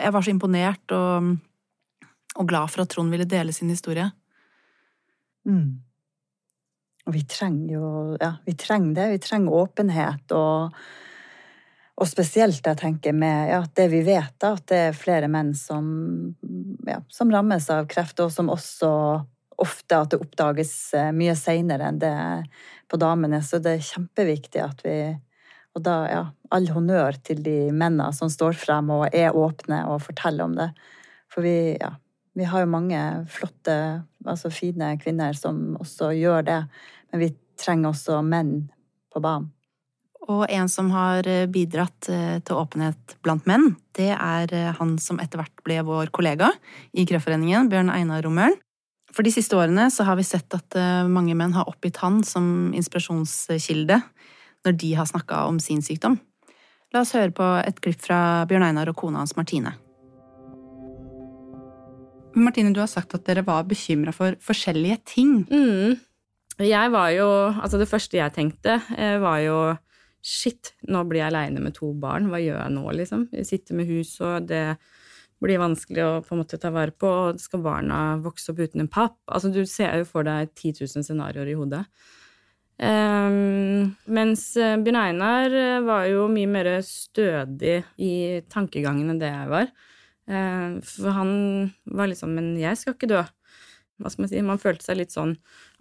Jeg 0.00 0.12
var 0.14 0.24
så 0.24 0.30
imponert 0.32 0.92
og, 0.96 1.36
og 2.38 2.48
glad 2.48 2.70
for 2.72 2.82
at 2.82 2.90
Trond 2.90 3.12
ville 3.12 3.28
dele 3.28 3.52
sin 3.52 3.68
historie. 3.68 4.08
Mm. 5.44 5.82
Og 7.06 7.14
vi 7.14 7.22
trenger 7.28 7.74
jo 7.74 8.16
Ja, 8.20 8.34
vi 8.46 8.54
trenger 8.54 8.94
det. 8.96 9.06
Vi 9.14 9.22
trenger 9.28 9.62
åpenhet 9.64 10.36
og 10.36 10.76
og 12.00 12.08
spesielt 12.08 12.64
jeg 12.64 12.78
tenker 12.80 13.12
med 13.12 13.50
ja, 13.50 13.60
det 13.76 13.90
vi 13.92 14.00
vet, 14.06 14.32
da, 14.40 14.54
at 14.56 14.64
det 14.70 14.78
er 14.86 14.96
flere 14.96 15.28
menn 15.28 15.52
som, 15.56 15.84
ja, 16.88 17.02
som 17.12 17.32
rammes 17.32 17.66
av 17.72 17.90
kreft, 17.92 18.22
og 18.24 18.32
som 18.32 18.48
også 18.52 18.92
ofte 19.60 19.98
at 19.98 20.12
det 20.12 20.20
oppdages 20.22 20.72
eh, 20.96 21.10
mye 21.16 21.34
seinere 21.38 21.90
enn 21.90 22.00
det 22.00 22.14
på 22.90 22.98
damene. 23.00 23.42
Så 23.44 23.60
det 23.62 23.76
er 23.76 23.90
kjempeviktig 23.92 24.64
at 24.64 24.86
vi 24.86 25.00
Og 25.70 25.84
da, 25.86 25.92
ja, 26.10 26.22
all 26.50 26.64
honnør 26.74 27.14
til 27.22 27.44
de 27.44 27.70
mennene 27.70 28.08
som 28.10 28.26
står 28.26 28.56
frem 28.58 28.88
og 28.90 29.14
er 29.14 29.36
åpne 29.38 29.84
og 29.86 30.00
forteller 30.02 30.42
om 30.42 30.56
det. 30.58 30.66
For 31.30 31.46
vi, 31.46 31.76
ja, 31.78 31.92
vi 32.34 32.48
har 32.50 32.64
jo 32.64 32.72
mange 32.72 32.98
flotte, 33.30 33.76
altså 34.26 34.50
fine 34.50 34.96
kvinner 34.98 35.30
som 35.38 35.76
også 35.78 36.10
gjør 36.18 36.42
det. 36.48 36.58
Men 37.12 37.22
vi 37.22 37.28
trenger 37.54 37.92
også 37.92 38.18
menn 38.26 38.64
på 39.14 39.22
banen. 39.22 39.52
Og 40.26 40.42
en 40.50 40.66
som 40.68 40.90
har 40.90 41.22
eh, 41.30 41.46
bidratt 41.46 42.10
eh, 42.10 42.42
til 42.42 42.58
åpenhet 42.58 43.14
blant 43.22 43.46
menn, 43.46 43.76
det 43.94 44.10
er 44.10 44.74
han 44.74 44.96
som 44.98 45.22
etter 45.22 45.38
hvert 45.38 45.62
ble 45.62 45.78
vår 45.86 46.10
kollega 46.10 46.50
i 46.90 47.06
Kreftforeningen, 47.06 47.70
Bjørn 47.70 47.94
Einar 47.94 48.26
Romøren. 48.26 48.58
For 49.10 49.26
de 49.26 49.32
siste 49.34 49.56
årene 49.58 49.88
så 49.90 50.06
har 50.06 50.18
vi 50.18 50.24
sett 50.26 50.54
at 50.54 50.76
mange 51.10 51.34
menn 51.34 51.56
har 51.56 51.66
oppgitt 51.66 51.98
han 51.98 52.20
som 52.24 52.70
inspirasjonskilde 52.78 53.98
når 54.66 54.76
de 54.78 54.94
har 54.94 55.08
snakka 55.08 55.44
om 55.50 55.58
sin 55.62 55.82
sykdom. 55.82 56.18
La 56.94 57.04
oss 57.04 57.14
høre 57.14 57.30
på 57.34 57.46
et 57.62 57.78
klipp 57.82 58.00
fra 58.02 58.44
Bjørn 58.50 58.66
Einar 58.66 58.90
og 58.90 58.98
kona 58.98 59.22
hans 59.22 59.36
Martine. 59.38 59.76
Martine, 62.34 62.72
du 62.74 62.80
har 62.82 62.90
sagt 62.90 63.14
at 63.14 63.26
dere 63.26 63.44
var 63.46 63.66
bekymra 63.66 64.14
for 64.14 64.36
forskjellige 64.42 64.98
ting. 65.14 65.32
Mm. 65.50 65.98
Jeg 66.60 66.92
var 66.92 67.10
jo 67.14 67.28
Altså, 67.62 67.78
det 67.78 67.88
første 67.88 68.18
jeg 68.18 68.32
tenkte, 68.32 68.80
eh, 68.96 69.18
var 69.18 69.38
jo 69.38 69.76
Shit, 70.22 70.74
nå 70.84 71.00
blir 71.08 71.22
jeg 71.22 71.32
aleine 71.32 71.62
med 71.64 71.72
to 71.72 71.94
barn. 71.96 72.26
Hva 72.28 72.36
gjør 72.36 72.58
jeg 72.60 72.72
nå, 72.74 72.82
liksom? 72.92 73.28
Jeg 73.32 73.46
sitter 73.46 73.74
med 73.74 73.86
hus, 73.88 74.20
og 74.20 74.48
det 74.50 74.76
blir 75.40 75.60
vanskelig 75.60 76.04
å 76.04 76.14
på 76.24 76.34
en 76.34 76.42
måte 76.42 76.58
ta 76.60 76.72
vare 76.74 76.92
på. 76.92 77.08
Og 77.08 77.42
skal 77.42 77.64
barna 77.64 78.00
vokse 78.22 78.52
opp 78.52 78.62
uten 78.62 78.84
en 78.84 78.90
papp? 78.92 79.18
Altså, 79.26 79.52
du 79.52 79.62
ser 79.68 80.00
jo 80.00 80.08
for 80.08 80.26
deg 80.28 80.52
10 80.54 80.82
000 80.84 81.06
scenarioer 81.06 81.52
i 81.52 81.58
hodet. 81.58 81.84
Um, 82.80 83.90
mens 84.08 84.54
eh, 84.56 84.78
Bjørn 84.80 84.96
Einar 84.96 85.52
eh, 85.52 85.82
var 85.84 86.06
jo 86.08 86.22
mye 86.32 86.48
mer 86.48 86.70
stødig 86.80 87.82
i 88.00 88.12
tankegangen 88.48 89.12
enn 89.12 89.20
det 89.20 89.28
jeg 89.28 89.50
var. 89.50 89.68
Um, 90.30 90.78
for 90.86 91.12
han 91.12 91.32
var 91.90 92.08
liksom 92.08 92.32
Men 92.38 92.54
jeg 92.60 92.78
skal 92.78 92.94
ikke 92.94 93.10
dø 93.10 93.20
hva 94.00 94.08
skal 94.08 94.22
man 94.22 94.30
si, 94.30 94.40
man 94.46 94.60
følte 94.62 94.86
seg 94.86 94.96
litt 94.96 95.12
sånn 95.12 95.34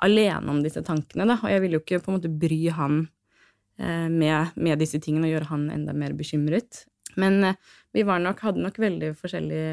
alene 0.04 0.52
om 0.52 0.58
disse 0.60 0.82
tankene, 0.84 1.24
da. 1.30 1.38
Og 1.40 1.54
jeg 1.54 1.64
ville 1.64 1.78
jo 1.78 1.84
ikke 1.86 2.02
på 2.04 2.12
en 2.12 2.18
måte 2.18 2.32
bry 2.42 2.60
han 2.76 2.98
uh, 3.80 4.10
med, 4.12 4.58
med, 4.60 4.76
disse 4.82 5.00
tingene 5.00 5.30
og 5.30 5.38
gjøre 5.38 5.52
han 5.54 5.70
enda 5.78 5.96
mer 5.96 6.18
bekymret. 6.20 6.84
Men 7.18 7.44
eh, 7.44 7.60
vi 7.96 8.06
var 8.08 8.22
nok, 8.24 8.44
hadde 8.46 8.64
nok 8.64 8.80
veldig 8.80 9.14
forskjellig 9.18 9.66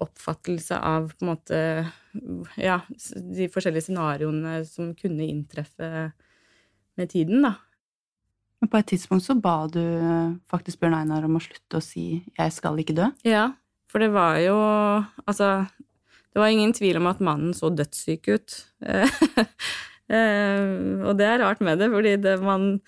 oppfattelse 0.00 0.78
av 0.80 1.10
på 1.12 1.26
en 1.26 1.30
måte 1.32 1.58
Ja, 2.58 2.80
de 3.14 3.48
forskjellige 3.52 3.90
scenarioene 3.90 4.60
som 4.66 4.94
kunne 4.98 5.26
inntreffe 5.28 6.10
med 6.98 7.10
tiden, 7.12 7.44
da. 7.44 7.54
Men 8.60 8.70
på 8.72 8.80
et 8.80 8.90
tidspunkt 8.92 9.24
så 9.24 9.36
ba 9.40 9.64
du 9.72 9.82
faktisk 10.50 10.80
Bjørn 10.82 10.98
Einar 10.98 11.24
om 11.28 11.38
å 11.38 11.42
slutte 11.44 11.78
å 11.78 11.84
si 11.84 12.24
'jeg 12.36 12.52
skal 12.52 12.80
ikke 12.80 12.96
dø'? 12.96 13.12
Ja, 13.24 13.52
for 13.88 14.00
det 14.00 14.10
var 14.12 14.36
jo 14.38 14.56
Altså, 15.26 15.66
det 16.32 16.38
var 16.40 16.48
ingen 16.48 16.72
tvil 16.72 16.96
om 16.96 17.06
at 17.06 17.20
mannen 17.20 17.54
så 17.54 17.70
dødssyk 17.74 18.28
ut. 18.28 18.66
Eh, 20.10 21.06
og 21.06 21.14
det 21.20 21.22
er 21.22 21.38
rart 21.38 21.60
med 21.62 21.78
det, 21.78 21.86
fordi 21.92 22.16
det, 22.18 22.32
man, 22.42 22.80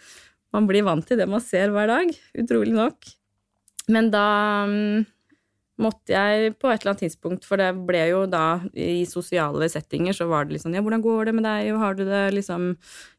man, 0.53 0.69
blir 0.69 0.87
vant 0.87 1.07
til 1.07 1.19
det 1.21 1.29
man 1.31 1.43
ser 1.45 1.73
hver 1.75 1.91
dag, 1.91 2.13
utrolig 2.39 2.75
nok. 2.77 3.11
Men 3.93 4.11
da 4.13 4.27
um, 4.69 5.03
måtte 5.83 6.15
jeg 6.15 6.55
på 6.61 6.71
et 6.71 6.83
eller 6.83 6.93
annet 6.93 7.05
tidspunkt, 7.07 7.47
for 7.49 7.61
det 7.61 7.73
ble 7.89 8.05
jo 8.13 8.23
da 8.31 8.61
i 8.75 9.03
sosiale 9.09 9.69
settinger, 9.73 10.15
så 10.17 10.29
var 10.31 10.47
det 10.47 10.59
liksom 10.59 10.77
Ja, 10.77 10.85
hvordan 10.85 11.03
går 11.05 11.31
det 11.31 11.37
med 11.39 11.47
deg, 11.49 11.73
har 11.81 11.99
du 11.99 12.05
det 12.07 12.25
liksom 12.37 12.73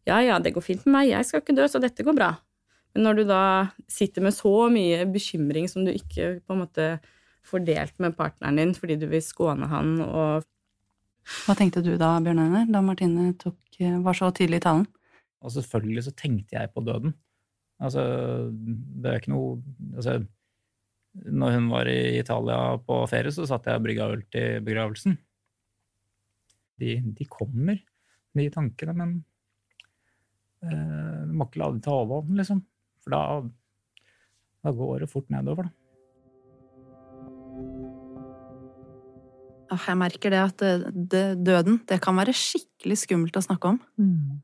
Ja, 0.07 0.21
ja, 0.23 0.39
det 0.39 0.53
går 0.55 0.65
fint 0.65 0.85
med 0.85 0.97
meg, 0.97 1.11
jeg 1.11 1.27
skal 1.27 1.43
ikke 1.43 1.57
dø, 1.57 1.67
så 1.67 1.81
dette 1.83 2.05
går 2.05 2.17
bra. 2.17 2.33
Men 2.93 3.07
når 3.07 3.19
du 3.19 3.23
da 3.25 3.43
sitter 3.89 4.21
med 4.21 4.35
så 4.35 4.53
mye 4.71 5.03
bekymring 5.09 5.67
som 5.71 5.85
du 5.85 5.91
ikke 5.93 6.37
på 6.45 6.55
en 6.55 6.63
måte 6.63 6.87
fordelt 7.43 7.97
med 7.99 8.15
partneren 8.15 8.59
din 8.59 8.73
fordi 8.77 8.97
du 9.01 9.07
vil 9.11 9.23
skåne 9.23 9.67
han 9.71 9.97
og 10.05 10.49
Hva 11.45 11.53
tenkte 11.55 11.79
du 11.79 11.93
da, 11.95 12.17
Bjørn 12.19 12.41
Einar, 12.43 12.65
da 12.67 12.81
Martine 12.83 13.29
tok, 13.39 13.55
eh, 13.79 13.95
var 14.03 14.17
så 14.17 14.27
tydelig 14.35 14.59
i 14.59 14.63
talen? 14.65 14.87
Og 15.39 15.53
selvfølgelig 15.55 16.03
så 16.03 16.11
tenkte 16.19 16.57
jeg 16.57 16.71
på 16.75 16.83
døden. 16.83 17.13
Altså, 17.83 18.03
det 18.53 19.09
er 19.11 19.19
ikke 19.19 19.33
noe 19.33 19.57
altså, 19.97 20.15
Når 21.27 21.57
hun 21.57 21.67
var 21.73 21.89
i 21.91 22.17
Italia 22.17 22.77
på 22.79 23.01
ferie, 23.11 23.33
så 23.35 23.45
satt 23.49 23.67
jeg 23.69 23.77
og 23.77 23.85
brygga 23.85 24.07
øl 24.15 24.23
til 24.33 24.63
begravelsen. 24.65 25.17
De, 26.81 26.95
de 27.19 27.27
kommer, 27.29 27.77
de 28.33 28.49
tankene, 28.49 28.95
men 28.97 29.13
Eh, 30.63 31.21
Du 31.27 31.33
må 31.35 31.47
ikke 31.49 31.61
la 31.61 31.71
det 31.75 31.83
ta 31.85 31.95
overhånd, 32.03 32.37
liksom. 32.39 32.61
For 33.03 33.13
da, 33.13 33.21
da 34.63 34.73
går 34.75 35.03
det 35.03 35.09
fort 35.11 35.31
nedover, 35.33 35.67
da. 35.67 35.79
Jeg 39.73 39.97
merker 39.97 40.29
det 40.29 40.39
at 40.39 40.61
det, 40.61 40.73
det, 41.09 41.23
døden, 41.41 41.79
det 41.89 41.97
kan 42.03 42.13
være 42.19 42.35
skikkelig 42.37 42.97
skummelt 43.01 43.39
å 43.39 43.41
snakke 43.41 43.71
om. 43.71 43.79
Mm. 43.97 44.37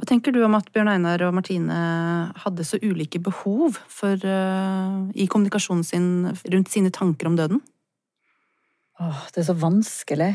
Hva 0.00 0.06
tenker 0.08 0.32
du 0.32 0.38
om 0.46 0.54
at 0.56 0.70
Bjørn 0.72 0.88
Einar 0.88 1.20
og 1.26 1.34
Martine 1.36 1.74
hadde 2.40 2.64
så 2.64 2.78
ulike 2.80 3.20
behov 3.20 3.76
for, 3.84 4.16
uh, 4.24 5.02
i 5.12 5.26
kommunikasjonen 5.28 5.84
sin 5.84 6.06
rundt 6.54 6.72
sine 6.72 6.88
tanker 6.88 7.28
om 7.28 7.36
døden? 7.36 7.60
Åh, 9.00 9.20
det 9.34 9.42
er 9.42 9.46
så 9.50 9.56
vanskelig. 9.60 10.30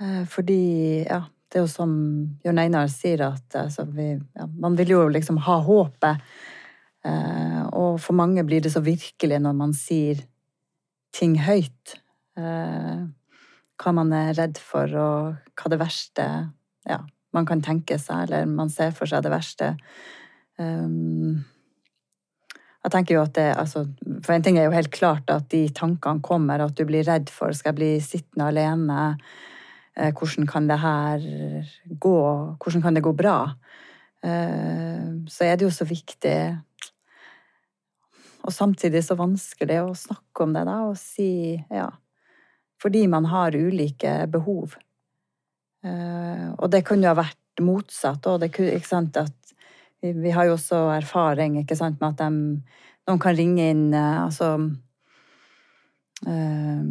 Eh, 0.00 0.24
Fordi, 0.30 1.06
ja, 1.06 1.20
det 1.50 1.58
er 1.58 1.64
jo 1.64 1.70
som 1.70 1.94
Bjørn 2.42 2.60
Einar 2.64 2.90
sier, 2.90 3.22
at 3.30 3.56
altså, 3.58 3.86
vi, 3.94 4.12
ja, 4.18 4.46
man 4.58 4.74
vil 4.78 4.92
jo 4.96 5.00
liksom 5.10 5.38
ha 5.46 5.60
håpet. 5.62 6.22
Eh, 7.06 7.62
og 7.78 8.00
for 8.02 8.18
mange 8.18 8.42
blir 8.46 8.62
det 8.62 8.74
så 8.74 8.82
virkelig 8.82 9.38
når 9.42 9.58
man 9.58 9.74
sier 9.74 10.22
ting 11.14 11.38
høyt. 11.46 11.96
Eh, 12.38 13.06
hva 13.76 13.94
man 13.94 14.14
er 14.14 14.34
redd 14.34 14.58
for, 14.58 14.90
og 14.98 15.58
hva 15.58 15.72
det 15.72 15.82
verste 15.82 16.26
ja, 16.86 17.00
man 17.34 17.46
kan 17.48 17.62
tenke 17.64 17.98
seg, 17.98 18.26
eller 18.26 18.46
man 18.48 18.70
ser 18.72 18.94
for 18.96 19.10
seg 19.10 19.24
det 19.24 19.32
verste. 19.32 19.72
Um, 20.56 21.44
jeg 22.86 22.92
tenker 22.94 23.16
jo 23.16 23.24
at 23.24 23.34
det, 23.34 23.48
altså, 23.58 23.82
For 24.22 24.36
en 24.36 24.44
ting 24.46 24.60
er 24.60 24.68
jo 24.68 24.76
helt 24.76 24.92
klart 24.94 25.30
at 25.34 25.48
de 25.50 25.64
tankene 25.74 26.22
kommer, 26.22 26.62
at 26.62 26.76
du 26.78 26.84
blir 26.86 27.06
redd 27.08 27.32
for 27.34 27.50
skal 27.50 27.72
jeg 27.72 27.80
bli 27.80 27.88
sittende 28.04 28.46
alene. 28.52 29.16
Eh, 29.96 30.12
hvordan 30.14 30.46
kan 30.46 30.68
det 30.70 30.78
her 30.78 31.24
gå? 31.98 32.18
Hvordan 32.62 32.84
kan 32.84 32.94
det 32.94 33.02
gå 33.02 33.12
bra? 33.16 33.40
Eh, 34.22 35.08
så 35.26 35.48
er 35.48 35.56
det 35.56 35.66
jo 35.66 35.70
så 35.70 35.84
viktig 35.84 36.38
Og 38.46 38.52
samtidig 38.54 39.02
så 39.04 39.14
vanskelig 39.18 39.80
å 39.82 39.94
snakke 39.98 40.44
om 40.44 40.52
det, 40.54 40.62
da, 40.68 40.76
og 40.86 40.94
si 41.00 41.58
ja. 41.58 41.88
Fordi 42.78 43.06
man 43.10 43.26
har 43.26 43.56
ulike 43.56 44.28
behov. 44.30 44.76
Eh, 45.86 46.48
og 46.56 46.70
det 46.72 46.82
kunne 46.86 47.06
jo 47.06 47.12
ha 47.12 47.20
vært 47.20 47.62
motsatt 47.64 48.26
òg. 48.28 48.46
Vi, 50.00 50.32
har 50.32 50.48
jo 50.48 50.56
også 50.56 50.82
erfaring 50.94 51.58
sant, 51.72 52.00
med 52.00 52.14
at 52.14 52.20
de, 52.20 52.58
noen 53.06 53.22
kan 53.22 53.36
ringe 53.38 53.70
inn 53.72 53.86
eh, 53.94 54.18
altså 54.24 54.50
eh, 56.26 56.82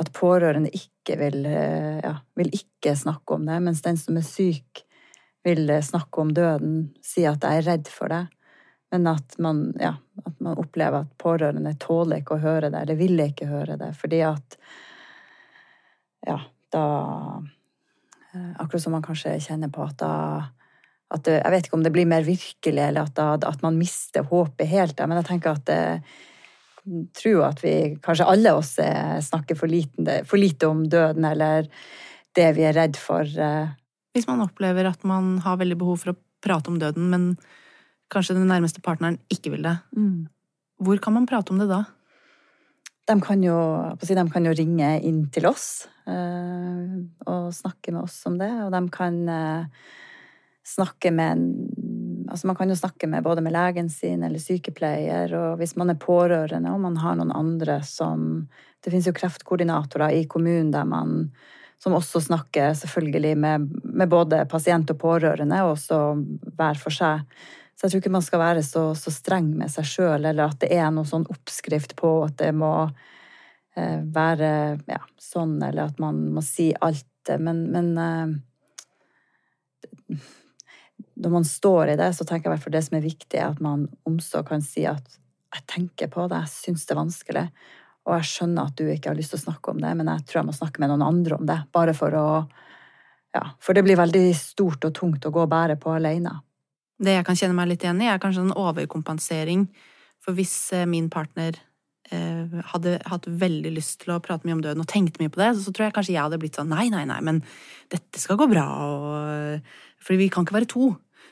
At 0.00 0.12
pårørende 0.16 0.72
ikke 0.76 1.16
vil, 1.20 1.44
ja, 1.44 2.14
vil 2.38 2.52
ikke 2.56 2.94
snakke 2.96 3.36
om 3.36 3.48
det, 3.48 3.58
mens 3.64 3.82
den 3.84 3.98
som 4.00 4.16
er 4.16 4.24
syk, 4.24 4.84
vil 5.44 5.72
snakke 5.84 6.22
om 6.22 6.30
døden, 6.36 6.94
si 7.04 7.24
at 7.28 7.44
'jeg 7.44 7.58
er 7.58 7.66
redd 7.66 7.88
for 7.88 8.08
det'. 8.08 8.28
Men 8.92 9.06
at 9.06 9.36
man, 9.38 9.74
ja, 9.80 9.94
at 10.26 10.40
man 10.40 10.56
opplever 10.58 11.04
at 11.04 11.18
pårørende 11.18 11.74
tåler 11.78 12.20
ikke 12.20 12.38
å 12.38 12.44
høre 12.44 12.70
det, 12.70 12.80
eller 12.80 12.96
vil 12.96 13.20
ikke 13.20 13.50
høre 13.50 13.76
det, 13.76 13.92
fordi 13.96 14.22
at 14.26 14.56
Ja, 16.26 16.36
da 16.72 16.84
Akkurat 18.32 18.82
som 18.82 18.94
man 18.94 19.04
kanskje 19.04 19.36
kjenner 19.42 19.70
på 19.72 19.82
at 19.86 19.98
da 20.02 20.14
at 21.10 21.24
det, 21.26 21.40
Jeg 21.42 21.50
vet 21.50 21.66
ikke 21.66 21.74
om 21.74 21.82
det 21.82 21.90
blir 21.90 22.06
mer 22.06 22.22
virkelig, 22.22 22.82
eller 22.84 23.08
at, 23.08 23.16
da, 23.18 23.34
at 23.34 23.62
man 23.64 23.74
mister 23.74 24.22
håpet 24.22 24.68
helt. 24.70 25.00
Men 25.02 25.18
jeg 25.18 25.26
tenker 25.26 25.56
at 25.58 25.72
jeg 25.74 27.08
tror 27.18 27.32
jo 27.32 27.42
at 27.42 27.62
vi, 27.64 27.74
kanskje 28.02 28.28
alle 28.30 28.52
oss, 28.54 28.76
eh, 28.78 29.18
snakker 29.18 29.58
for, 29.58 29.66
liten, 29.66 30.06
for 30.24 30.38
lite 30.38 30.68
om 30.70 30.84
døden, 30.88 31.26
eller 31.26 31.66
det 32.38 32.46
vi 32.54 32.62
er 32.62 32.76
redd 32.78 32.96
for. 32.96 33.26
eh. 33.26 33.74
Hvis 34.14 34.28
man 34.30 34.42
opplever 34.46 34.86
at 34.86 35.02
man 35.04 35.38
har 35.42 35.58
veldig 35.58 35.78
behov 35.82 35.98
for 36.04 36.14
å 36.14 36.18
prate 36.42 36.70
om 36.70 36.78
døden, 36.78 37.10
men 37.10 37.36
kanskje 38.10 38.38
den 38.38 38.48
nærmeste 38.50 38.82
partneren 38.82 39.18
ikke 39.30 39.52
vil 39.54 39.66
det, 39.66 39.76
hvor 40.80 40.98
kan 41.02 41.14
man 41.14 41.26
prate 41.26 41.50
om 41.50 41.58
det 41.58 41.68
da? 41.70 41.84
De 43.10 43.16
kan 43.20 43.42
jo, 43.42 43.56
de 43.98 44.26
kan 44.30 44.44
jo 44.46 44.52
ringe 44.54 44.90
inn 45.02 45.24
til 45.34 45.48
oss 45.50 45.88
eh, 46.06 46.92
og 47.26 47.50
snakke 47.54 47.90
med 47.90 48.04
oss 48.04 48.20
om 48.30 48.36
det. 48.38 48.50
Og 48.66 48.70
de 48.70 48.82
kan 48.94 49.18
eh, 49.28 49.88
snakke 50.76 51.14
med 51.14 51.48
Altså 52.30 52.46
man 52.46 52.54
kan 52.54 52.70
jo 52.70 52.76
snakke 52.78 53.08
med 53.10 53.24
både 53.26 53.42
med 53.42 53.50
legen 53.50 53.88
sin 53.90 54.20
eller 54.22 54.38
sykepleier, 54.38 55.32
og 55.34 55.56
hvis 55.58 55.72
man 55.74 55.90
er 55.90 55.96
pårørende 55.98 56.70
og 56.70 56.78
man 56.84 57.00
har 57.02 57.16
noen 57.18 57.32
andre 57.34 57.80
som 57.82 58.44
Det 58.78 58.92
finnes 58.92 59.08
jo 59.08 59.16
kreftkoordinatorer 59.16 60.14
i 60.14 60.28
kommunen 60.30 60.70
der 60.70 60.86
man 60.86 61.32
som 61.82 61.96
også 61.96 62.20
snakker 62.20 62.74
selvfølgelig 62.76 63.34
med, 63.40 63.66
med 63.82 64.08
både 64.08 64.44
pasient 64.48 64.90
og 64.92 64.98
pårørende, 65.00 65.62
og 65.64 65.74
også 65.74 65.98
hver 66.56 66.78
for 66.80 66.92
seg. 66.92 67.24
Så 67.80 67.86
jeg 67.86 67.94
tror 67.94 68.02
ikke 68.02 68.12
man 68.12 68.24
skal 68.24 68.42
være 68.42 68.60
så, 68.60 68.82
så 68.92 69.08
streng 69.08 69.46
med 69.56 69.72
seg 69.72 69.86
sjøl, 69.88 70.26
eller 70.28 70.50
at 70.50 70.58
det 70.60 70.68
er 70.76 70.90
noen 70.92 71.08
sånn 71.08 71.24
oppskrift 71.32 71.94
på 71.96 72.10
at 72.26 72.34
det 72.42 72.50
må 72.52 72.74
eh, 72.84 74.02
være 74.04 74.50
ja, 74.84 75.00
sånn, 75.16 75.54
eller 75.64 75.88
at 75.88 76.02
man 76.02 76.18
må 76.36 76.44
si 76.44 76.74
alt. 76.76 77.08
Men, 77.40 77.62
men 77.72 77.88
eh, 78.04 78.34
når 81.24 81.32
man 81.32 81.48
står 81.48 81.94
i 81.94 81.96
det, 82.02 82.10
så 82.12 82.26
tenker 82.28 82.50
jeg 82.50 82.52
i 82.52 82.54
hvert 82.58 82.66
fall 82.66 82.76
det 82.76 82.84
som 82.84 82.98
er 82.98 83.06
viktig, 83.06 83.38
er 83.40 83.48
at 83.48 83.64
man 83.64 83.88
omsorg 84.08 84.52
kan 84.52 84.60
si 84.64 84.84
at 84.84 85.16
jeg 85.56 85.64
tenker 85.72 86.12
på 86.12 86.28
det, 86.28 86.42
jeg 86.44 86.52
syns 86.52 86.84
det 86.84 86.94
er 86.94 87.00
vanskelig, 87.00 87.46
og 88.04 88.14
jeg 88.18 88.28
skjønner 88.34 88.68
at 88.68 88.76
du 88.76 88.84
ikke 88.92 89.08
har 89.08 89.16
lyst 89.16 89.32
til 89.32 89.40
å 89.40 89.46
snakke 89.46 89.72
om 89.72 89.80
det, 89.80 89.94
men 89.96 90.12
jeg 90.12 90.26
tror 90.28 90.42
jeg 90.42 90.50
må 90.50 90.58
snakke 90.60 90.84
med 90.84 90.92
noen 90.92 91.08
andre 91.08 91.40
om 91.40 91.48
det, 91.48 91.62
bare 91.72 91.96
for 91.96 92.20
å 92.20 92.26
Ja, 93.30 93.44
for 93.62 93.78
det 93.78 93.84
blir 93.86 93.94
veldig 93.94 94.34
stort 94.34 94.82
og 94.88 94.90
tungt 94.96 95.22
å 95.24 95.30
gå 95.30 95.44
og 95.44 95.52
bære 95.52 95.76
på 95.78 95.92
alene. 95.94 96.32
Det 97.00 97.16
jeg 97.16 97.26
kan 97.26 97.38
kjenne 97.38 97.56
meg 97.56 97.70
litt 97.72 97.84
igjen 97.86 98.02
i, 98.04 98.10
er 98.12 98.20
kanskje 98.22 98.44
en 98.44 98.54
overkompensering. 98.60 99.66
For 100.20 100.36
hvis 100.36 100.54
eh, 100.76 100.86
min 100.88 101.08
partner 101.12 101.56
eh, 102.12 102.58
hadde 102.74 102.98
hatt 103.08 103.28
veldig 103.28 103.72
lyst 103.72 104.02
til 104.02 104.12
å 104.14 104.20
prate 104.24 104.44
mye 104.44 104.58
om 104.58 104.64
døden 104.64 104.84
og 104.84 104.90
tenkte 104.90 105.22
mye 105.22 105.32
på 105.32 105.40
det, 105.40 105.54
så 105.60 105.72
tror 105.72 105.88
jeg 105.88 105.96
kanskje 105.96 106.16
jeg 106.16 106.24
hadde 106.26 106.40
blitt 106.42 106.58
sånn 106.60 106.72
nei, 106.72 106.88
nei, 106.92 107.06
nei, 107.08 107.20
men 107.24 107.40
dette 107.92 108.20
skal 108.20 108.36
gå 108.40 108.50
bra. 108.52 108.66
Og, 108.84 109.70
fordi 110.04 110.26
vi 110.26 110.28
kan 110.32 110.44
ikke 110.44 110.58
være 110.60 110.68
to 110.74 110.90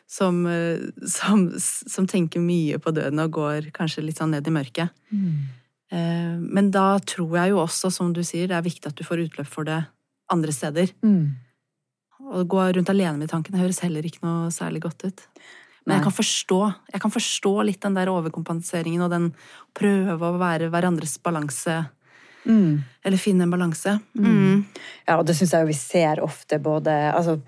som, 0.08 0.40
eh, 0.48 0.80
som, 1.04 1.50
som 1.60 2.08
tenker 2.08 2.40
mye 2.40 2.80
på 2.80 2.94
døden 2.96 3.20
og 3.26 3.34
går 3.36 3.68
kanskje 3.76 4.06
litt 4.06 4.20
sånn 4.22 4.32
ned 4.32 4.48
i 4.48 4.54
mørket. 4.54 4.94
Eh, 5.92 6.36
Men 6.40 6.70
da 6.72 6.98
tror 7.04 7.36
jeg 7.42 7.52
jo 7.52 7.60
også, 7.66 7.90
som 7.92 8.14
du 8.16 8.22
sier, 8.24 8.48
det 8.48 8.56
er 8.56 8.64
viktig 8.64 8.88
at 8.88 8.96
du 8.96 9.04
får 9.04 9.26
utløp 9.26 9.48
for 9.52 9.68
det 9.68 9.82
andre 10.32 10.52
steder. 10.52 10.90
Å 12.18 12.42
gå 12.44 12.64
rundt 12.76 12.90
alene 12.92 13.16
med 13.20 13.30
tankene 13.30 13.60
høres 13.62 13.78
heller 13.84 14.04
ikke 14.04 14.20
noe 14.26 14.50
særlig 14.52 14.82
godt 14.84 15.04
ut. 15.06 15.22
Men 15.88 15.96
jeg 15.96 16.04
kan 16.04 16.14
forstå 16.14 16.58
jeg 16.92 17.00
kan 17.00 17.12
forstå 17.14 17.52
litt 17.64 17.80
den 17.84 17.96
der 17.96 18.10
overkompenseringen 18.12 19.06
og 19.06 19.12
den 19.12 19.30
prøve 19.76 20.32
å 20.32 20.40
være 20.40 20.68
hverandres 20.72 21.16
balanse. 21.24 21.78
Mm. 22.44 22.84
Eller 23.04 23.20
finne 23.20 23.46
en 23.46 23.54
balanse. 23.54 23.98
Mm. 24.16 24.66
Ja, 25.06 25.18
og 25.18 25.24
det 25.28 25.36
syns 25.38 25.54
jeg 25.54 25.64
jo 25.64 25.70
vi 25.70 25.78
ser 25.78 26.22
ofte, 26.24 26.60
både 26.62 26.94
altså, 27.12 27.38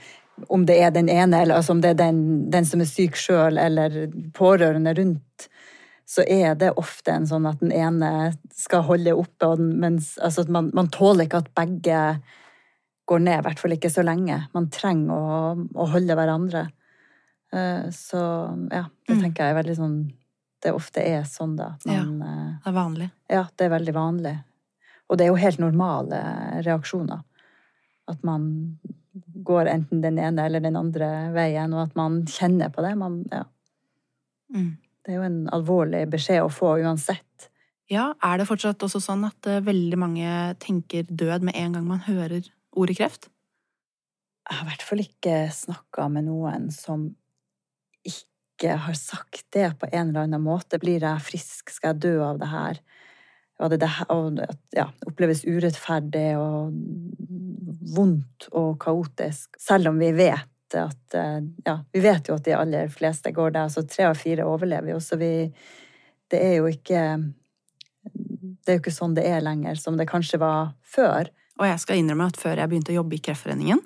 om 0.49 0.65
det 0.67 0.79
er 0.81 0.93
den 0.95 1.09
ene, 1.13 1.43
eller 1.43 1.61
altså, 1.61 1.77
om 1.77 1.83
det 1.85 1.95
er 1.95 2.01
den, 2.01 2.23
den 2.53 2.69
som 2.69 2.81
er 2.81 2.89
syk 2.89 3.19
sjøl, 3.19 3.61
eller 3.61 4.03
pårørende 4.37 4.95
rundt, 4.97 5.49
så 6.11 6.25
er 6.27 6.57
det 6.59 6.73
ofte 6.81 7.15
en 7.15 7.29
sånn 7.29 7.47
at 7.47 7.61
den 7.63 7.73
ene 7.77 8.33
skal 8.57 8.83
holde 8.89 9.15
oppe, 9.15 9.53
mens 9.61 10.17
altså, 10.19 10.47
at 10.47 10.53
man, 10.53 10.73
man 10.75 10.91
tåler 10.93 11.29
ikke 11.29 11.45
at 11.45 11.53
begge 11.57 12.01
går 13.11 13.23
ned, 13.23 13.41
i 13.41 13.47
hvert 13.47 13.63
fall 13.63 13.75
ikke 13.75 13.93
så 13.93 14.05
lenge. 14.07 14.37
Man 14.55 14.69
trenger 14.75 15.15
å, 15.15 15.55
å 15.75 15.87
holde 15.93 16.17
hverandre. 16.19 16.67
Eh, 17.53 17.91
Så 17.91 18.21
ja, 18.73 18.85
det 19.07 19.17
Mm. 19.17 19.23
tenker 19.23 19.45
jeg 19.45 19.51
er 19.57 19.63
veldig 19.63 19.77
sånn 19.77 20.13
Det 20.63 20.75
ofte 20.75 21.01
er 21.01 21.23
sånn, 21.25 21.57
da. 21.57 21.77
Man, 21.87 22.19
Ja. 22.21 22.27
eh, 22.27 22.55
Det 22.65 22.67
er 22.67 22.73
vanlig. 22.77 23.11
ja, 23.31 23.45
det 23.57 23.65
er 23.65 23.71
veldig 23.79 23.95
vanlig. 23.95 24.45
Og 25.09 25.17
det 25.19 25.25
er 25.25 25.29
jo 25.31 25.35
helt 25.41 25.59
normale 25.59 26.63
reaksjoner. 26.63 27.23
At 28.07 28.23
man 28.23 28.79
går 29.43 29.67
enten 29.69 30.03
den 30.03 30.19
ene 30.19 30.39
eller 30.45 30.61
den 30.61 30.77
andre 30.77 31.33
veien, 31.33 31.73
og 31.73 31.89
at 31.89 31.97
man 31.97 32.25
kjenner 32.27 32.69
på 32.71 32.83
det. 32.87 32.95
Man, 32.99 33.25
ja. 33.33 33.45
Mm. 34.55 34.77
Det 35.05 35.13
er 35.15 35.17
jo 35.17 35.23
en 35.23 35.49
alvorlig 35.49 36.05
beskjed 36.11 36.43
å 36.45 36.51
få 36.53 36.77
uansett. 36.85 37.49
Ja, 37.89 38.13
er 38.23 38.37
det 38.39 38.47
fortsatt 38.47 38.79
også 38.85 39.01
sånn 39.01 39.25
at 39.27 39.47
eh, 39.47 39.61
veldig 39.61 39.97
mange 39.97 40.55
tenker 40.61 41.05
død 41.05 41.43
med 41.43 41.57
en 41.57 41.73
gang 41.73 41.87
man 41.87 42.01
hører 42.01 42.45
ordet 42.77 42.99
kreft? 42.99 43.29
Jeg 44.51 44.59
har 44.59 44.67
i 44.67 44.69
hvert 44.71 44.83
fall 44.83 44.99
ikke 44.99 45.49
snakka 45.51 46.11
med 46.11 46.25
noen 46.27 46.71
som 46.71 47.15
ikke 48.07 48.77
har 48.85 48.97
sagt 48.99 49.47
det 49.55 49.73
på 49.81 49.89
en 49.93 50.11
eller 50.11 50.27
annen 50.27 50.43
måte. 50.45 50.79
Blir 50.79 51.03
jeg 51.05 51.25
frisk? 51.25 51.73
Skal 51.73 51.95
jeg 51.95 52.03
dø 52.07 52.15
av 52.25 52.41
det 52.41 52.51
her? 52.51 52.81
Var 53.61 53.75
det 53.77 53.89
og, 54.09 54.41
ja, 54.73 54.87
oppleves 55.09 55.45
urettferdig 55.45 56.31
og 56.41 56.73
vondt 57.97 58.49
og 58.57 58.79
kaotisk. 58.81 59.59
Selv 59.61 59.93
om 59.93 60.01
vi 60.01 60.13
vet 60.17 60.49
at 60.79 61.17
eh, 61.19 61.41
Ja, 61.67 61.81
vi 61.93 62.01
vet 62.05 62.29
jo 62.31 62.37
at 62.39 62.47
de 62.47 62.55
aller 62.55 62.89
fleste 62.89 63.33
går 63.35 63.51
der. 63.57 63.69
så 63.69 63.83
tre 63.83 64.07
av 64.07 64.15
fire 64.15 64.47
overlever 64.47 64.95
jo, 64.95 65.01
så 65.01 65.17
vi 65.17 65.53
Det 66.31 66.39
er 66.39 66.55
jo 66.61 66.69
ikke 66.71 67.03
Det 68.65 68.71
er 68.71 68.79
jo 68.79 68.83
ikke 68.85 68.95
sånn 68.95 69.17
det 69.17 69.27
er 69.27 69.43
lenger, 69.43 69.75
som 69.75 69.97
det 69.97 70.09
kanskje 70.09 70.39
var 70.39 70.73
før. 70.85 71.29
Og 71.59 71.67
jeg 71.67 71.81
skal 71.81 71.99
innrømme 72.01 72.29
at 72.31 72.39
før 72.41 72.57
jeg 72.57 72.69
begynte 72.69 72.93
å 72.93 73.01
jobbe 73.01 73.17
i 73.17 73.23
Kreftforeningen, 73.25 73.81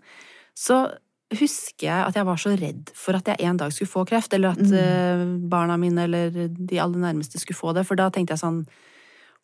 så 0.54 0.94
husker 1.40 1.86
jeg 1.88 2.08
at 2.08 2.16
jeg 2.18 2.26
var 2.26 2.40
så 2.40 2.54
redd 2.58 2.90
for 2.98 3.18
at 3.18 3.28
jeg 3.30 3.46
en 3.48 3.60
dag 3.60 3.72
skulle 3.74 3.90
få 3.90 4.04
kreft, 4.08 4.34
eller 4.36 4.54
at 4.54 4.62
mm. 4.62 5.48
barna 5.52 5.76
mine 5.80 6.06
eller 6.06 6.30
de 6.48 6.80
aller 6.80 7.00
nærmeste 7.02 7.40
skulle 7.40 7.58
få 7.58 7.74
det, 7.76 7.86
for 7.88 7.98
da 7.98 8.10
tenkte 8.12 8.36
jeg 8.36 8.44
sånn 8.44 8.64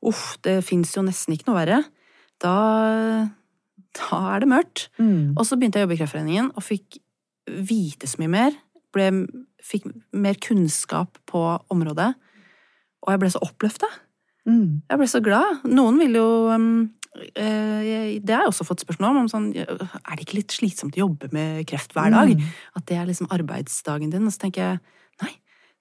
Uff, 0.00 0.38
det 0.40 0.62
fins 0.64 0.94
jo 0.96 1.02
nesten 1.04 1.34
ikke 1.34 1.50
noe 1.50 1.58
verre. 1.58 1.82
Da, 2.40 2.54
da 3.98 4.20
er 4.32 4.40
det 4.40 4.48
mørkt. 4.48 4.86
Mm. 4.96 5.34
Og 5.36 5.44
så 5.44 5.58
begynte 5.60 5.76
jeg 5.76 5.84
å 5.84 5.86
jobbe 5.88 5.98
i 5.98 6.00
Kreftforeningen 6.00 6.46
og 6.54 6.64
fikk 6.64 6.96
vite 7.68 8.08
så 8.08 8.22
mye 8.22 8.32
mer. 8.32 8.56
Ble, 8.96 9.10
fikk 9.60 9.90
mer 10.16 10.38
kunnskap 10.40 11.20
på 11.28 11.42
området. 11.68 12.14
Og 13.04 13.12
jeg 13.12 13.22
ble 13.22 13.32
så 13.32 13.42
oppløfta. 13.44 13.90
Mm. 14.48 14.80
Jeg 14.88 15.00
ble 15.02 15.08
så 15.10 15.20
glad. 15.24 15.68
Noen 15.68 16.00
vil 16.00 16.16
jo 16.16 16.28
um, 16.48 16.70
eh, 16.80 16.88
jeg- 16.88 16.99
Det 17.10 18.30
har 18.30 18.44
jeg 18.44 18.50
også 18.52 18.66
fått 18.68 18.84
spørsmål 18.84 19.10
om. 19.10 19.20
om 19.24 19.30
sånn, 19.30 19.48
er 19.58 20.14
det 20.14 20.26
ikke 20.26 20.38
litt 20.38 20.54
slitsomt 20.54 20.94
å 20.94 21.04
jobbe 21.06 21.30
med 21.34 21.64
kreft 21.66 21.94
hver 21.96 22.12
dag? 22.14 22.30
Mm. 22.30 22.52
At 22.78 22.86
det 22.86 22.98
er 23.00 23.08
liksom 23.08 23.30
arbeidsdagen 23.34 24.12
din? 24.12 24.28
Og 24.28 24.34
så 24.34 24.44
tenker 24.44 24.62
jeg 24.62 24.78
nei, 25.24 25.32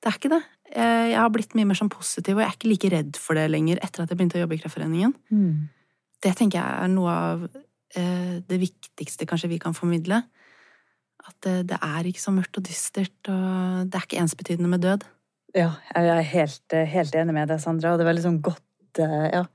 det 0.01 0.09
er 0.09 0.17
ikke 0.17 0.31
det. 0.33 0.41
Eh, 0.73 1.05
Jeg 1.11 1.19
har 1.19 1.29
blitt 1.33 1.53
mye 1.57 1.69
mer 1.69 1.77
sånn 1.77 1.91
positiv, 1.93 2.37
og 2.37 2.43
jeg 2.43 2.49
er 2.49 2.57
ikke 2.57 2.71
like 2.71 2.91
redd 2.95 3.21
for 3.21 3.37
det 3.37 3.45
lenger 3.51 3.81
etter 3.83 4.03
at 4.03 4.09
jeg 4.09 4.17
begynte 4.19 4.39
å 4.39 4.43
jobbe 4.43 4.57
i 4.57 4.63
Kreftforeningen. 4.63 5.13
Mm. 5.29 5.69
Det 6.25 6.33
tenker 6.39 6.59
jeg 6.59 6.83
er 6.83 6.91
noe 6.91 7.13
av 7.13 7.45
eh, 7.95 8.35
det 8.49 8.59
viktigste 8.61 9.29
kanskje 9.29 9.51
vi 9.53 9.61
kan 9.61 9.77
formidle. 9.77 10.23
At 11.29 11.45
det, 11.45 11.77
er 11.77 12.07
ikke 12.07 12.21
så 12.21 12.33
mørkt 12.33 12.57
og 12.57 12.65
dystert, 12.65 13.17
og 13.27 13.89
det 13.91 13.97
er 13.97 14.05
ikke 14.07 14.21
ensbetydende 14.21 14.71
med 14.71 14.85
død. 14.85 15.05
Ja, 15.57 15.73
jeg 15.95 16.09
er 16.13 16.25
helt, 16.31 16.73
eh, 16.73 16.87
helt 16.89 17.15
enig 17.17 17.33
med 17.35 17.49
deg, 17.49 17.61
Sandra. 17.61 17.93
Og 17.93 17.99
det 17.99 18.07
var 18.07 18.21
sånn 18.21 18.41
godt, 18.41 19.01
eh, 19.01 19.29
ja, 19.33 19.45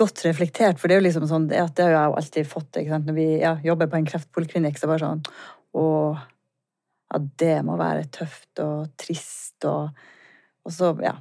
godt 0.00 0.24
reflektert. 0.26 0.80
For 0.80 0.88
det 0.88 0.96
er 0.96 1.02
jo 1.02 1.06
liksom 1.06 1.28
sånn, 1.30 1.48
ja, 1.52 1.66
det 1.68 1.86
har 1.86 1.94
jeg 1.94 2.10
jo 2.10 2.18
alltid 2.20 2.50
fått. 2.50 2.80
Når 2.90 3.16
vi 3.16 3.28
ja, 3.42 3.54
jobber 3.64 3.90
på 3.90 4.00
en 4.00 4.08
kreftpoliklinikk, 4.08 4.80
så 4.80 4.90
bare 4.90 5.04
sånn 5.04 5.24
Å, 5.76 5.84
ja, 7.12 7.20
det 7.42 7.56
må 7.66 7.76
være 7.78 8.08
tøft 8.12 8.62
og 8.64 8.90
trist 9.00 9.68
og 9.68 9.90
Og 10.66 10.74
så, 10.74 10.90
ja, 11.00 11.14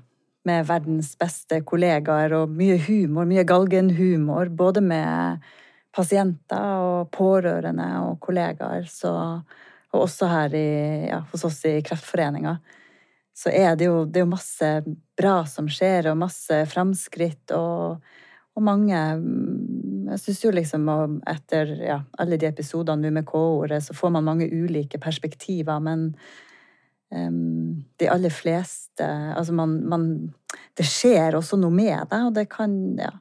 med 0.47 0.65
verdens 0.67 1.13
beste 1.19 1.61
kollegaer 1.67 2.33
og 2.35 2.51
mye 2.51 2.75
humor, 2.89 3.27
mye 3.29 3.45
galgenhumor. 3.47 4.49
Både 4.51 4.81
med 4.83 5.45
pasienter 5.95 6.83
og 6.83 7.11
pårørende 7.15 7.87
og 8.03 8.19
kollegaer. 8.23 8.83
Så, 8.91 9.13
og 9.93 10.03
også 10.03 10.27
her 10.27 10.57
i, 10.59 10.67
ja, 11.07 11.21
hos 11.31 11.45
oss 11.47 11.63
i 11.69 11.79
Kreftforeninga 11.85 12.57
så 13.39 13.51
er 13.55 13.77
det 13.79 13.87
jo, 13.87 14.03
det 14.03 14.19
er 14.19 14.25
jo 14.25 14.33
masse 14.33 14.69
bra 15.19 15.35
som 15.47 15.69
skjer, 15.71 16.09
og 16.11 16.19
masse 16.19 16.57
framskritt, 16.73 17.53
og, 17.55 18.01
og 18.59 18.65
mange 18.67 18.97
mm, 19.21 20.09
Jeg 20.09 20.21
syns 20.23 20.43
jo 20.43 20.51
liksom 20.53 20.89
etter 21.29 21.73
ja, 21.85 21.99
alle 22.19 22.39
de 22.41 22.49
episodene 22.49 23.11
med 23.13 23.27
K-ordet, 23.29 23.81
så 23.85 23.95
får 23.95 24.13
man 24.15 24.25
mange 24.25 24.49
ulike 24.49 24.99
perspektiver, 24.99 25.79
men 25.79 26.09
um, 27.13 27.85
de 27.99 28.09
aller 28.09 28.33
fleste 28.33 29.05
Altså, 29.05 29.53
man, 29.53 29.79
man 29.87 30.05
Det 30.77 30.85
skjer 30.85 31.37
også 31.37 31.59
noe 31.61 31.73
med 31.73 32.09
deg, 32.11 32.29
og 32.29 32.35
det 32.37 32.49
kan 32.51 32.75
Ja. 32.99 33.15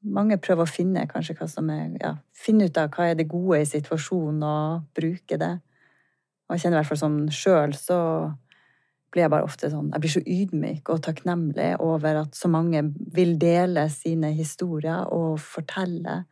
Mange 0.00 0.38
prøver 0.40 0.64
å 0.64 0.70
finne 0.70 1.04
kanskje 1.10 1.34
hva 1.36 1.46
som 1.52 1.68
er 1.68 1.90
ja, 2.00 2.14
Finne 2.32 2.70
ut 2.70 2.78
av 2.80 2.88
hva 2.94 3.10
er 3.10 3.18
det 3.18 3.28
gode 3.28 3.60
i 3.60 3.68
situasjonen, 3.68 4.40
og 4.42 4.86
bruke 4.96 5.36
det. 5.36 5.58
Og 6.48 6.56
jeg 6.56 6.62
kjenner 6.62 6.78
i 6.78 6.80
hvert 6.80 6.88
fall 6.88 7.02
sånn 7.02 7.18
sjøl, 7.28 7.74
så 7.76 7.98
blir 9.10 9.24
jeg 9.24 9.32
bare 9.32 9.46
ofte 9.46 9.70
sånn 9.72 9.90
Jeg 9.94 10.02
blir 10.04 10.12
så 10.14 10.22
ydmyk 10.22 10.90
og 10.92 11.02
takknemlig 11.06 11.72
over 11.82 12.22
at 12.22 12.38
så 12.38 12.50
mange 12.52 12.84
vil 13.14 13.36
dele 13.40 13.88
sine 13.92 14.32
historier 14.36 15.10
og 15.14 15.40
fortelle. 15.42 16.22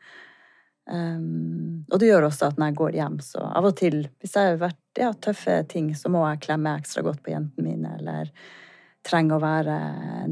Um, 0.88 1.85
og 1.93 2.01
det 2.01 2.09
gjør 2.09 2.29
også 2.31 2.49
at 2.49 2.61
når 2.61 2.71
jeg 2.71 2.79
går 2.79 2.97
hjem, 3.01 3.19
så 3.25 3.43
av 3.45 3.67
og 3.69 3.75
til, 3.77 4.01
hvis 4.23 4.37
jeg 4.38 4.53
har 4.53 4.62
vært 4.62 5.03
ja, 5.03 5.11
tøffe 5.12 5.59
ting, 5.69 5.91
så 5.99 6.12
må 6.12 6.23
jeg 6.31 6.45
klemme 6.47 6.77
ekstra 6.79 7.05
godt 7.05 7.21
på 7.25 7.35
jentene 7.35 7.67
mine, 7.67 7.97
eller 7.99 8.33
trenger 9.07 9.37
å 9.37 9.43
være 9.45 9.77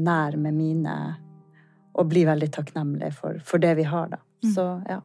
nær 0.01 0.39
med 0.41 0.57
mine, 0.57 0.97
og 1.97 2.09
bli 2.09 2.25
veldig 2.29 2.49
takknemlig 2.53 3.13
for, 3.17 3.37
for 3.45 3.61
det 3.61 3.75
vi 3.79 3.85
har, 3.89 4.09
da. 4.13 4.21
Så 4.53 4.67
ja. 4.89 5.01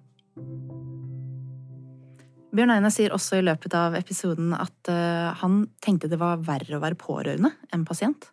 Bjørn 2.53 2.75
Einar 2.75 2.93
sier 2.93 3.15
også 3.17 3.39
i 3.41 3.45
løpet 3.47 3.73
av 3.79 3.95
episoden 3.97 4.53
at 4.53 4.91
eh, 4.93 5.31
han 5.41 5.63
tenkte 5.81 6.11
det 6.13 6.19
var 6.21 6.43
verre 6.45 6.77
å 6.77 6.83
være 6.83 6.99
pårørende 7.01 7.49
enn 7.73 7.87
pasient. 7.89 8.29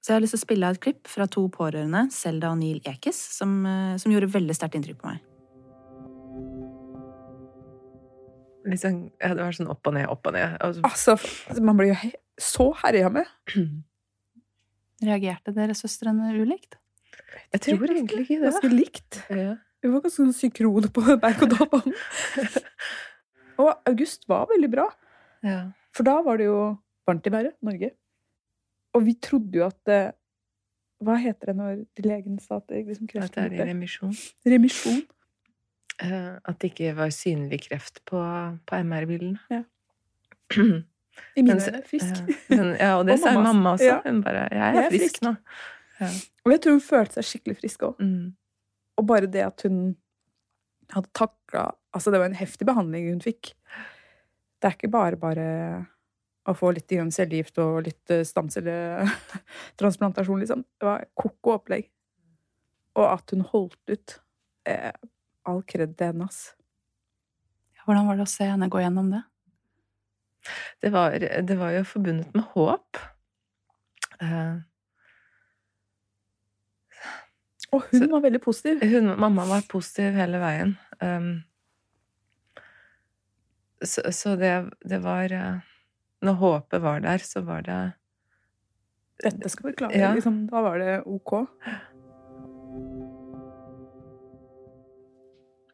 Så 0.00 0.12
jeg 0.12 0.16
har 0.16 0.22
lyst 0.22 0.36
til 0.36 0.40
å 0.40 0.44
spille 0.44 0.68
av 0.68 0.76
et 0.76 0.82
klipp 0.84 1.10
fra 1.10 1.26
to 1.28 1.42
pårørende, 1.52 2.06
Selda 2.14 2.52
og 2.54 2.60
Neil 2.62 2.78
Ekes, 2.88 3.18
som, 3.40 3.58
eh, 3.66 3.96
som 4.00 4.14
gjorde 4.14 4.30
veldig 4.32 4.54
sterkt 4.56 4.78
inntrykk 4.78 5.00
på 5.02 5.10
meg. 5.10 5.26
Liksom, 8.70 9.02
ja, 9.18 9.32
det 9.34 9.42
var 9.42 9.56
sånn 9.56 9.70
opp 9.72 9.88
og 9.90 9.96
ned, 9.96 10.06
opp 10.12 10.30
og 10.30 10.36
ned. 10.36 10.56
Altså, 10.62 11.16
Altså, 11.18 11.64
man 11.64 11.80
blir 11.80 11.90
jo 11.90 11.98
he 12.04 12.12
så 12.40 12.70
herja 12.84 13.10
med. 13.12 13.26
Reagerte 15.10 15.52
dere 15.56 15.74
søstrene 15.74 16.30
ulikt? 16.38 16.78
jeg 17.52 17.60
tror 17.66 17.90
egentlig 17.90 18.24
ikke 18.24 18.38
det. 18.40 18.46
Ganske 18.46 18.70
likt. 18.72 19.20
Ja. 19.30 19.54
Vi 19.80 19.88
var 19.88 20.02
ganske 20.04 20.22
sånn 20.22 20.34
synkrone 20.36 20.90
på 20.92 21.02
berg-og-dal-banen. 21.24 21.96
Og 21.96 22.60
august 23.88 24.28
var 24.28 24.46
veldig 24.50 24.70
bra, 24.72 24.86
Ja. 25.42 25.70
for 25.96 26.02
da 26.06 26.20
var 26.22 26.36
det 26.38 26.46
jo 26.46 26.76
varmt 27.08 27.26
i 27.26 27.32
været, 27.32 27.56
Norge. 27.62 27.90
Og 28.94 29.04
vi 29.06 29.14
trodde 29.22 29.58
jo 29.58 29.66
at 29.66 29.88
eh, 29.88 30.10
Hva 31.00 31.14
heter 31.16 31.46
det 31.46 31.56
når 31.56 31.76
de 31.96 32.02
legene 32.04 32.40
sa 32.44 32.56
at 32.60 32.66
det 32.68 32.82
liksom 32.86 33.06
At 33.22 33.32
det 33.34 33.44
er 33.46 33.52
i 33.56 33.68
remisjon. 33.70 34.12
Remisjon. 34.44 34.98
Uh, 36.02 36.36
at 36.44 36.58
det 36.60 36.70
ikke 36.74 36.90
var 36.96 37.08
synlig 37.12 37.62
kreft 37.68 38.02
på, 38.04 38.20
på 38.66 38.76
MR-bildene. 38.84 39.38
Ja. 39.50 39.62
I 41.36 41.42
mine 41.42 41.56
øyne 41.56 41.82
frisk. 41.88 42.20
Ja, 42.50 42.56
men, 42.56 42.76
ja, 42.76 42.90
og 42.98 43.06
det 43.06 43.12
Og 43.16 43.18
sa 43.22 43.32
mamma. 43.32 43.52
mamma 43.52 43.70
også. 43.78 43.84
Ja. 43.84 44.00
Hun 44.04 44.22
bare 44.22 44.48
'Jeg 44.50 44.60
er, 44.60 44.74
Jeg 44.74 44.84
er 44.84 44.90
frisk, 44.90 45.02
frisk. 45.02 45.22
nå'. 45.22 45.34
Og 46.44 46.52
jeg 46.52 46.60
tror 46.60 46.72
hun 46.72 46.80
følte 46.80 47.12
seg 47.14 47.24
skikkelig 47.24 47.56
frisk 47.56 47.82
òg. 47.82 47.94
Mm. 48.00 48.34
Og 48.96 49.06
bare 49.06 49.26
det 49.26 49.40
at 49.46 49.62
hun 49.62 49.96
hadde 50.90 51.08
takla 51.14 51.70
Altså, 51.94 52.10
det 52.14 52.20
var 52.22 52.26
en 52.30 52.38
heftig 52.38 52.66
behandling 52.68 53.08
hun 53.10 53.22
fikk. 53.24 53.42
Det 54.60 54.66
er 54.68 54.74
ikke 54.76 54.90
bare 54.92 55.16
bare 55.18 55.46
å 56.48 56.54
få 56.56 56.70
litt 56.74 56.88
cellegift 57.12 57.58
og 57.62 57.82
litt 57.86 58.10
eh, 58.14 58.24
stamcelletransplantasjon, 58.26 60.40
liksom. 60.42 60.60
Det 60.80 60.86
var 60.86 61.04
ko-ko 61.18 61.48
opplegg. 61.58 61.84
Og 62.98 63.06
at 63.12 63.30
hun 63.34 63.42
holdt 63.52 63.84
ut. 63.90 64.08
Eh, 64.68 64.92
all 65.48 65.62
kred 65.64 65.96
til 65.98 66.06
henne, 66.12 66.24
ass. 66.28 66.40
Hvordan 67.86 68.06
var 68.06 68.14
det 68.20 68.26
å 68.26 68.30
se 68.30 68.44
henne 68.46 68.68
gå 68.70 68.78
gjennom 68.82 69.08
det? 69.14 69.22
Det, 70.80 70.90
var, 70.94 71.08
det 71.18 71.56
var 71.58 71.70
jo 71.74 71.84
forbundet 71.88 72.34
med 72.36 72.44
håp. 72.54 72.90
Eh, 74.20 74.56
Og 77.72 77.82
hun 77.90 78.00
Så- 78.00 78.08
var 78.10 78.20
veldig 78.24 78.40
positiv. 78.42 78.80
hun, 78.82 79.06
mamma 79.20 79.44
var 79.46 79.60
positiv 79.68 80.12
hele 80.18 80.38
veien. 80.42 80.72
Um, 81.00 81.44
så, 83.84 84.04
så 84.12 84.36
det, 84.36 84.54
det 84.84 84.98
var 85.04 85.32
eh, 85.32 85.60
Når 86.22 86.34
håpet 86.40 86.82
var 86.82 87.00
der, 87.00 87.18
så 87.24 87.40
var 87.46 87.62
det 87.64 87.78
Dette 89.20 89.48
skal 89.52 89.70
vi 89.70 89.76
klare. 89.76 89.98
Ja. 90.00 90.14
Liksom, 90.16 90.46
da 90.48 90.62
var 90.64 90.78
det 90.80 91.02
ok. 91.04 91.32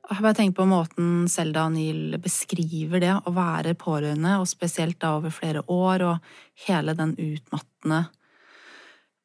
Jeg 0.07 0.16
har 0.19 0.23
bare 0.23 0.38
tenkt 0.38 0.57
på 0.59 0.66
måten 0.71 1.27
Selda 1.31 1.64
og 1.66 1.75
Neil 1.75 2.14
beskriver 2.23 3.03
det 3.03 3.12
å 3.27 3.33
være 3.35 3.75
pårørende, 3.79 4.37
og 4.38 4.47
spesielt 4.51 5.01
da 5.03 5.16
over 5.19 5.35
flere 5.35 5.64
år, 5.71 6.05
og 6.07 6.66
hele 6.66 6.95
den 6.99 7.14
utmattende 7.19 8.05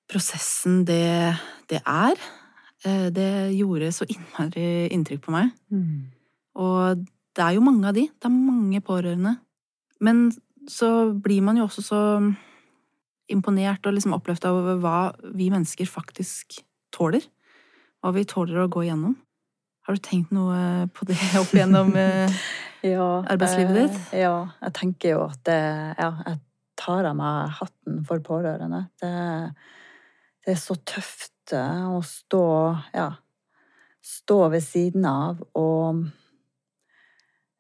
prosessen 0.10 0.82
det, 0.90 1.38
det 1.70 1.82
er. 1.86 2.18
Eh, 2.86 3.10
Det 3.14 3.30
gjorde 3.58 3.92
så 3.94 4.06
innmari 4.10 4.90
inntrykk 4.94 5.22
på 5.26 5.34
meg. 5.34 5.54
Og 6.58 7.06
det 7.38 7.44
er 7.46 7.56
jo 7.56 7.64
mange 7.64 7.88
av 7.88 7.96
de. 7.96 8.08
Det 8.12 8.28
er 8.28 8.34
mange 8.36 8.82
pårørende. 8.84 9.36
Men 10.04 10.30
så 10.70 11.12
blir 11.14 11.44
man 11.46 11.60
jo 11.60 11.68
også 11.68 11.84
så 11.86 12.02
imponert 13.32 13.86
og 13.88 13.96
liksom 13.96 14.16
oppløfta 14.18 14.52
over 14.52 14.80
hva 14.82 15.00
vi 15.38 15.50
mennesker 15.54 15.88
faktisk 15.90 16.60
tåler. 16.94 17.24
Hva 18.02 18.14
vi 18.16 18.26
tåler 18.28 18.64
å 18.64 18.70
gå 18.72 18.86
igjennom. 18.86 19.16
Har 19.88 19.98
du 19.98 20.04
tenkt 20.04 20.34
noe 20.36 20.88
på 20.94 21.08
det 21.10 21.18
opp 21.42 21.54
igjennom 21.56 21.94
eh, 21.98 22.40
ja, 22.86 23.10
arbeidslivet 23.32 23.76
eh, 23.76 23.82
ditt? 23.82 24.16
Ja, 24.22 24.36
jeg 24.62 24.76
tenker 24.78 25.16
jo 25.16 25.26
at 25.30 25.42
det, 25.48 25.62
ja, 25.98 26.12
jeg 26.28 26.42
tar 26.82 27.08
av 27.10 27.18
meg 27.18 27.58
hatten 27.62 28.02
for 28.08 28.24
pårørende. 28.26 28.86
Det, 29.02 29.12
det 30.46 30.56
er 30.56 30.62
så 30.62 30.78
tøft 30.78 31.56
eh, 31.56 31.86
å 31.90 32.02
stå, 32.06 32.46
ja, 32.94 33.10
stå 34.06 34.42
ved 34.54 34.66
siden 34.66 35.08
av 35.10 35.42
og 35.58 36.06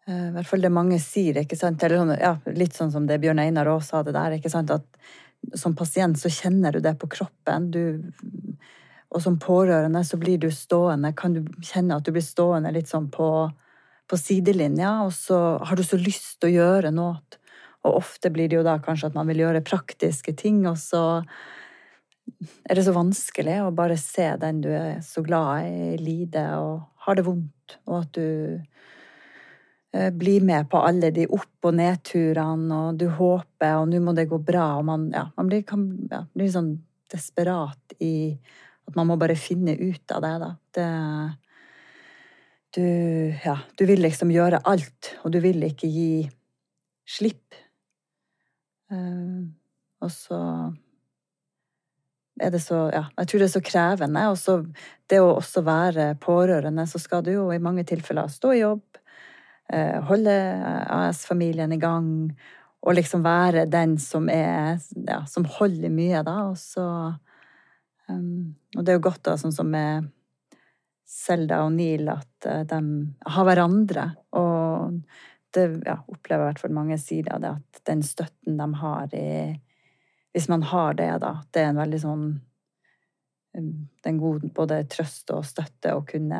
I 0.09 0.31
hvert 0.33 0.47
fall 0.49 0.63
det 0.63 0.71
mange 0.73 0.97
sier, 0.99 1.37
ikke 1.43 1.57
sant? 1.59 1.83
Eller 1.83 2.01
sånn, 2.01 2.15
ja, 2.17 2.35
litt 2.57 2.73
sånn 2.77 2.91
som 2.93 3.05
det 3.07 3.19
Bjørn 3.21 3.43
Einar 3.43 3.69
også 3.69 3.99
sa 3.99 4.03
det 4.07 4.15
der, 4.15 4.37
ikke 4.39 4.49
sant? 4.49 4.73
At 4.73 5.57
som 5.57 5.75
pasient 5.77 6.19
så 6.19 6.29
kjenner 6.33 6.73
du 6.73 6.81
det 6.83 6.95
på 7.01 7.09
kroppen. 7.11 7.69
Du 7.73 7.83
og 9.11 9.19
som 9.19 9.37
pårørende 9.41 10.03
så 10.07 10.17
blir 10.19 10.39
du 10.39 10.47
stående 10.55 11.11
Kan 11.17 11.33
du 11.35 11.41
kjenne 11.67 11.97
at 11.97 12.05
du 12.07 12.13
blir 12.15 12.23
stående 12.23 12.71
litt 12.71 12.87
sånn 12.87 13.09
på, 13.11 13.27
på 14.07 14.19
sidelinja, 14.19 15.01
og 15.05 15.11
så 15.15 15.59
har 15.59 15.77
du 15.77 15.83
så 15.83 15.99
lyst 15.99 16.39
til 16.39 16.51
å 16.51 16.55
gjøre 16.61 16.93
noe. 16.95 17.19
Og 17.81 17.97
ofte 17.97 18.29
blir 18.31 18.47
det 18.47 18.59
jo 18.59 18.65
da 18.65 18.77
kanskje 18.83 19.09
at 19.09 19.17
man 19.17 19.27
vil 19.27 19.41
gjøre 19.43 19.65
praktiske 19.65 20.35
ting, 20.37 20.63
og 20.69 20.77
så 20.79 21.21
er 22.69 22.77
det 22.77 22.85
så 22.85 22.93
vanskelig 22.95 23.57
å 23.65 23.73
bare 23.75 23.97
se 23.99 24.27
den 24.39 24.61
du 24.63 24.69
er 24.71 25.01
så 25.05 25.23
glad 25.25 25.67
i, 25.67 25.97
lide 25.99 26.45
og 26.61 26.85
har 27.05 27.17
det 27.17 27.25
vondt, 27.25 27.79
og 27.89 28.03
at 28.03 28.13
du 28.15 28.61
eh, 29.93 30.09
blir 30.13 30.41
med 30.45 30.69
på 30.71 30.81
alle 30.81 31.11
de 31.15 31.27
opp- 31.27 31.67
og 31.69 31.77
nedturene, 31.77 32.79
og 32.87 32.97
du 32.99 33.07
håper, 33.09 33.77
og 33.81 33.91
nå 33.91 34.01
må 34.03 34.15
det 34.17 34.29
gå 34.31 34.39
bra, 34.41 34.77
og 34.79 34.87
man, 34.89 35.09
ja, 35.13 35.27
man 35.37 35.51
blir, 35.51 35.63
kan 35.67 35.85
ja, 36.11 36.25
blir 36.33 36.51
sånn 36.51 36.73
desperat 37.11 37.95
i 37.99 38.13
at 38.87 38.97
man 38.97 39.07
må 39.09 39.17
bare 39.19 39.37
finne 39.39 39.75
ut 39.77 40.11
av 40.15 40.23
det, 40.23 40.35
da. 40.41 40.51
Det 40.75 40.89
du, 42.71 42.83
ja, 43.43 43.57
du 43.75 43.83
vil 43.83 43.99
liksom 43.99 44.31
gjøre 44.31 44.61
alt, 44.63 45.15
og 45.25 45.33
du 45.33 45.41
vil 45.43 45.59
ikke 45.67 45.89
gi 45.91 46.23
slipp. 47.07 47.57
Uh, 48.91 49.51
og 50.03 50.11
så 50.11 50.39
er 52.41 52.51
det 52.51 52.61
så 52.63 52.85
Ja, 52.93 53.05
jeg 53.19 53.27
tror 53.27 53.41
det 53.41 53.47
er 53.49 53.53
så 53.53 53.63
krevende. 53.63 54.23
Og 54.31 54.39
så 54.39 54.57
det 55.11 55.19
å 55.19 55.33
også 55.35 55.63
være 55.67 56.13
pårørende, 56.23 56.87
så 56.87 56.99
skal 56.99 57.25
du 57.27 57.33
jo 57.33 57.49
i 57.51 57.61
mange 57.61 57.83
tilfeller 57.87 58.31
stå 58.31 58.55
i 58.55 58.63
jobb, 58.63 58.90
holde 60.07 60.33
AS-familien 60.91 61.71
i 61.71 61.79
gang, 61.79 62.09
og 62.81 62.95
liksom 62.97 63.23
være 63.25 63.67
den 63.69 63.97
som 64.01 64.29
er 64.29 64.79
Ja, 65.07 65.21
som 65.29 65.45
holder 65.45 65.93
mye, 65.93 66.23
da, 66.25 66.37
og 66.49 66.57
så 66.59 66.85
um, 68.09 68.55
Og 68.75 68.83
det 68.83 68.93
er 68.93 68.99
jo 68.99 69.07
godt, 69.09 69.23
da, 69.27 69.37
sånn 69.39 69.55
som 69.55 69.69
med 69.71 70.09
Selda 71.11 71.61
og 71.65 71.73
Neil, 71.75 72.07
at 72.09 72.47
uh, 72.47 72.63
de 72.67 72.79
har 73.35 73.47
hverandre. 73.47 74.05
Og 74.39 75.01
det 75.55 75.65
ja, 75.85 75.97
opplever 76.07 76.45
i 76.45 76.49
hvert 76.49 76.61
fall 76.63 76.75
mange 76.75 76.97
sider 77.01 77.35
av 77.35 77.43
det, 77.43 77.51
at 77.59 77.83
den 77.91 78.03
støtten 78.05 78.57
de 78.57 78.69
har 78.83 79.15
i 79.15 79.59
Hvis 80.31 80.47
man 80.47 80.63
har 80.63 80.93
det, 80.95 81.09
da, 81.19 81.41
det 81.51 81.59
er 81.59 81.73
en 81.73 81.81
veldig 81.81 81.99
sånn 81.99 82.27
den 83.51 84.17
gode 84.19 84.47
både 84.55 84.81
trøst 84.91 85.31
og 85.35 85.43
støtte 85.43 85.91
og 85.97 86.05
kunne 86.13 86.39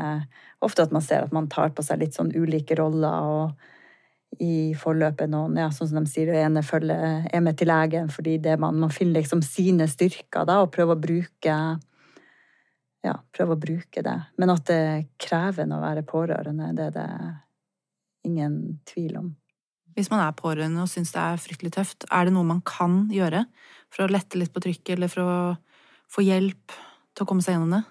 Ofte 0.64 0.86
at 0.86 0.94
man 0.96 1.04
ser 1.04 1.26
at 1.26 1.34
man 1.36 1.50
tar 1.52 1.74
på 1.76 1.84
seg 1.84 2.04
litt 2.04 2.16
sånn 2.16 2.30
ulike 2.38 2.76
roller, 2.78 3.26
og 3.26 4.40
i 4.40 4.72
forløpet 4.78 5.32
noen, 5.32 5.58
ja, 5.60 5.72
sånn 5.74 5.90
som 5.90 6.06
de 6.06 6.12
sier, 6.12 6.30
ene 6.38 6.62
følger, 6.64 7.26
er 7.28 7.42
med 7.44 7.58
til 7.60 7.68
legen 7.68 8.12
fordi 8.14 8.38
man, 8.62 8.78
man 8.80 8.94
finner 8.94 9.20
liksom 9.20 9.42
sine 9.44 9.90
styrker 9.92 10.46
da, 10.48 10.62
og 10.62 10.72
prøver 10.72 10.96
å 10.96 11.02
bruke 11.02 11.56
ja, 13.02 13.16
prøve 13.34 13.56
å 13.58 13.60
bruke 13.60 14.04
det. 14.06 14.18
Men 14.38 14.54
at 14.54 14.68
det 14.70 14.78
er 14.78 15.06
krevende 15.22 15.80
å 15.80 15.84
være 15.84 16.06
pårørende, 16.08 16.70
det 16.78 16.92
er 16.92 16.96
det 17.00 17.10
ingen 18.30 18.58
tvil 18.86 19.18
om. 19.18 19.32
Hvis 19.98 20.12
man 20.14 20.22
er 20.24 20.38
pårørende 20.38 20.86
og 20.86 20.92
syns 20.92 21.12
det 21.16 21.24
er 21.26 21.42
fryktelig 21.42 21.74
tøft, 21.76 22.06
er 22.08 22.28
det 22.30 22.36
noe 22.36 22.48
man 22.48 22.62
kan 22.64 23.08
gjøre 23.12 23.44
for 23.92 24.06
å 24.06 24.14
lette 24.14 24.40
litt 24.40 24.54
på 24.54 24.62
trykket, 24.64 24.94
eller 24.96 25.12
for 25.12 25.26
å 25.26 25.40
få 26.12 26.24
hjelp 26.24 26.78
til 27.22 27.28
å 27.28 27.30
komme 27.30 27.46
seg 27.46 27.56
gjennom 27.56 27.76
det? 27.78 27.82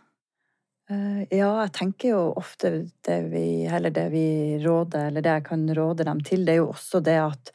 Uh, 0.90 1.22
ja, 1.30 1.50
jeg 1.62 1.74
tenker 1.76 2.14
jo 2.16 2.22
ofte 2.40 2.72
det 3.06 3.18
vi, 3.30 3.44
eller 3.70 3.94
det 3.94 4.08
vi 4.10 4.26
råder, 4.58 5.10
eller 5.10 5.22
det 5.22 5.36
jeg 5.36 5.46
kan 5.46 5.68
råde 5.78 6.06
dem 6.08 6.22
til, 6.26 6.42
det 6.46 6.56
er 6.56 6.64
jo 6.64 6.72
også 6.72 7.02
det 7.06 7.18
at 7.22 7.52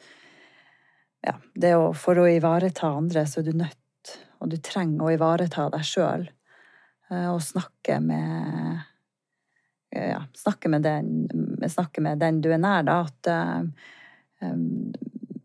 ja, 1.26 1.34
det 1.58 1.72
å, 1.74 1.90
For 1.96 2.20
å 2.22 2.28
ivareta 2.30 2.86
andre, 2.94 3.24
så 3.26 3.40
er 3.40 3.48
du 3.48 3.56
nødt, 3.58 4.12
og 4.38 4.52
du 4.52 4.60
trenger 4.62 5.02
å 5.02 5.12
ivareta 5.16 5.64
deg 5.72 5.82
sjøl. 5.82 6.28
Eh, 7.10 7.26
og 7.32 7.40
snakke 7.42 7.96
med 8.04 8.84
ja, 9.96 10.20
snakke 10.36 10.70
med, 10.70 10.84
den, 10.84 11.66
snakke 11.72 12.04
med 12.04 12.20
den 12.22 12.38
du 12.44 12.50
er 12.52 12.60
nær, 12.62 12.86
da. 12.86 13.00
At 13.08 13.30
um, 14.44 14.92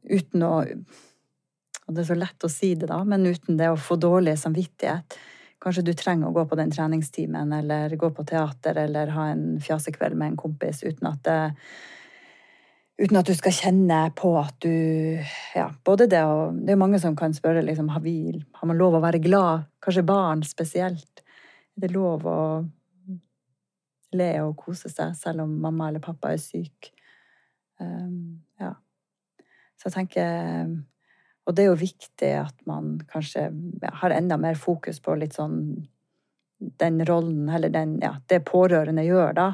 uten 0.06 0.44
å 0.46 0.54
Og 0.62 1.96
det 1.96 2.04
er 2.04 2.10
så 2.12 2.20
lett 2.20 2.46
å 2.46 2.52
si 2.52 2.76
det, 2.76 2.91
da, 2.91 3.02
men 3.08 3.26
uten 3.26 3.58
det 3.58 3.72
å 3.72 3.80
få 3.80 3.98
dårlig 4.00 4.38
samvittighet. 4.39 5.17
Kanskje 5.62 5.86
du 5.86 5.93
trenger 5.93 6.30
å 6.30 6.36
gå 6.36 6.45
på 6.50 6.58
den 6.58 6.71
treningstimen, 6.74 7.54
eller 7.54 7.93
gå 8.00 8.10
på 8.17 8.26
teater, 8.28 8.80
eller 8.82 9.13
ha 9.13 9.28
en 9.30 9.60
fjasekveld 9.62 10.17
med 10.17 10.34
en 10.34 10.39
kompis 10.39 10.84
uten 10.84 11.12
at 11.13 11.26
det 11.28 11.41
Uten 13.02 13.17
at 13.17 13.26
du 13.26 13.34
skal 13.34 13.54
kjenne 13.56 14.00
på 14.13 14.30
at 14.38 14.60
du 14.62 15.17
Ja, 15.56 15.71
både 15.88 16.06
det 16.12 16.19
og 16.28 16.60
Det 16.60 16.76
er 16.76 16.78
mange 16.78 17.00
som 17.02 17.15
kan 17.17 17.34
spørre 17.34 17.63
liksom, 17.65 17.88
har, 17.89 18.04
vi, 18.04 18.30
har 18.30 18.69
man 18.69 18.78
lov 18.78 19.00
å 19.00 19.02
være 19.02 19.21
glad? 19.24 19.63
Kanskje 19.82 20.06
barn 20.06 20.43
spesielt 20.45 21.24
det 21.82 21.89
er 21.89 21.95
lov 21.95 22.26
å 22.28 22.39
le 24.17 24.32
og 24.43 24.58
kose 24.60 24.91
seg 24.91 25.15
selv 25.17 25.45
om 25.45 25.54
mamma 25.63 25.88
eller 25.89 26.04
pappa 26.04 26.34
er 26.34 26.41
syk. 26.41 26.91
Um, 27.80 28.43
ja. 28.60 28.74
Så 29.80 29.88
jeg 29.88 29.95
tenker 29.95 30.74
Og 31.47 31.56
det 31.56 31.63
er 31.63 31.71
jo 31.71 31.80
viktig 31.80 32.32
at 32.38 32.58
man 32.69 32.99
kanskje 33.10 33.47
har 34.01 34.13
enda 34.13 34.38
mer 34.38 34.60
fokus 34.60 35.01
på 35.01 35.15
litt 35.17 35.38
sånn 35.38 35.88
den 36.62 37.01
rollen, 37.06 37.49
eller 37.49 37.71
den, 37.73 37.95
ja, 38.04 38.13
det 38.30 38.43
pårørende 38.45 39.01
gjør, 39.08 39.34
da. 39.34 39.47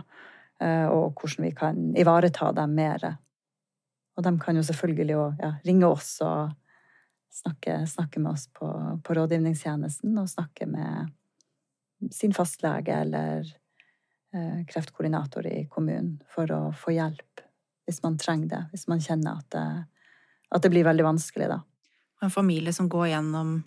Uh, 0.60 0.88
og 0.90 1.22
hvordan 1.22 1.46
vi 1.46 1.52
kan 1.56 1.78
ivareta 1.96 2.50
dem 2.58 2.74
mer. 2.76 3.06
Og 4.18 4.26
de 4.26 4.34
kan 4.42 4.58
jo 4.58 4.66
selvfølgelig 4.66 5.16
også, 5.16 5.46
ja, 5.46 5.52
ringe 5.70 5.88
oss 5.88 6.10
og 6.26 6.56
snakke, 7.38 7.78
snakke 7.88 8.20
med 8.20 8.34
oss 8.34 8.48
på, 8.52 8.68
på 9.04 9.16
rådgivningstjenesten, 9.16 10.18
og 10.18 10.30
snakke 10.32 10.68
med 10.68 11.14
sin 12.14 12.34
fastlege 12.34 12.94
eller 12.94 13.46
eh, 14.34 14.66
kreftkoordinator 14.70 15.48
i 15.50 15.66
kommunen 15.70 16.18
for 16.34 16.52
å 16.54 16.62
få 16.78 16.94
hjelp 16.98 17.46
hvis 17.88 18.02
man 18.04 18.18
trenger 18.20 18.52
det. 18.52 18.64
Hvis 18.74 18.88
man 18.92 19.02
kjenner 19.02 19.40
at 19.40 19.50
det, 19.54 19.68
at 20.52 20.64
det 20.64 20.72
blir 20.74 20.86
veldig 20.88 21.06
vanskelig, 21.08 21.48
da. 21.54 21.62
En 22.24 22.34
familie 22.34 22.74
som 22.74 22.90
går 22.90 23.12
gjennom 23.12 23.60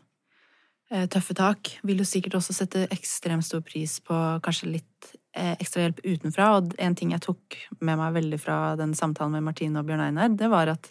eh, 0.90 1.06
tøffe 1.10 1.36
tak, 1.38 1.76
vil 1.86 2.02
jo 2.02 2.08
sikkert 2.08 2.38
også 2.40 2.56
sette 2.56 2.86
ekstremt 2.90 3.46
stor 3.46 3.62
pris 3.66 3.98
på 4.02 4.16
kanskje 4.44 4.72
litt 4.72 5.12
eh, 5.36 5.54
ekstra 5.54 5.86
hjelp 5.86 6.02
utenfra. 6.02 6.50
Og 6.58 6.74
en 6.82 6.98
ting 6.98 7.14
jeg 7.14 7.24
tok 7.26 7.58
med 7.78 8.00
meg 8.00 8.18
veldig 8.18 8.40
fra 8.42 8.58
den 8.80 8.96
samtalen 8.98 9.38
med 9.38 9.46
Martine 9.50 9.80
og 9.80 9.88
Bjørn 9.88 10.04
Einar, 10.08 10.34
det 10.34 10.50
var 10.50 10.72
at 10.74 10.90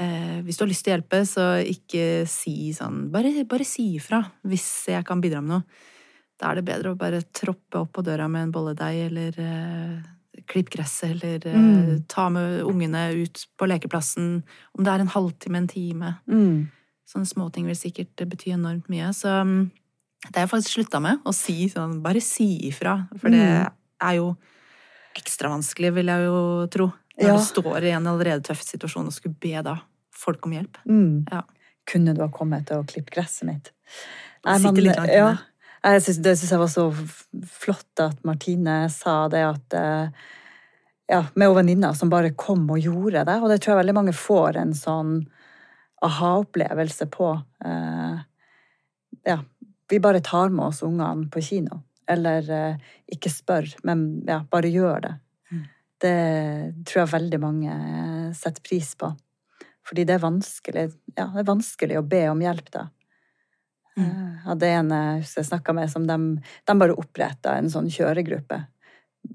eh, 0.00 0.40
hvis 0.46 0.56
du 0.56 0.64
har 0.64 0.72
lyst 0.72 0.86
til 0.86 0.94
å 0.94 0.96
hjelpe, 0.96 1.22
så 1.28 1.46
ikke 1.60 2.08
si 2.30 2.72
sånn 2.76 3.08
Bare, 3.12 3.34
bare 3.48 3.68
si 3.68 3.90
ifra 4.00 4.22
hvis 4.48 4.68
jeg 4.94 5.06
kan 5.08 5.24
bidra 5.24 5.44
med 5.44 5.58
noe. 5.58 5.86
Da 6.38 6.52
er 6.52 6.60
det 6.60 6.68
bedre 6.68 6.92
å 6.94 6.98
bare 6.98 7.24
troppe 7.34 7.80
opp 7.82 7.96
på 7.96 8.04
døra 8.06 8.28
med 8.30 8.46
en 8.46 8.54
bolledeig 8.54 9.08
eller 9.08 9.40
eh, 9.42 9.96
klipp 10.48 10.70
gresset 10.72 11.10
eller 11.16 11.44
mm. 11.54 11.66
uh, 11.88 11.94
ta 12.10 12.28
med 12.32 12.62
ungene 12.66 13.06
ut 13.22 13.44
på 13.58 13.68
lekeplassen. 13.68 14.42
Om 14.76 14.84
det 14.86 14.92
er 14.94 15.04
en 15.04 15.12
halvtime, 15.14 15.62
en 15.62 15.68
time. 15.70 16.12
Mm. 16.30 16.68
Sånne 17.08 17.28
småting 17.30 17.68
vil 17.68 17.76
sikkert 17.78 18.24
bety 18.28 18.52
enormt 18.56 18.88
mye. 18.92 19.10
Så 19.16 19.32
um, 19.42 19.70
det 20.26 20.34
har 20.34 20.46
jeg 20.46 20.52
faktisk 20.52 20.76
slutta 20.78 21.00
med. 21.04 21.20
Å 21.24 21.32
si 21.36 21.68
sånn 21.72 22.00
Bare 22.04 22.20
si 22.24 22.50
ifra. 22.68 23.00
For 23.20 23.30
det 23.32 23.44
Mm. 23.44 23.74
er 24.08 24.14
jo 24.18 24.32
ekstra 25.18 25.48
vanskelig, 25.50 25.92
vil 25.96 26.06
jeg 26.12 26.26
jo 26.28 26.40
tro. 26.70 26.92
Når 27.18 27.28
Ja. 27.28 27.36
du 27.36 27.42
står 27.42 27.82
i 27.82 27.90
en 27.96 28.06
allerede 28.06 28.42
tøff 28.46 28.60
situasjon 28.62 29.06
og 29.06 29.12
skulle 29.12 29.34
be 29.40 29.60
da 29.62 29.80
folk 30.14 30.46
om 30.46 30.52
hjelp. 30.52 30.76
Mm. 30.86 31.26
Ja. 31.32 31.42
Kunne 31.86 32.14
du 32.14 32.20
ha 32.22 32.28
kommet 32.28 32.70
og 32.70 32.86
klippet 32.86 33.14
gresset 33.16 33.46
mitt? 33.48 33.70
Sitter 34.44 34.82
litt 34.82 34.96
langt 34.96 35.10
ja, 35.10 35.36
jeg 35.84 36.02
synes, 36.02 36.22
det 36.22 36.34
syns 36.38 36.50
jeg 36.50 36.58
var 36.60 36.70
så 36.70 36.84
flott 37.46 38.00
at 38.02 38.24
Martine 38.26 38.88
sa 38.90 39.28
det 39.30 39.42
at 39.46 39.74
eh, 39.78 40.08
Ja, 41.08 41.22
med 41.34 41.54
venninner 41.56 41.94
som 41.96 42.10
bare 42.12 42.34
kom 42.36 42.66
og 42.70 42.82
gjorde 42.84 43.24
det. 43.24 43.36
Og 43.40 43.48
det 43.48 43.62
tror 43.62 43.74
jeg 43.74 43.82
veldig 43.82 43.96
mange 43.96 44.12
får 44.16 44.58
en 44.60 44.74
sånn 44.76 45.12
aha-opplevelse 46.04 47.08
på. 47.10 47.30
Eh, 47.64 48.18
ja, 49.24 49.38
vi 49.88 50.00
bare 50.04 50.20
tar 50.20 50.52
med 50.52 50.66
oss 50.66 50.82
ungene 50.84 51.30
på 51.32 51.42
kino. 51.42 51.80
Eller 52.08 52.50
eh, 52.52 52.92
ikke 53.16 53.32
spør, 53.32 53.70
men 53.88 54.04
ja, 54.28 54.42
bare 54.52 54.70
gjør 54.72 55.00
det. 55.06 55.14
Mm. 55.52 55.64
Det 56.04 56.18
tror 56.88 57.02
jeg 57.02 57.14
veldig 57.14 57.40
mange 57.42 57.72
eh, 57.72 58.28
setter 58.36 58.64
pris 58.64 58.92
på. 59.00 59.10
Fordi 59.88 60.04
det 60.04 60.18
er 60.18 60.24
vanskelig, 60.24 60.86
ja, 61.16 61.26
det 61.32 61.42
er 61.42 61.48
vanskelig 61.48 61.98
å 61.98 62.06
be 62.06 62.22
om 62.28 62.44
hjelp, 62.44 62.68
da. 62.74 62.86
Mm. 63.96 64.04
Eh, 64.04 64.24
Jeg 64.28 64.46
hadde 64.46 64.72
en 64.76 64.94
jeg 65.24 65.48
snakka 65.50 65.74
med, 65.76 65.90
som 65.92 66.06
de, 66.08 66.18
de 66.68 66.78
bare 66.84 67.00
oppretta 67.00 67.56
en 67.56 67.72
sånn 67.72 67.88
kjøregruppe. 67.92 68.62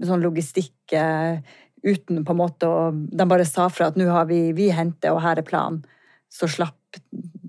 Sånn 0.05 0.23
logistikk 0.23 0.93
eh, 0.97 1.41
uten 1.83 2.23
på 2.25 2.33
en 2.33 2.39
måte 2.39 2.69
å 2.69 2.91
De 2.93 3.27
bare 3.27 3.45
sa 3.45 3.67
fra 3.69 3.89
at 3.91 3.99
nå 3.99 4.07
har 4.09 4.25
vi, 4.29 4.53
vi 4.55 4.69
henter, 4.71 5.13
og 5.13 5.21
her 5.25 5.41
er 5.41 5.47
planen. 5.47 5.83
Så 6.31 6.47
slapp 6.49 6.79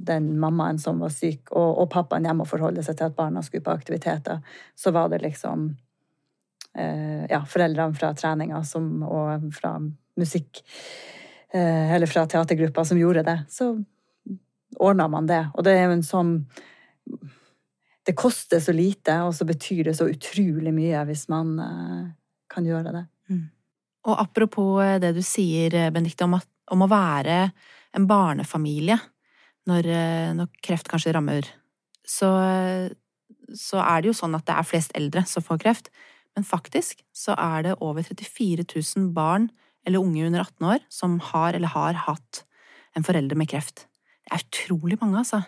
den 0.05 0.35
mammaen 0.41 0.79
som 0.79 0.99
var 1.01 1.13
syk, 1.15 1.53
og, 1.53 1.79
og 1.83 1.89
pappaen 1.93 2.27
hjemme 2.27 2.45
å 2.45 2.49
forholde 2.49 2.85
seg 2.85 2.99
til 2.99 3.09
at 3.09 3.17
barna 3.17 3.43
skulle 3.45 3.65
på 3.65 3.73
aktiviteter. 3.73 4.43
Så 4.77 4.93
var 4.95 5.09
det 5.13 5.23
liksom 5.23 5.71
eh, 6.77 7.25
ja, 7.31 7.41
foreldrene 7.49 7.97
fra 7.97 8.13
treninga 8.17 8.61
som, 8.69 8.91
og 9.07 9.49
fra 9.57 9.79
musikk 10.21 10.63
eh, 11.55 11.95
Eller 11.95 12.11
fra 12.11 12.27
teatergruppa 12.31 12.85
som 12.85 13.01
gjorde 13.01 13.25
det. 13.27 13.39
Så 13.51 13.73
ordna 14.79 15.09
man 15.09 15.27
det. 15.31 15.43
Og 15.55 15.65
det 15.65 15.77
er 15.79 15.89
jo 15.89 15.97
en 15.97 16.07
sånn 16.07 16.37
Det 18.05 18.13
koster 18.19 18.61
så 18.61 18.73
lite, 18.77 19.17
og 19.25 19.33
så 19.35 19.47
betyr 19.49 19.89
det 19.89 19.97
så 19.97 20.11
utrolig 20.11 20.75
mye 20.77 21.07
hvis 21.09 21.29
man 21.33 21.59
eh, 21.61 22.07
kan 22.53 22.67
gjøre 22.69 22.93
det. 22.93 23.07
Og 24.05 24.21
apropos 24.21 24.83
eh, 24.85 24.99
det 25.03 25.15
du 25.17 25.23
sier, 25.25 25.75
eh, 25.75 25.91
Benedicte, 25.93 26.27
om, 26.27 26.37
om 26.37 26.85
å 26.85 26.91
være 26.91 27.39
en 27.95 28.09
barnefamilie 28.11 28.99
når, 29.69 29.89
eh, 29.89 30.33
når 30.37 30.51
kreft 30.65 30.91
kanskje 30.91 31.15
rammer, 31.17 31.49
så, 32.05 32.29
så 33.57 33.81
er 33.81 34.03
det 34.03 34.11
jo 34.11 34.19
sånn 34.19 34.37
at 34.37 34.45
det 34.45 34.59
er 34.59 34.69
flest 34.69 34.93
eldre 34.99 35.23
som 35.29 35.45
får 35.45 35.63
kreft. 35.63 35.89
Men 36.37 36.45
faktisk 36.45 37.01
så 37.17 37.37
er 37.39 37.65
det 37.65 37.79
over 37.81 38.05
34 38.05 38.67
000 38.67 39.09
barn 39.17 39.49
eller 39.89 40.03
unge 40.05 40.27
under 40.27 40.45
18 40.45 40.69
år 40.75 40.85
som 40.93 41.17
har 41.33 41.57
eller 41.57 41.73
har 41.73 41.97
hatt 42.05 42.43
en 42.97 43.07
forelder 43.07 43.39
med 43.41 43.49
kreft. 43.49 43.87
Det 44.25 44.37
er 44.37 44.45
utrolig 44.45 44.99
mange, 45.01 45.23
altså. 45.23 45.41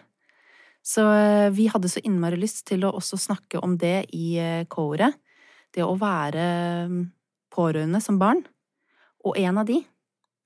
Så 0.86 1.02
vi 1.56 1.66
hadde 1.72 1.90
så 1.90 2.00
innmari 2.06 2.38
lyst 2.38 2.62
til 2.68 2.84
å 2.86 2.94
også 2.94 3.18
snakke 3.18 3.60
om 3.60 3.74
det 3.80 4.06
i 4.14 4.38
koret. 4.70 5.16
Det 5.74 5.82
å 5.84 5.96
være 5.98 6.44
mm, 6.88 7.00
pårørende 7.56 8.02
som 8.04 8.20
barn. 8.20 8.44
Og 9.26 9.38
en 9.40 9.58
av 9.58 9.66
de, 9.68 9.80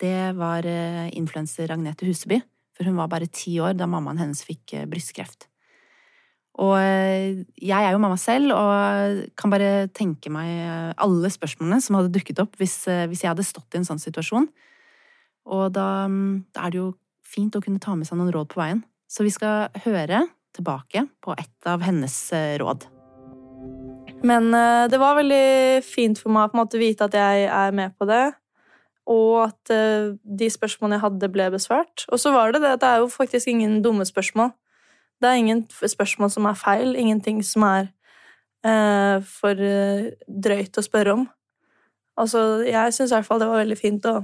det 0.00 0.32
var 0.38 0.66
eh, 0.68 1.10
influenser 1.18 1.72
Agnete 1.72 2.08
Huseby. 2.08 2.40
For 2.76 2.88
hun 2.88 2.96
var 2.96 3.10
bare 3.12 3.28
ti 3.28 3.58
år 3.60 3.76
da 3.76 3.88
mammaen 3.90 4.20
hennes 4.22 4.42
fikk 4.46 4.76
eh, 4.78 4.86
brystkreft. 4.88 5.48
Og 6.60 6.74
eh, 6.80 7.42
jeg 7.60 7.76
er 7.76 7.94
jo 7.94 8.00
mamma 8.02 8.18
selv 8.20 8.54
og 8.56 9.26
kan 9.38 9.52
bare 9.52 9.90
tenke 9.96 10.32
meg 10.32 10.96
alle 11.00 11.30
spørsmålene 11.32 11.80
som 11.84 11.98
hadde 11.98 12.12
dukket 12.16 12.42
opp 12.42 12.58
hvis, 12.60 12.82
hvis 13.08 13.24
jeg 13.24 13.32
hadde 13.32 13.46
stått 13.46 13.76
i 13.76 13.80
en 13.80 13.88
sånn 13.88 14.02
situasjon. 14.02 14.48
Og 15.50 15.66
da, 15.74 16.06
mm, 16.10 16.52
da, 16.54 16.66
er 16.66 16.74
det 16.74 16.82
jo 16.82 16.92
fint 17.26 17.56
å 17.56 17.62
kunne 17.64 17.82
ta 17.82 17.94
med 17.96 18.08
seg 18.08 18.20
noen 18.20 18.32
råd 18.34 18.52
på 18.52 18.60
veien. 18.62 18.84
Så 19.10 19.26
vi 19.26 19.34
skal 19.34 19.70
høre 19.86 20.24
tilbake 20.56 21.06
på 21.22 21.34
et 21.38 21.70
av 21.70 21.82
hennes 21.86 22.16
råd. 22.62 22.88
Men 24.26 24.50
det 24.92 24.98
var 25.00 25.16
veldig 25.16 25.80
fint 25.86 26.18
for 26.20 26.28
meg 26.34 26.52
å 26.52 26.64
vite 26.76 27.06
at 27.06 27.14
jeg 27.16 27.46
er 27.48 27.72
med 27.72 27.94
på 27.96 28.04
det 28.08 28.26
og 29.10 29.36
at 29.48 29.72
uh, 29.74 30.14
de 30.22 30.48
spørsmålene 30.52 30.98
jeg 30.98 31.04
hadde, 31.04 31.30
ble 31.34 31.48
besvart. 31.54 32.04
Og 32.12 32.20
så 32.22 32.32
var 32.34 32.52
det 32.52 32.62
det 32.62 32.74
at 32.76 32.82
det 32.82 32.90
er 32.90 33.02
jo 33.02 33.10
faktisk 33.10 33.50
ingen 33.50 33.80
dumme 33.82 34.06
spørsmål. 34.06 34.52
Det 35.20 35.28
er 35.28 35.40
ingen 35.40 35.64
spørsmål 35.68 36.30
som 36.32 36.46
er 36.48 36.58
feil, 36.58 36.94
ingenting 36.96 37.42
som 37.44 37.66
er 37.66 37.90
uh, 38.66 39.18
for 39.26 39.58
uh, 39.58 40.10
drøyt 40.28 40.78
å 40.78 40.86
spørre 40.86 41.16
om. 41.18 41.26
Altså, 42.20 42.62
jeg 42.68 42.94
syns 42.94 43.10
i 43.10 43.16
hvert 43.16 43.26
fall 43.26 43.42
det 43.42 43.50
var 43.50 43.62
veldig 43.64 43.80
fint 43.80 44.06
å, 44.06 44.20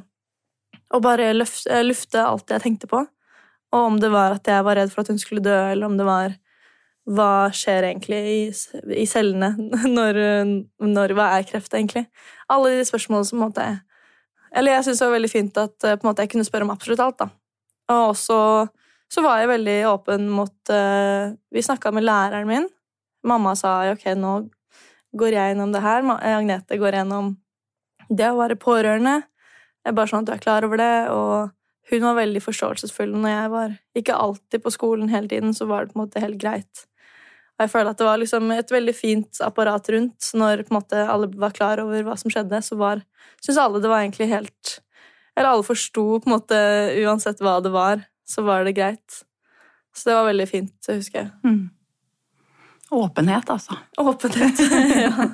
å 0.95 1.03
bare 1.03 1.33
lufte, 1.35 1.83
lufte 1.83 2.23
alt 2.23 2.53
jeg 2.53 2.65
tenkte 2.65 2.91
på. 2.91 3.03
Og 3.75 3.81
om 3.81 4.01
det 4.01 4.13
var 4.13 4.37
at 4.37 4.49
jeg 4.49 4.65
var 4.65 4.79
redd 4.79 4.93
for 4.93 5.03
at 5.03 5.11
hun 5.11 5.21
skulle 5.21 5.45
dø, 5.45 5.57
eller 5.73 5.89
om 5.89 5.97
det 5.99 6.07
var 6.07 6.37
hva 7.07 7.49
skjer 7.55 7.87
egentlig 7.93 8.21
i, 8.31 8.39
i 9.03 9.07
cellene? 9.07 9.53
Når, 9.97 10.19
når, 10.83 11.15
hva 11.15 11.29
er 11.37 11.47
kreft, 11.47 11.75
egentlig? 11.75 12.09
Alle 12.51 12.75
de 12.75 12.87
spørsmålene 12.89 13.29
som 13.29 13.45
måtte 13.45 13.67
jeg 13.67 13.83
eller 14.57 14.77
jeg 14.77 14.87
syns 14.87 15.01
det 15.01 15.09
var 15.09 15.17
veldig 15.17 15.31
fint 15.33 15.59
at 15.61 15.87
eh, 15.87 15.99
måte, 16.05 16.25
jeg 16.25 16.33
kunne 16.33 16.47
spørre 16.47 16.67
om 16.67 16.73
absolutt 16.73 17.03
alt. 17.05 17.19
da. 17.21 17.29
Og 17.93 18.13
også 18.13 18.39
så 19.13 19.23
var 19.23 19.39
jeg 19.39 19.53
veldig 19.53 19.77
åpen 19.87 20.25
mot 20.35 20.71
uh, 20.75 21.31
Vi 21.55 21.63
snakka 21.63 21.93
med 21.95 22.03
læreren 22.03 22.49
min. 22.49 22.65
Mamma 23.23 23.53
sa 23.55 23.79
ok, 23.93 24.09
nå 24.19 24.33
går 25.15 25.37
jeg 25.37 25.53
gjennom 25.53 25.75
det 25.75 25.83
her. 25.85 26.03
Agnete 26.03 26.79
går 26.81 26.99
gjennom 26.99 27.37
det 28.11 28.33
å 28.33 28.41
være 28.41 28.59
pårørende. 28.59 29.21
Bare 29.87 30.11
sånn 30.11 30.27
at 30.27 30.33
du 30.33 30.35
er 30.35 30.43
klar 30.43 30.67
over 30.67 30.83
det. 30.83 31.07
Og 31.15 31.93
hun 31.93 32.09
var 32.09 32.19
veldig 32.19 32.43
forståelsesfull 32.43 33.15
når 33.15 33.31
jeg 33.31 33.55
var 33.55 33.79
ikke 34.03 34.19
alltid 34.27 34.65
på 34.65 34.75
skolen 34.75 35.15
hele 35.15 35.31
tiden, 35.31 35.55
så 35.55 35.71
var 35.71 35.87
det 35.87 35.95
på 35.95 36.01
en 36.01 36.03
måte 36.03 36.23
helt 36.27 36.43
greit. 36.43 36.87
Og 37.57 37.65
jeg 37.65 37.73
føler 37.73 37.91
at 37.91 38.01
det 38.01 38.07
var 38.07 38.21
liksom 38.21 38.51
et 38.53 38.73
veldig 38.73 38.95
fint 38.97 39.39
apparat 39.45 39.89
rundt. 39.95 40.29
Når 40.37 40.67
måte, 40.75 41.05
alle 41.09 41.31
var 41.41 41.55
klar 41.57 41.81
over 41.81 42.05
hva 42.05 42.17
som 42.21 42.33
skjedde, 42.33 42.61
så 42.65 42.77
var 42.81 43.05
Syns 43.45 43.59
alle 43.61 43.83
det 43.85 43.91
var 43.91 44.01
egentlig 44.01 44.31
helt 44.31 44.79
Eller 45.37 45.51
alle 45.51 45.65
forsto 45.67 46.05
på 46.21 46.29
en 46.29 46.35
måte 46.39 46.59
uansett 47.05 47.41
hva 47.45 47.59
det 47.61 47.73
var, 47.73 48.05
så 48.29 48.45
var 48.45 48.65
det 48.65 48.77
greit. 48.77 49.23
Så 49.97 50.09
det 50.09 50.15
var 50.17 50.29
veldig 50.29 50.47
fint, 50.49 50.77
husker 50.89 51.19
jeg. 51.23 51.31
Mm. 51.45 51.67
Åpenhet, 52.97 53.51
altså. 53.53 53.77
Åpenhet, 54.01 54.63
ja. 55.05 55.29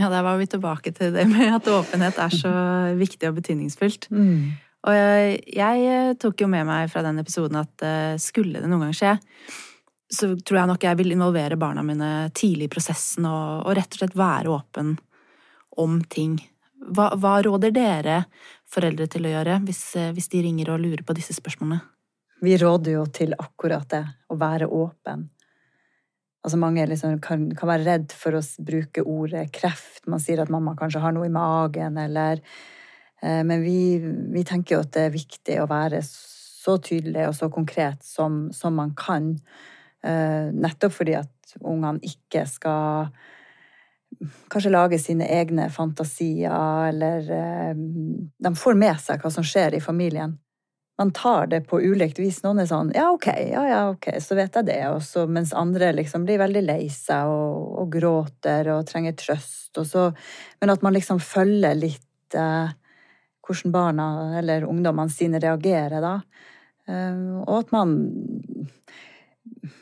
Ja, 0.00 0.08
der 0.08 0.22
var 0.22 0.36
vi 0.40 0.46
tilbake 0.46 0.92
til 0.96 1.12
det 1.12 1.26
med 1.28 1.54
at 1.54 1.68
åpenhet 1.68 2.20
er 2.20 2.32
så 2.32 2.52
viktig 2.96 3.28
og 3.28 3.40
betydningsfullt. 3.40 4.08
Mm. 4.12 4.52
Og 4.88 4.96
jeg, 4.96 5.80
eh, 5.84 6.14
tok 6.16 6.40
jo 6.40 6.48
med 6.48 6.64
meg 6.68 6.88
fra 6.92 7.02
den 7.04 7.20
episoden 7.20 7.58
at 7.60 7.84
uh, 7.84 8.14
skulle 8.20 8.62
det 8.62 8.68
noen 8.70 8.86
gang 8.88 8.96
skje, 8.96 9.12
så 10.10 10.32
tror 10.40 10.62
jeg 10.62 10.70
nok 10.70 10.86
jeg 10.86 10.98
vil 10.98 11.12
involvere 11.14 11.58
barna 11.60 11.84
mine 11.86 12.30
tidlig 12.34 12.70
i 12.70 12.72
prosessen 12.72 13.28
og, 13.28 13.66
og 13.68 13.76
rett 13.76 13.92
og 13.92 14.00
slett 14.00 14.16
være 14.18 14.54
åpen 14.54 14.94
om 15.84 16.00
ting. 16.10 16.38
Hva, 16.80 17.10
hva, 17.20 17.36
råder 17.44 17.74
dere 17.76 18.22
foreldre 18.70 19.06
til 19.12 19.28
å 19.28 19.34
gjøre 19.34 19.60
hvis, 19.68 19.82
eh, 20.00 20.14
hvis 20.16 20.30
de 20.32 20.42
ringer 20.48 20.72
og 20.72 20.80
lurer 20.82 21.04
på 21.06 21.14
disse 21.18 21.36
spørsmålene? 21.36 21.84
Vi 22.40 22.56
råder 22.56 22.96
jo 22.96 23.04
til 23.12 23.36
akkurat 23.36 23.84
det, 23.92 24.02
å 24.32 24.40
være 24.40 24.66
åpen. 24.72 25.28
Altså 26.40 26.56
Mange 26.56 26.88
liksom 26.88 27.18
kan, 27.20 27.50
kan, 27.52 27.68
være 27.68 27.84
redd 27.84 28.14
for 28.16 28.38
å 28.38 28.40
bruke 28.64 29.04
ordet 29.04 29.50
kreft. 29.52 30.06
Man 30.08 30.24
sier 30.24 30.40
at 30.40 30.50
mamma 30.50 30.72
kanskje 30.72 31.04
har 31.04 31.12
noe 31.12 31.28
i 31.28 31.34
magen, 31.34 32.00
eller 32.00 32.40
Eh, 32.40 32.79
men 33.20 33.60
vi, 33.60 33.98
vi, 34.32 34.42
tenker 34.48 34.74
jo 34.74 34.84
at 34.84 34.94
det 34.94 35.02
er 35.06 35.12
viktig 35.12 35.58
å 35.60 35.66
være 35.68 35.98
så 36.60 36.78
tydelig 36.80 37.26
og 37.28 37.34
så 37.36 37.50
konkret 37.52 38.04
som, 38.04 38.46
som 38.56 38.76
man 38.76 38.94
kan. 38.96 39.34
Eh, 40.04 40.48
nettopp 40.52 40.94
fordi 40.96 41.18
at 41.18 41.56
ungene 41.60 42.00
ikke 42.06 42.46
skal 42.48 43.10
kanskje 44.52 44.72
lage 44.72 44.98
sine 45.00 45.28
egne 45.30 45.68
fantasier, 45.72 46.88
eller 46.88 47.32
eh, 47.36 47.74
De 48.38 48.54
får 48.56 48.78
med 48.78 49.00
seg 49.00 49.22
hva 49.22 49.32
som 49.32 49.46
skjer 49.46 49.76
i 49.76 49.84
familien. 49.84 50.38
Man 51.00 51.14
tar 51.16 51.46
det 51.48 51.62
på 51.68 51.80
ulikt 51.80 52.18
vis. 52.20 52.42
Noen 52.44 52.60
er 52.60 52.68
sånn 52.68 52.90
Ja, 52.92 53.06
ok, 53.14 53.30
ja, 53.48 53.62
ja, 53.68 53.80
ok, 53.94 54.10
så 54.20 54.36
vet 54.36 54.58
jeg 54.58 54.68
det. 54.68 54.82
Også, 54.90 55.24
mens 55.32 55.54
andre 55.56 55.94
liksom 55.96 56.26
blir 56.28 56.42
veldig 56.42 56.64
lei 56.66 56.82
seg 56.92 57.30
og, 57.32 57.78
og, 57.80 57.86
gråter 57.94 58.68
og 58.74 58.84
trenger 58.90 59.16
trøst. 59.16 59.72
Og 59.80 59.88
så, 59.88 60.10
men 60.60 60.74
at 60.74 60.84
man 60.84 60.96
liksom 60.96 61.22
følger 61.24 61.78
litt 61.78 62.36
eh, 62.36 62.76
hvordan 63.50 63.74
barna 63.74 64.06
eller 64.38 64.64
ungdommene 64.68 65.12
sine 65.12 65.40
reagerer 65.42 66.00
da. 66.04 66.14
Eh, 66.88 67.24
og 67.44 67.56
at 67.58 67.72
man 67.74 67.96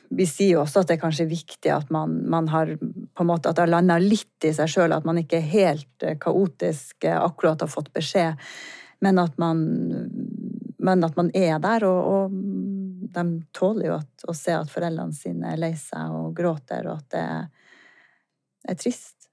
Vi 0.09 0.25
sier 0.27 0.57
jo 0.57 0.62
også 0.62 0.83
at 0.83 0.89
det 0.89 0.97
er 0.97 1.03
kanskje 1.03 1.29
viktig 1.31 1.71
at 1.71 1.91
man, 1.95 2.16
man 2.31 2.49
har 2.51 2.73
på 2.81 3.23
en 3.23 3.29
måte 3.29 3.51
at 3.51 3.59
det 3.59 3.66
har 3.66 3.71
landa 3.71 3.99
litt 4.03 4.47
i 4.47 4.55
seg 4.57 4.71
sjøl, 4.73 4.95
at 4.97 5.07
man 5.07 5.21
ikke 5.21 5.39
er 5.39 5.53
helt 5.53 6.07
eh, 6.07 6.16
kaotisk 6.19 7.05
eh, 7.07 7.19
akkurat 7.19 7.62
har 7.62 7.71
fått 7.71 7.93
beskjed, 7.95 8.41
men 9.05 9.21
at 9.23 9.37
man, 9.39 9.61
men 10.81 11.07
at 11.07 11.14
man 11.21 11.31
er 11.37 11.61
der. 11.62 11.87
Og, 11.87 12.01
og 12.09 12.35
de 13.14 13.25
tåler 13.55 13.91
jo 13.91 13.99
at, 14.01 14.27
å 14.27 14.35
se 14.35 14.57
at 14.57 14.73
foreldrene 14.73 15.14
sine 15.14 15.53
er 15.53 15.61
lei 15.61 15.75
seg 15.79 16.16
og 16.16 16.33
gråter, 16.37 16.89
og 16.89 17.05
at 17.05 17.14
det 17.14 17.27
er 18.73 18.81
trist. 18.81 19.29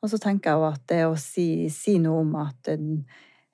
Og 0.00 0.12
så 0.12 0.22
tenker 0.22 0.52
jeg 0.52 0.62
jo 0.62 0.70
at 0.70 0.82
det 0.88 1.02
å 1.10 1.16
si, 1.18 1.66
si 1.72 1.98
noe 2.00 2.22
om 2.22 2.34
at 2.40 2.72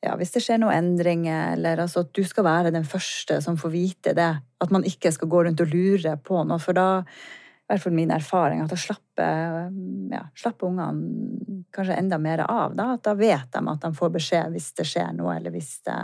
ja, 0.02 0.16
hvis 0.18 0.32
det 0.34 0.42
skjer 0.42 0.58
noen 0.58 0.74
endringer, 0.74 1.52
eller 1.54 1.84
altså 1.84 2.02
at 2.02 2.10
du 2.16 2.24
skal 2.26 2.46
være 2.46 2.72
den 2.74 2.86
første 2.88 3.38
som 3.44 3.58
får 3.60 3.70
vite 3.70 4.14
det. 4.18 4.32
At 4.62 4.74
man 4.74 4.86
ikke 4.88 5.12
skal 5.14 5.30
gå 5.30 5.44
rundt 5.46 5.62
og 5.62 5.70
lure 5.70 6.16
på 6.26 6.42
noe, 6.42 6.58
for 6.62 6.74
da 6.74 6.88
i 7.02 7.70
hvert 7.70 7.84
fall 7.84 7.94
min 7.94 8.10
erfaring, 8.12 8.60
at 8.60 8.72
da 8.72 8.76
slapper, 8.76 9.68
ja, 10.12 10.24
slapper 10.36 10.68
ungene 10.68 11.62
kanskje 11.72 12.00
enda 12.02 12.18
mer 12.20 12.42
av. 12.48 12.74
Da, 12.76 12.96
da 13.00 13.14
vet 13.16 13.54
de 13.54 13.62
at 13.62 13.86
de 13.86 13.92
får 13.96 14.10
beskjed 14.18 14.50
hvis 14.52 14.72
det 14.80 14.88
skjer 14.90 15.14
noe, 15.16 15.36
eller 15.38 15.54
hvis 15.54 15.70
det, 15.86 16.00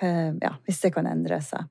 ja, 0.00 0.54
hvis 0.64 0.80
det 0.84 0.94
kan 0.94 1.10
endre 1.10 1.42
seg. 1.44 1.66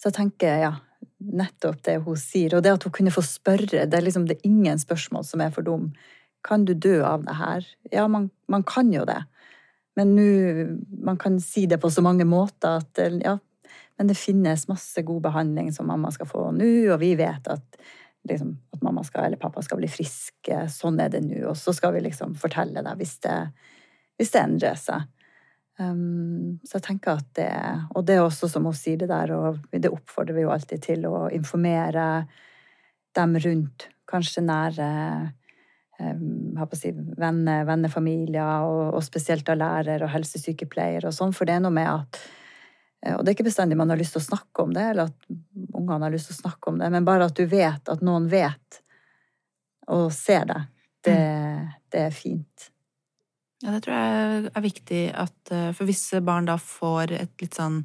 Så 0.00 0.08
jeg 0.08 0.16
tenker, 0.16 0.56
ja, 0.64 0.72
nettopp 1.20 1.84
det 1.84 2.00
hun 2.08 2.18
sier, 2.20 2.56
og 2.56 2.64
det 2.64 2.72
at 2.74 2.88
hun 2.88 2.96
kunne 2.96 3.14
få 3.14 3.22
spørre, 3.24 3.84
det 3.84 4.00
er 4.00 4.04
liksom 4.04 4.26
det 4.28 4.40
er 4.40 4.48
ingen 4.48 4.80
spørsmål 4.80 5.28
som 5.28 5.44
er 5.44 5.52
for 5.52 5.66
dum. 5.66 5.90
Kan 6.46 6.64
du 6.64 6.72
dø 6.72 7.02
av 7.04 7.28
det 7.28 7.36
her? 7.36 7.68
Ja, 7.92 8.08
man, 8.08 8.30
man 8.48 8.64
kan 8.66 8.88
jo 8.94 9.04
det. 9.08 9.20
Men 9.96 10.14
nå 10.16 10.30
Man 11.06 11.18
kan 11.18 11.40
si 11.40 11.66
det 11.66 11.78
på 11.80 11.90
så 11.90 12.02
mange 12.04 12.26
måter 12.28 12.80
at 12.82 12.98
ja, 13.22 13.36
men 13.96 14.10
det 14.10 14.18
finnes 14.18 14.68
masse 14.68 15.02
god 15.02 15.22
behandling 15.22 15.72
som 15.72 15.88
mamma 15.88 16.10
skal 16.12 16.28
få 16.28 16.50
nå, 16.52 16.68
og 16.92 17.00
vi 17.00 17.14
vet 17.16 17.48
at, 17.48 17.78
liksom, 18.28 18.52
at 18.74 18.82
mamma 18.84 19.04
skal, 19.06 19.28
eller 19.28 19.40
pappa 19.40 19.62
skal 19.64 19.80
bli 19.80 19.88
friske. 19.88 20.66
Sånn 20.72 21.00
er 21.00 21.12
det 21.12 21.22
nå. 21.24 21.40
Og 21.48 21.56
så 21.56 21.72
skal 21.76 21.94
vi 21.96 22.04
liksom 22.04 22.34
fortelle 22.36 22.84
deg 22.84 23.00
hvis 23.00 23.16
det, 23.24 23.36
hvis 24.20 24.34
det 24.34 24.42
endrer 24.42 24.76
seg. 24.80 25.06
Um, 25.80 26.58
så 26.64 26.78
jeg 26.78 26.86
tenker 26.86 27.18
at 27.18 27.26
det 27.36 27.50
Og 27.98 28.06
det 28.08 28.14
er 28.16 28.22
også 28.24 28.48
som 28.48 28.64
hun 28.64 28.72
sier 28.72 28.96
det 28.96 29.10
der, 29.10 29.32
og 29.36 29.58
det 29.72 29.92
oppfordrer 29.92 30.36
vi 30.36 30.46
jo 30.46 30.52
alltid 30.54 30.84
til 30.86 31.04
å 31.08 31.26
informere 31.28 32.06
dem 33.16 33.36
rundt, 33.40 33.88
kanskje 34.08 34.44
nære 34.44 34.86
si, 36.76 36.92
venner, 37.16 37.64
vennefamilier, 37.68 38.64
og, 38.66 38.94
og, 38.94 39.04
spesielt 39.04 39.48
av 39.48 39.60
lærer 39.60 40.04
og 40.04 40.12
helsesykepleier 40.12 41.06
og 41.08 41.14
sånn. 41.14 41.34
For 41.36 41.48
det 41.48 41.56
er 41.56 41.64
noe 41.64 41.74
med 41.74 41.88
at 41.90 42.20
eh, 43.04 43.14
Og 43.16 43.22
det 43.22 43.32
er 43.32 43.36
ikke 43.38 43.48
bestandig 43.48 43.78
man 43.80 43.92
har 43.92 44.00
lyst 44.00 44.16
til 44.16 44.22
å 44.24 44.28
snakke 44.28 44.66
om 44.66 44.74
det, 44.76 44.86
eller 44.92 45.10
at 45.10 45.28
ungene 45.72 46.04
har 46.04 46.14
lyst 46.14 46.32
til 46.32 46.38
å 46.38 46.42
snakke 46.44 46.72
om 46.72 46.80
det, 46.82 46.90
men 46.92 47.08
bare 47.08 47.28
at 47.30 47.36
du 47.36 47.46
vet 47.50 47.92
at 47.92 48.04
noen 48.04 48.28
vet 48.32 48.82
og 49.92 50.08
ser 50.14 50.48
deg. 50.48 50.72
det, 51.06 51.20
det 51.94 52.08
er 52.08 52.14
fint. 52.14 52.70
Ja, 53.62 53.72
det 53.72 53.84
tror 53.86 53.96
jeg 53.96 54.50
er 54.50 54.64
viktig 54.64 55.02
at 55.16 55.52
eh, 55.54 55.70
For 55.72 55.88
hvis 55.88 56.04
barn 56.26 56.48
da 56.50 56.58
får 56.60 57.14
et 57.16 57.40
litt 57.40 57.56
sånn 57.56 57.84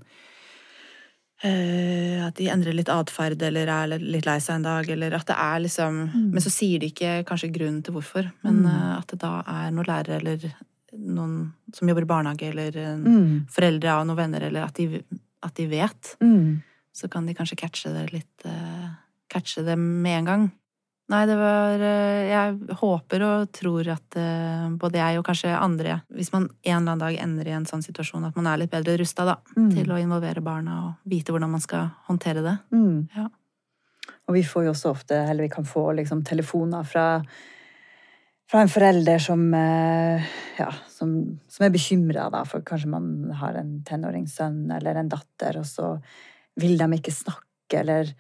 At 1.44 2.36
de 2.38 2.50
endrer 2.54 2.74
litt 2.78 2.90
atferd 2.94 3.42
eller 3.42 3.68
er 3.68 3.96
litt 4.00 4.26
lei 4.28 4.38
seg 4.40 4.56
en 4.60 4.66
dag, 4.68 4.90
eller 4.94 5.16
at 5.18 5.26
det 5.26 5.36
er 5.38 5.60
liksom 5.66 6.02
Men 6.14 6.42
så 6.44 6.52
sier 6.54 6.80
de 6.80 6.92
ikke 6.92 7.24
kanskje 7.26 7.52
grunnen 7.56 7.84
til 7.84 7.94
hvorfor, 7.96 8.32
men 8.44 8.62
Mm. 8.62 8.68
eh, 8.68 8.98
at 9.00 9.08
det 9.08 9.20
da 9.20 9.40
er 9.48 9.72
noen 9.72 9.86
lærere 9.86 10.20
eller 10.22 10.54
noen 10.94 11.54
som 11.74 11.88
jobber 11.88 12.02
i 12.04 12.06
barnehage, 12.06 12.50
eller 12.50 12.72
Mm. 12.72 13.48
foreldre 13.50 13.90
av 13.90 14.06
noen 14.06 14.18
venner, 14.18 14.42
eller 14.44 14.64
at 14.64 14.74
de, 14.76 15.04
at 15.44 15.54
de 15.56 15.68
vet, 15.68 16.16
Mm. 16.22 16.62
så 16.94 17.10
kan 17.10 17.26
de 17.26 17.34
kanskje 17.34 17.58
catche 17.58 17.94
det 17.94 18.12
litt 18.14 18.46
eh, 18.46 18.90
Catche 19.32 19.64
det 19.64 19.78
med 19.80 20.20
en 20.20 20.26
gang. 20.26 20.52
Nei, 21.12 21.26
det 21.28 21.36
var 21.36 21.82
eh, 21.84 22.30
Jeg 22.30 22.78
håper 22.80 23.24
og 23.28 23.50
tror 23.52 23.90
at 23.92 24.16
eh, 24.20 24.70
både 24.80 25.02
jeg 25.02 25.20
og 25.20 25.26
kanskje 25.28 25.52
andre, 25.58 25.98
hvis 26.16 26.32
man 26.32 26.46
en 26.48 26.54
eller 26.64 26.78
annen 26.80 27.02
dag 27.04 27.18
ender 27.20 27.50
i 27.50 27.56
en 27.58 27.68
sånn 27.68 27.84
situasjon, 27.84 28.30
at 28.30 28.38
man 28.40 28.48
er 28.48 28.62
litt 28.62 28.72
bedre 28.72 28.96
rusta 29.02 29.26
da, 29.28 29.38
Mm. 29.58 29.70
til 29.76 29.92
å 29.92 30.00
involvere 30.00 30.42
barna 30.46 30.78
og 30.86 31.12
vite 31.12 31.34
hvordan 31.34 31.52
man 31.52 31.64
skal 31.64 31.90
håndtere 32.08 32.42
det. 32.46 32.58
Mm. 32.72 33.10
Ja. 33.18 33.28
Og 34.30 34.38
vi 34.38 34.44
får 34.48 34.64
jo 34.70 34.72
også 34.72 34.92
ofte, 34.94 35.18
eller 35.28 35.44
vi 35.44 35.52
kan 35.52 35.66
få 35.68 35.90
liksom 35.98 36.24
telefoner 36.24 36.86
fra, 36.88 37.06
fra 38.48 38.62
en 38.64 38.72
forelder 38.72 39.20
som, 39.20 39.44
eh, 39.54 40.24
ja, 40.60 40.70
som, 40.88 41.40
som 41.52 41.66
er 41.68 41.74
bekymra, 41.76 42.30
da, 42.32 42.46
for 42.48 42.64
kanskje 42.64 42.94
man 42.94 43.32
har 43.42 43.60
en 43.60 43.82
tenåringssønn 43.88 44.72
eller 44.78 44.96
en 45.02 45.12
datter, 45.12 45.60
og 45.60 45.68
så 45.68 45.98
vil 46.62 46.78
de 46.80 46.88
ikke 46.96 47.12
snakke, 47.12 47.82
eller 47.84 48.14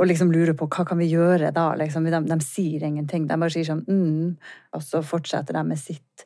og 0.00 0.08
liksom 0.08 0.30
lurer 0.32 0.56
på 0.56 0.68
hva 0.72 0.86
kan 0.88 0.96
vi 1.00 1.10
gjøre 1.12 1.50
da? 1.52 1.74
Liksom, 1.76 2.06
de, 2.08 2.22
de 2.24 2.38
sier 2.40 2.86
ingenting. 2.88 3.26
De 3.28 3.36
bare 3.36 3.52
sier 3.52 3.68
sånn 3.68 3.84
mm, 3.84 4.30
og 4.76 4.84
så 4.84 5.02
fortsetter 5.04 5.58
de 5.58 5.64
med 5.68 5.80
sitt. 5.80 6.24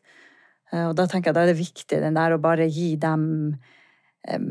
Eh, 0.71 0.87
Og 0.87 0.95
da 0.99 1.09
tenker 1.11 1.33
jeg 1.33 1.39
da 1.39 1.43
er 1.43 1.51
det 1.51 1.59
viktig 1.59 1.99
den 2.05 2.15
der 2.19 2.37
å 2.37 2.43
bare 2.43 2.69
gi 2.71 2.95
dem 3.01 3.27
um, 4.31 4.49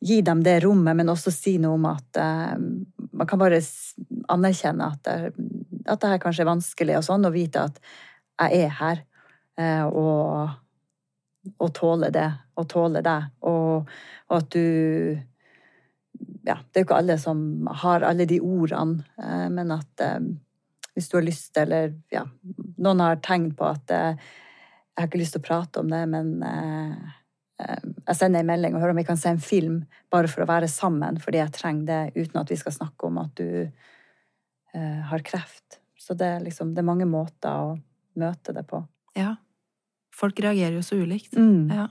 Gi 0.00 0.22
dem 0.24 0.38
det 0.40 0.62
rommet, 0.64 0.96
men 0.96 1.10
også 1.12 1.28
si 1.28 1.58
noe 1.60 1.76
om 1.76 1.82
at 1.90 2.16
um, 2.56 2.62
man 3.12 3.28
kan 3.28 3.36
bare 3.42 3.58
anerkjenne 4.32 4.86
at 4.94 5.02
det, 5.04 5.34
at 5.84 6.00
det 6.00 6.12
her 6.14 6.22
kanskje 6.22 6.46
er 6.46 6.48
vanskelig, 6.48 6.94
og 6.96 7.04
sånn, 7.04 7.26
og 7.28 7.34
vite 7.34 7.66
at 7.68 7.76
jeg 8.40 8.62
er 8.64 8.72
her, 8.78 9.02
eh, 9.60 9.84
og, 9.84 10.54
og 11.52 11.72
tåle 11.76 12.08
det, 12.16 12.30
og 12.56 12.68
tåle 12.72 13.02
deg, 13.04 13.28
og, 13.44 13.92
og 14.30 14.38
at 14.38 14.48
du 14.56 15.20
ja, 16.46 16.56
det 16.56 16.78
er 16.78 16.84
jo 16.84 16.88
ikke 16.88 17.00
alle 17.00 17.16
som 17.20 17.68
har 17.82 18.04
alle 18.06 18.26
de 18.28 18.40
ordene, 18.40 19.04
eh, 19.20 19.48
men 19.52 19.72
at 19.74 20.04
eh, 20.04 20.20
hvis 20.94 21.08
du 21.10 21.16
har 21.18 21.26
lyst, 21.26 21.56
eller 21.60 21.94
ja, 22.12 22.24
noen 22.76 23.02
har 23.04 23.20
tegn 23.24 23.50
på 23.56 23.68
at 23.68 23.94
eh, 23.94 24.14
jeg 24.90 25.02
har 25.04 25.08
ikke 25.08 25.20
lyst 25.22 25.36
til 25.36 25.42
å 25.42 25.46
prate 25.46 25.80
om 25.80 25.88
det, 25.88 26.02
men 26.10 26.32
jeg 27.60 28.16
sender 28.16 28.42
en 28.42 28.48
melding 28.48 28.74
og 28.74 28.82
hører 28.82 28.92
om 28.94 28.98
vi 29.00 29.06
kan 29.08 29.18
se 29.20 29.30
en 29.32 29.40
film 29.40 29.78
bare 30.12 30.28
for 30.28 30.44
å 30.44 30.48
være 30.48 30.68
sammen, 30.68 31.20
fordi 31.22 31.40
jeg 31.40 31.54
trenger 31.56 31.86
det 31.88 32.26
uten 32.26 32.40
at 32.42 32.50
vi 32.52 32.58
skal 32.60 32.74
snakke 32.74 33.08
om 33.08 33.20
at 33.22 33.32
du 33.38 33.70
eh, 34.74 35.00
har 35.10 35.24
kreft. 35.26 35.78
Så 36.00 36.16
det 36.18 36.26
er 36.26 36.44
liksom, 36.44 36.74
det 36.74 36.82
er 36.82 36.88
mange 36.88 37.08
måter 37.08 37.70
å 37.70 37.76
møte 38.20 38.54
det 38.56 38.64
på. 38.68 38.82
Ja. 39.16 39.34
Folk 40.16 40.40
reagerer 40.42 40.76
jo 40.78 40.84
så 40.84 40.98
ulikt. 41.00 41.36
Mm. 41.36 41.70
Ja. 41.72 41.86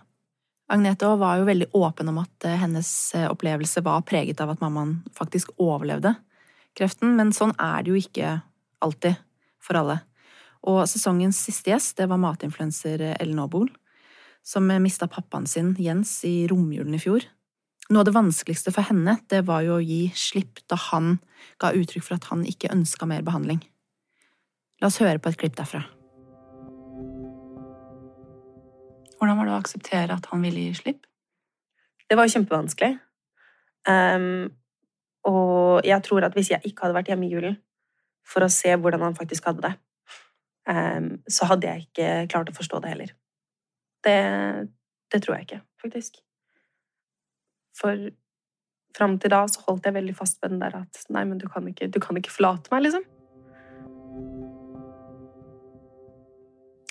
Agnete 0.69 1.07
var 1.17 1.39
jo 1.39 1.47
veldig 1.47 1.71
åpen 1.73 2.11
om 2.11 2.19
at 2.21 2.45
eh, 2.45 2.59
hennes 2.61 2.89
eh, 3.17 3.25
opplevelse 3.31 3.81
var 3.85 4.05
preget 4.05 4.41
av 4.43 4.53
at 4.53 4.61
mammaen 4.61 4.99
faktisk 5.17 5.55
overlevde 5.57 6.13
kreften, 6.77 7.15
men 7.17 7.33
sånn 7.33 7.55
er 7.57 7.83
det 7.83 7.93
jo 7.93 7.97
ikke 7.97 8.35
alltid 8.85 9.17
for 9.63 9.79
alle. 9.81 9.97
Og 10.69 10.83
sesongens 10.91 11.39
siste 11.41 11.73
gjest, 11.73 11.97
det 11.97 12.09
var 12.11 12.21
matinfluenser 12.21 13.01
Ellen 13.15 13.41
Aabol, 13.41 13.71
som 14.45 14.69
mista 14.83 15.07
pappaen 15.09 15.47
sin, 15.49 15.73
Jens, 15.79 16.19
i 16.27 16.47
romjulen 16.51 16.95
i 16.95 17.01
fjor. 17.01 17.25
Noe 17.89 18.03
av 18.03 18.09
det 18.09 18.13
vanskeligste 18.13 18.73
for 18.75 18.85
henne, 18.85 19.17
det 19.33 19.41
var 19.49 19.63
jo 19.65 19.79
å 19.79 19.83
gi 19.83 20.11
slipp 20.13 20.61
da 20.69 20.77
han 20.91 21.17
ga 21.61 21.73
uttrykk 21.73 22.05
for 22.05 22.19
at 22.19 22.29
han 22.29 22.45
ikke 22.45 22.69
ønska 22.75 23.09
mer 23.09 23.25
behandling. 23.25 23.63
La 24.79 24.91
oss 24.91 25.01
høre 25.01 25.17
på 25.17 25.31
et 25.31 25.39
klipp 25.41 25.57
derfra. 25.57 25.81
Hvordan 29.19 29.37
var 29.37 29.49
det 29.49 29.53
å 29.53 29.59
akseptere 29.59 30.15
at 30.15 30.29
han 30.31 30.43
ville 30.45 30.69
gi 30.69 30.77
slipp? 30.79 31.03
Det 32.09 32.17
var 32.17 32.31
kjempevanskelig. 32.31 32.95
Um, 33.89 34.47
og 35.27 35.85
jeg 35.87 36.03
tror 36.05 36.25
at 36.25 36.35
hvis 36.37 36.53
jeg 36.53 36.63
ikke 36.67 36.85
hadde 36.85 36.97
vært 36.97 37.11
hjemme 37.11 37.27
i 37.27 37.33
julen 37.33 37.57
for 38.27 38.45
å 38.45 38.51
se 38.53 38.71
hvordan 38.75 39.03
han 39.03 39.17
faktisk 39.17 39.49
hadde 39.49 39.65
det, 39.67 39.73
um, 40.71 41.11
så 41.27 41.49
hadde 41.51 41.67
jeg 41.67 41.87
ikke 41.87 42.09
klart 42.31 42.51
å 42.51 42.55
forstå 42.55 42.81
det 42.83 42.93
heller. 42.93 43.13
Det, 44.07 44.17
det 45.11 45.21
tror 45.25 45.35
jeg 45.35 45.49
ikke, 45.49 45.61
faktisk. 45.83 46.19
For 47.79 48.09
fram 48.95 49.19
til 49.19 49.31
da 49.35 49.43
så 49.51 49.63
holdt 49.67 49.87
jeg 49.87 49.95
veldig 49.99 50.15
fast 50.17 50.39
på 50.39 50.49
den 50.51 50.61
der 50.63 50.79
at 50.81 51.03
nei, 51.13 51.25
men 51.27 51.41
du 51.41 51.47
kan 51.51 51.67
ikke, 51.67 51.91
du 51.91 51.99
kan 52.03 52.17
ikke 52.17 52.33
forlate 52.33 52.71
meg, 52.73 52.87
liksom. 52.87 53.05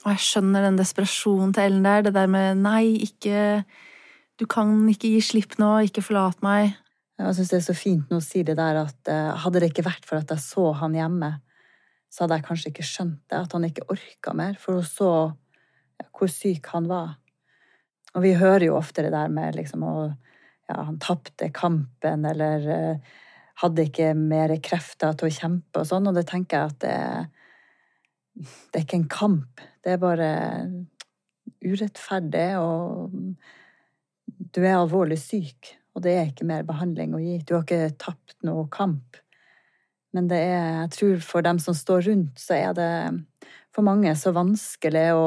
Og 0.09 0.14
jeg 0.14 0.24
skjønner 0.24 0.64
den 0.64 0.78
desperasjonen 0.80 1.50
til 1.52 1.66
Ellen 1.68 1.84
der. 1.84 2.06
Det 2.06 2.14
der 2.16 2.30
med 2.32 2.62
nei, 2.64 2.96
ikke 3.04 3.64
Du 4.40 4.46
kan 4.48 4.70
ikke 4.88 5.11
gi 5.11 5.20
slipp 5.20 5.56
nå, 5.59 5.68
ikke 5.84 6.00
forlat 6.06 6.38
meg. 6.46 6.76
Jeg 7.18 7.34
syns 7.34 7.50
det 7.50 7.56
er 7.59 7.64
så 7.66 7.74
fint 7.74 8.09
nå 8.09 8.20
å 8.20 8.24
si 8.24 8.44
det 8.46 8.54
der 8.56 8.76
at 8.84 9.11
eh, 9.11 9.32
hadde 9.42 9.59
det 9.59 9.72
ikke 9.72 9.84
vært 9.88 10.04
for 10.06 10.20
at 10.20 10.30
jeg 10.30 10.38
så 10.38 10.68
han 10.78 10.94
hjemme, 10.94 11.32
så 12.06 12.22
hadde 12.22 12.38
jeg 12.38 12.46
kanskje 12.46 12.70
ikke 12.70 12.86
skjønt 12.86 13.18
det, 13.26 13.40
at 13.40 13.56
han 13.56 13.66
ikke 13.66 13.88
orka 13.90 14.36
mer, 14.38 14.54
for 14.62 14.78
hun 14.78 14.86
så 14.86 15.09
hvor 16.14 16.30
syk 16.30 16.70
han 16.70 16.86
var. 16.86 17.16
Og 18.14 18.22
vi 18.22 18.36
hører 18.38 18.68
jo 18.68 18.78
ofte 18.78 19.02
det 19.02 19.11
der 19.16 19.34
med 19.34 19.59
liksom 19.59 19.84
å 19.84 19.96
Ja, 20.68 20.82
han 20.84 20.98
tapte 21.00 21.46
kampen, 21.56 22.26
eller 22.28 22.64
eh, 22.70 23.12
hadde 23.62 23.86
ikke 23.88 24.12
mer 24.14 24.52
krefter 24.62 25.14
til 25.16 25.30
å 25.30 25.32
kjempe 25.32 25.80
og 25.80 25.88
sånn, 25.88 26.06
og 26.11 26.14
det 26.14 26.26
tenker 26.28 26.59
jeg 26.59 26.72
at 26.74 26.82
det, 26.84 26.96
det 28.39 28.80
er 28.80 28.86
ikke 28.86 29.01
en 29.03 29.11
kamp. 29.11 29.62
Det 29.84 29.95
er 29.95 30.03
bare 30.03 30.30
urettferdig, 31.64 32.49
og 32.62 33.11
du 34.55 34.61
er 34.62 34.76
alvorlig 34.76 35.18
syk, 35.20 35.74
og 35.95 36.05
det 36.05 36.14
er 36.14 36.28
ikke 36.30 36.47
mer 36.49 36.66
behandling 36.68 37.16
å 37.16 37.22
gi. 37.22 37.39
Du 37.43 37.57
har 37.57 37.64
ikke 37.66 37.97
tapt 37.99 38.36
noe 38.47 38.68
kamp. 38.72 39.18
Men 40.16 40.28
det 40.30 40.39
er, 40.41 40.84
jeg 40.84 40.93
tror 40.97 41.24
for 41.24 41.45
dem 41.45 41.59
som 41.62 41.76
står 41.76 42.07
rundt, 42.09 42.39
så 42.41 42.57
er 42.57 42.76
det 42.76 42.93
for 43.74 43.86
mange 43.86 44.14
så 44.18 44.34
vanskelig 44.36 45.09
å 45.16 45.26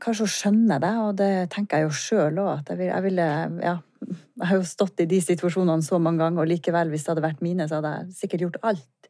Kanskje 0.00 0.24
å 0.24 0.30
skjønne 0.32 0.78
det, 0.80 0.90
og 1.04 1.10
det 1.20 1.50
tenker 1.52 1.82
jeg 1.82 1.86
jo 1.86 1.90
sjøl 1.94 2.38
òg. 2.40 2.62
Jeg, 2.70 2.78
vil, 2.80 2.86
jeg 2.88 3.04
ville 3.04 3.26
Ja, 3.60 3.74
jeg 4.08 4.46
har 4.48 4.56
jo 4.56 4.64
stått 4.66 5.02
i 5.04 5.06
de 5.10 5.18
situasjonene 5.22 5.84
så 5.84 5.98
mange 6.00 6.22
ganger, 6.22 6.40
og 6.42 6.48
likevel, 6.48 6.88
hvis 6.90 7.04
det 7.04 7.12
hadde 7.12 7.24
vært 7.26 7.42
mine, 7.44 7.66
så 7.68 7.78
hadde 7.78 7.92
jeg 7.92 8.16
sikkert 8.16 8.44
gjort 8.46 8.58
alt. 8.70 9.07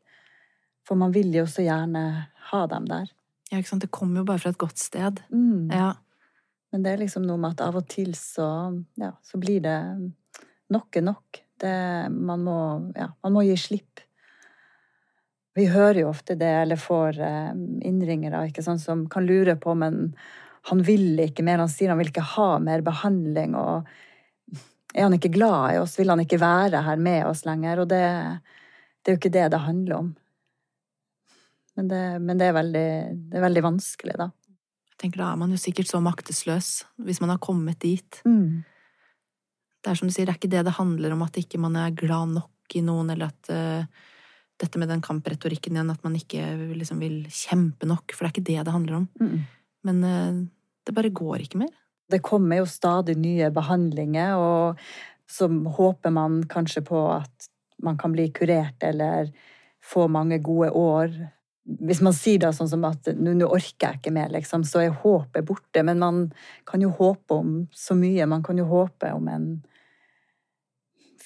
For 0.88 0.96
man 0.96 1.12
vil 1.12 1.34
jo 1.36 1.44
så 1.48 1.64
gjerne 1.66 2.04
ha 2.50 2.60
dem 2.72 2.88
der. 2.88 3.10
Ja, 3.50 3.60
ikke 3.60 3.74
sant? 3.74 3.84
Det 3.84 3.92
kommer 3.92 4.22
jo 4.22 4.28
bare 4.28 4.40
fra 4.40 4.52
et 4.54 4.60
godt 4.60 4.80
sted. 4.80 5.20
Mm. 5.28 5.68
Ja. 5.72 5.92
Men 6.72 6.84
det 6.84 6.94
er 6.94 7.02
liksom 7.02 7.24
noe 7.28 7.40
med 7.40 7.56
at 7.56 7.64
av 7.68 7.78
og 7.80 7.86
til 7.88 8.14
så, 8.16 8.48
ja, 9.00 9.12
så 9.24 9.40
blir 9.40 9.62
det 9.64 9.78
nok 10.72 10.98
er 11.00 11.04
nok. 11.04 11.40
Det, 11.58 11.76
man, 12.12 12.44
må, 12.44 12.58
ja, 12.96 13.08
man 13.24 13.34
må 13.34 13.44
gi 13.46 13.56
slipp. 13.58 14.02
Vi 15.58 15.66
hører 15.72 16.04
jo 16.04 16.10
ofte 16.12 16.36
det, 16.38 16.50
eller 16.62 16.78
får 16.78 17.18
eh, 17.24 17.54
innringere 17.88 18.44
ikke 18.50 18.62
sant, 18.62 18.82
som 18.84 19.08
kan 19.10 19.26
lure 19.26 19.56
på, 19.58 19.74
men 19.74 20.12
han 20.68 20.84
vil 20.86 21.18
ikke 21.24 21.42
mer. 21.46 21.58
Han 21.64 21.72
sier 21.72 21.90
han 21.90 21.98
vil 21.98 22.12
ikke 22.12 22.26
ha 22.36 22.50
mer 22.62 22.84
behandling. 22.86 23.56
og 23.58 23.88
Er 24.94 25.08
han 25.08 25.16
ikke 25.16 25.32
glad 25.34 25.74
i 25.74 25.80
oss? 25.80 25.96
Vil 25.98 26.12
han 26.12 26.22
ikke 26.22 26.40
være 26.42 26.84
her 26.86 27.02
med 27.02 27.26
oss 27.26 27.42
lenger? 27.48 27.82
Og 27.82 27.90
det, 27.90 28.04
det 29.02 29.10
er 29.10 29.16
jo 29.16 29.22
ikke 29.22 29.34
det 29.34 29.48
det 29.56 29.64
handler 29.64 29.98
om. 30.02 30.12
Men 31.78 31.88
det, 31.90 32.02
men 32.18 32.40
det, 32.40 32.48
er, 32.50 32.56
veldig, 32.56 32.88
det 33.30 33.38
er 33.38 33.44
veldig 33.44 33.62
vanskelig, 33.68 34.16
da. 34.18 34.32
Jeg 34.90 34.98
tenker 35.04 35.22
Da 35.22 35.30
er 35.30 35.38
man 35.38 35.54
jo 35.54 35.60
sikkert 35.62 35.86
så 35.86 36.00
maktesløs 36.02 36.72
hvis 37.06 37.20
man 37.22 37.30
har 37.30 37.38
kommet 37.42 37.78
dit. 37.84 38.18
Mm. 38.26 38.64
Det 39.78 39.92
er 39.92 40.00
som 40.00 40.10
du 40.10 40.14
sier, 40.14 40.26
det 40.26 40.34
er 40.34 40.40
ikke 40.40 40.50
det 40.56 40.64
det 40.66 40.78
handler 40.80 41.14
om, 41.14 41.22
at 41.22 41.38
ikke 41.38 41.60
man 41.62 41.78
er 41.78 41.94
glad 41.94 42.34
nok 42.34 42.74
i 42.74 42.82
noen, 42.84 43.12
eller 43.14 43.30
at 43.30 43.50
uh, 43.54 44.08
dette 44.58 44.80
med 44.82 44.90
den 44.90 45.04
kampretorikken 45.04 45.78
igjen, 45.78 45.94
at 45.94 46.02
man 46.02 46.18
ikke 46.18 46.42
liksom 46.74 46.98
vil 47.00 47.20
kjempe 47.30 47.86
nok, 47.86 48.10
for 48.10 48.26
det 48.26 48.28
er 48.28 48.34
ikke 48.34 48.48
det 48.50 48.66
det 48.66 48.74
handler 48.74 48.98
om. 48.98 49.06
Mm. 49.22 49.38
Men 49.86 50.02
uh, 50.02 50.42
det 50.82 50.96
bare 50.98 51.14
går 51.14 51.46
ikke 51.46 51.62
mer. 51.62 51.70
Det 52.10 52.24
kommer 52.24 52.58
jo 52.58 52.66
stadig 52.66 53.14
nye 53.20 53.52
behandlinger, 53.54 54.34
og 54.34 54.82
så 55.30 55.46
håper 55.46 56.10
man 56.10 56.42
kanskje 56.50 56.82
på 56.90 57.06
at 57.12 57.50
man 57.84 57.98
kan 58.00 58.10
bli 58.16 58.32
kurert 58.34 58.82
eller 58.82 59.30
få 59.84 60.08
mange 60.10 60.40
gode 60.42 60.72
år. 60.74 61.12
Hvis 61.68 62.00
man 62.00 62.14
sier 62.16 62.40
da 62.40 62.52
sånn 62.56 62.70
som 62.70 62.84
at 62.88 63.10
nå 63.12 63.44
orker 63.44 63.90
jeg 63.90 64.00
ikke 64.00 64.12
mer, 64.16 64.30
liksom, 64.32 64.64
så 64.64 64.80
er 64.86 64.94
håpet 65.02 65.44
borte. 65.44 65.82
Men 65.84 66.00
man 66.00 66.22
kan 66.68 66.80
jo 66.80 66.88
håpe 66.96 67.36
om 67.42 67.58
så 67.76 67.96
mye. 67.98 68.28
Man 68.30 68.44
kan 68.46 68.56
jo 68.60 68.64
håpe 68.70 69.10
om 69.12 69.28
en 69.28 69.50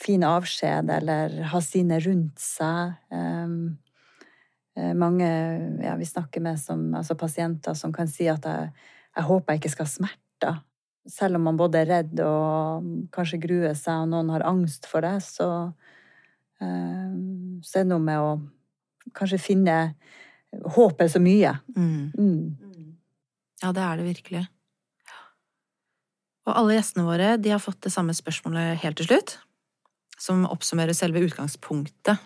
fin 0.02 0.24
avskjed 0.26 0.90
eller 0.90 1.36
ha 1.52 1.60
sine 1.62 2.00
rundt 2.02 2.42
seg. 2.42 2.96
Um, 3.14 3.78
mange 4.96 5.28
ja, 5.84 5.94
vi 6.00 6.08
snakker 6.08 6.40
med 6.40 6.60
som 6.60 6.94
altså 6.96 7.14
pasienter 7.20 7.76
som 7.76 7.92
kan 7.92 8.08
si 8.08 8.24
at 8.32 8.46
jeg, 8.48 8.70
jeg 9.12 9.26
håper 9.28 9.52
jeg 9.52 9.62
ikke 9.62 9.72
skal 9.74 9.88
ha 9.88 9.92
smerter. 9.94 10.60
Selv 11.12 11.36
om 11.38 11.46
man 11.48 11.58
både 11.58 11.82
er 11.82 11.90
redd 11.90 12.22
og 12.24 12.88
kanskje 13.14 13.42
gruer 13.42 13.76
seg, 13.78 14.04
og 14.04 14.12
noen 14.12 14.30
har 14.32 14.46
angst 14.48 14.86
for 14.88 15.04
det, 15.04 15.18
så, 15.26 15.48
um, 16.62 17.60
så 17.62 17.80
er 17.80 17.86
det 17.86 17.90
noe 17.92 18.02
med 18.02 18.22
å 18.22 18.32
kanskje 19.18 19.42
finne 19.42 19.76
Håpet 20.52 21.12
så 21.12 21.20
mye. 21.22 21.54
Mm. 21.76 22.12
Mm. 22.18 22.96
Ja, 23.62 23.70
det 23.72 23.82
er 23.84 24.00
det 24.00 24.08
virkelig. 24.08 24.42
Og 26.42 26.52
alle 26.58 26.76
gjestene 26.76 27.06
våre 27.06 27.36
de 27.38 27.52
har 27.54 27.62
fått 27.62 27.80
det 27.86 27.92
samme 27.94 28.14
spørsmålet 28.16 28.80
helt 28.82 28.98
til 28.98 29.08
slutt, 29.08 29.36
som 30.18 30.42
oppsummerer 30.50 30.96
selve 30.96 31.22
utgangspunktet 31.22 32.18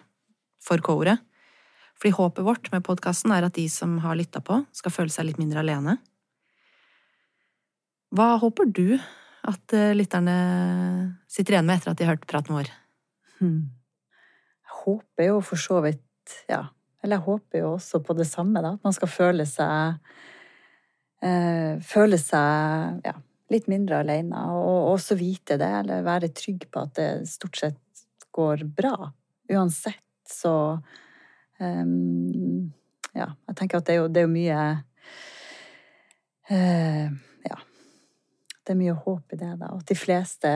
for 0.65 0.81
coret. 0.85 1.21
Fordi 1.97 2.13
håpet 2.17 2.45
vårt 2.45 2.71
med 2.73 2.85
podkasten 2.85 3.33
er 3.33 3.47
at 3.47 3.57
de 3.57 3.67
som 3.73 3.99
har 4.05 4.17
lytta 4.19 4.43
på, 4.45 4.63
skal 4.77 4.93
føle 4.93 5.13
seg 5.13 5.29
litt 5.29 5.41
mindre 5.41 5.63
alene. 5.63 5.97
Hva 8.17 8.35
håper 8.41 8.69
du 8.73 8.97
at 9.47 9.77
eh, 9.77 9.95
lytterne 9.97 10.37
sitter 11.31 11.57
igjen 11.57 11.69
med 11.69 11.81
etter 11.81 11.93
at 11.93 12.01
de 12.01 12.07
har 12.07 12.17
hørt 12.17 12.29
praten 12.29 12.57
vår? 12.57 12.71
Hmm. 13.41 13.69
Jeg 14.65 14.77
håper 14.83 15.29
jo 15.31 15.41
for 15.45 15.61
så 15.61 15.83
vidt 15.85 16.03
Ja, 16.49 16.65
eller 17.07 17.21
jeg 17.21 17.29
håper 17.29 17.63
jo 17.63 17.73
også 17.77 18.03
på 18.03 18.17
det 18.19 18.27
samme, 18.27 18.61
da. 18.65 18.75
At 18.75 18.87
man 18.87 18.95
skal 18.97 19.11
føle 19.11 19.47
seg 19.47 19.97
eh, 21.23 21.79
Føle 21.87 22.19
seg 22.19 23.07
ja, 23.07 23.15
litt 23.53 23.69
mindre 23.71 24.01
alene, 24.03 24.41
og 24.51 24.91
også 24.97 25.17
vite 25.19 25.59
det, 25.61 25.69
eller 25.83 26.07
være 26.07 26.33
trygg 26.35 26.67
på 26.73 26.83
at 26.83 26.97
det 26.99 27.11
stort 27.31 27.61
sett 27.61 28.07
går 28.35 28.67
bra. 28.77 29.13
Uansett 29.53 30.03
så 30.27 30.55
um, 31.61 32.73
Ja, 33.15 33.31
jeg 33.47 33.57
tenker 33.57 33.79
at 33.79 33.87
det 33.87 33.95
er 33.95 34.01
jo, 34.01 34.09
det 34.11 34.21
er 34.21 34.27
jo 34.27 34.33
mye 34.35 34.65
uh, 36.51 37.07
Ja. 37.47 37.61
Det 38.67 38.75
er 38.75 38.81
mye 38.81 38.97
håp 38.99 39.37
i 39.37 39.39
det, 39.39 39.53
da. 39.61 39.71
Og 39.71 39.85
at 39.85 39.93
de 39.93 39.99
fleste 39.99 40.51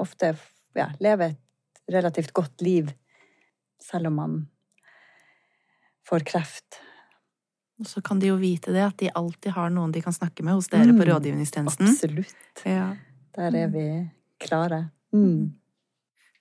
ofte 0.00 0.32
ja, 0.78 0.88
lever 1.04 1.34
et 1.34 1.92
relativt 1.92 2.32
godt 2.32 2.64
liv, 2.64 2.88
selv 3.84 4.08
om 4.08 4.16
man 4.16 4.40
får 6.10 6.26
kreft. 6.28 6.80
Og 7.80 7.88
så 7.88 8.02
kan 8.04 8.18
de 8.20 8.28
jo 8.28 8.36
vite 8.40 8.74
det, 8.74 8.82
at 8.84 8.98
de 9.00 9.08
alltid 9.16 9.54
har 9.56 9.70
noen 9.72 9.92
de 9.94 10.02
kan 10.04 10.12
snakke 10.12 10.44
med 10.44 10.58
hos 10.58 10.68
dere 10.68 10.92
på 10.92 11.00
Mm, 11.00 11.06
rådgivningstjenesten. 11.08 11.88
Absolutt. 11.88 12.64
Ja. 12.66 12.90
Der 13.36 13.56
er 13.56 13.70
vi 13.72 13.86
klare. 14.42 14.90
Mm. 15.16 15.54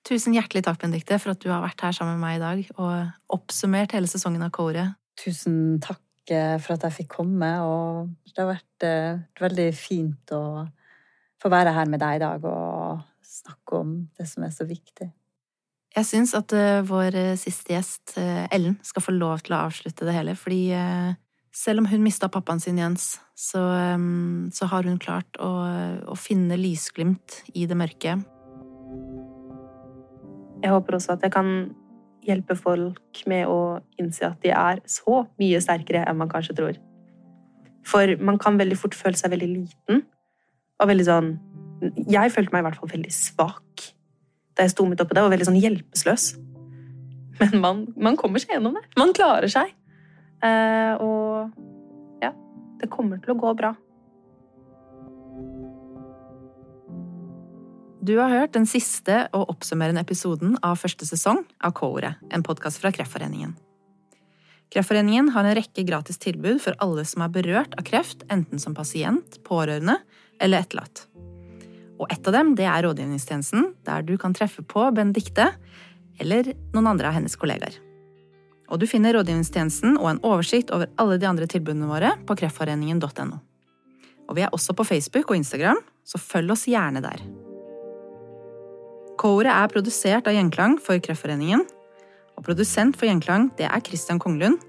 Tusen 0.08 0.34
hjertelig 0.34 0.64
takk, 0.66 0.80
Benedikte, 0.82 1.20
for 1.20 1.32
at 1.32 1.42
du 1.44 1.50
har 1.52 1.62
vært 1.64 1.82
her 1.86 1.96
sammen 1.96 2.20
med 2.20 2.24
meg 2.26 2.38
i 2.40 2.44
dag 2.44 2.72
og 2.80 3.36
oppsummert 3.36 3.94
hele 3.96 4.08
sesongen 4.08 4.44
av 4.44 4.52
Kåre. 4.56 4.86
Tusen 5.20 5.80
takk 5.84 6.32
eh, 6.32 6.58
for 6.60 6.76
at 6.76 6.88
jeg 6.88 6.98
fikk 7.02 7.14
komme, 7.20 7.50
og 7.64 8.10
det 8.32 8.42
har 8.42 8.52
vært 8.54 8.88
eh, 8.88 9.20
veldig 9.40 9.70
fint 9.76 10.34
å 10.36 10.44
få 11.40 11.52
være 11.52 11.76
her 11.76 11.88
med 11.92 12.02
deg 12.04 12.20
i 12.20 12.24
dag 12.24 12.48
og 12.48 13.04
snakke 13.24 13.80
om 13.80 13.96
det 14.18 14.28
som 14.28 14.44
er 14.44 14.52
så 14.56 14.68
viktig. 14.68 15.12
Jeg 15.98 16.06
syns 16.06 16.36
at 16.38 16.54
eh, 16.54 16.84
vår 16.86 17.16
eh, 17.18 17.36
siste 17.40 17.74
gjest, 17.74 18.14
eh, 18.22 18.46
Ellen, 18.54 18.78
skal 18.86 19.04
få 19.04 19.14
lov 19.16 19.42
til 19.46 19.56
å 19.56 19.64
avslutte 19.66 20.06
det 20.06 20.14
hele, 20.14 20.36
fordi 20.38 20.70
selv 21.50 21.82
om 21.82 21.88
hun 21.90 22.04
mista 22.06 22.30
pappaen 22.30 22.62
sin, 22.62 22.78
Jens, 22.78 23.16
så, 23.34 23.62
så 24.54 24.68
har 24.70 24.86
hun 24.86 25.00
klart 25.02 25.40
å, 25.42 25.50
å 26.06 26.16
finne 26.16 26.60
lysglimt 26.60 27.40
i 27.58 27.66
det 27.68 27.76
mørke. 27.76 28.14
Jeg 30.62 30.76
håper 30.76 31.00
også 31.00 31.16
at 31.16 31.26
jeg 31.26 31.34
kan 31.34 31.50
hjelpe 32.24 32.56
folk 32.60 33.24
med 33.32 33.50
å 33.50 33.80
innse 34.00 34.30
at 34.30 34.40
de 34.46 34.54
er 34.54 34.84
så 34.88 35.24
mye 35.42 35.60
sterkere 35.64 36.06
enn 36.06 36.20
man 36.22 36.32
kanskje 36.32 36.56
tror. 36.62 36.80
For 37.88 38.14
man 38.22 38.38
kan 38.40 38.60
veldig 38.62 38.78
fort 38.78 38.96
føle 38.96 39.18
seg 39.18 39.34
veldig 39.34 39.50
liten. 39.56 40.04
Og 40.80 40.92
veldig 40.92 41.08
sånn 41.08 41.32
Jeg 42.12 42.32
følte 42.32 42.54
meg 42.54 42.62
i 42.62 42.68
hvert 42.68 42.78
fall 42.80 42.92
veldig 42.92 43.12
svak 43.16 43.90
da 44.60 44.68
jeg 44.68 44.76
sto 44.76 44.86
midt 44.86 45.00
oppi 45.00 45.16
det, 45.16 45.24
og 45.24 45.32
veldig 45.32 45.48
sånn 45.48 45.60
hjelpeløs. 45.60 46.30
Men 47.40 47.60
man, 47.64 47.84
man 47.96 48.18
kommer 48.20 48.44
seg 48.44 48.58
gjennom 48.58 48.76
det. 48.76 48.84
Man 49.00 49.14
klarer 49.16 49.48
seg. 49.52 49.72
Eh, 50.44 51.00
og 51.00 52.20
ja, 52.24 52.34
det 52.82 52.92
kommer 52.92 53.22
til 53.24 53.32
å 53.32 53.40
gå 53.40 53.54
bra. 53.56 53.72
Du 58.04 58.14
har 58.18 58.32
hørt 58.32 58.56
den 58.56 58.68
siste 58.68 59.26
og 59.36 59.52
oppsummerende 59.54 60.04
episoden 60.04 60.56
av 60.66 60.80
første 60.82 61.08
sesong 61.08 61.44
av 61.64 61.76
K-ordet, 61.78 62.14
en 62.32 62.44
podkast 62.44 62.80
fra 62.82 62.92
Kreftforeningen. 62.96 63.56
Kreftforeningen 64.74 65.32
har 65.36 65.48
en 65.48 65.58
rekke 65.58 65.84
gratis 65.88 66.20
tilbud 66.22 66.62
for 66.64 66.78
alle 66.84 67.04
som 67.08 67.26
er 67.26 67.34
berørt 67.34 67.76
av 67.80 67.88
kreft, 67.88 68.24
enten 68.32 68.62
som 68.62 68.76
pasient, 68.78 69.40
pårørende 69.48 69.98
eller 70.40 70.64
etterlatt. 70.64 71.09
Og 72.00 72.08
ett 72.12 72.28
av 72.28 72.36
dem 72.36 72.54
det 72.56 72.68
er 72.70 72.86
rådgivningstjenesten, 72.86 73.74
der 73.86 74.06
du 74.08 74.16
kan 74.18 74.34
treffe 74.36 74.64
på 74.64 74.88
Benedikte 74.96 75.52
eller 76.20 76.54
noen 76.74 76.94
andre 76.94 77.12
av 77.12 77.18
hennes 77.18 77.36
kollegaer. 77.40 77.76
Og 78.70 78.80
du 78.80 78.86
finner 78.88 79.16
rådgivningstjenesten 79.18 79.98
og 79.98 80.08
en 80.12 80.24
oversikt 80.26 80.72
over 80.76 80.92
alle 81.02 81.18
de 81.20 81.28
andre 81.28 81.48
tilbudene 81.50 81.90
våre 81.90 82.14
på 82.28 82.38
kreftforeningen.no. 82.40 83.40
Og 84.30 84.38
vi 84.38 84.46
er 84.46 84.54
også 84.54 84.76
på 84.78 84.86
Facebook 84.86 85.32
og 85.32 85.40
Instagram, 85.40 85.80
så 86.06 86.22
følg 86.22 86.54
oss 86.54 86.68
gjerne 86.70 87.02
der. 87.04 87.24
K-ordet 89.20 89.52
er 89.52 89.72
produsert 89.74 90.30
av 90.30 90.38
Gjenklang 90.38 90.78
for 90.80 91.02
Kreftforeningen. 91.04 91.66
Og 92.38 92.46
produsent 92.46 92.96
for 92.96 93.10
Gjenklang 93.10 93.50
det 93.60 93.68
er 93.68 93.84
Christian 93.84 94.22
Konglund. 94.22 94.62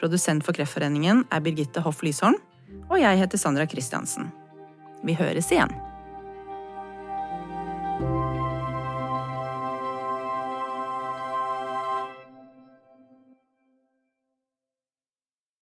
Produsent 0.00 0.44
for 0.44 0.56
Kreftforeningen 0.56 1.24
er 1.32 1.46
Birgitte 1.46 1.80
Hoff 1.86 2.04
Lysholm. 2.04 2.36
Og 2.90 2.98
jeg 3.00 3.22
heter 3.22 3.40
Sandra 3.40 3.64
Christiansen. 3.70 4.28
Vi 5.06 5.16
høres 5.16 5.48
igjen. 5.54 5.72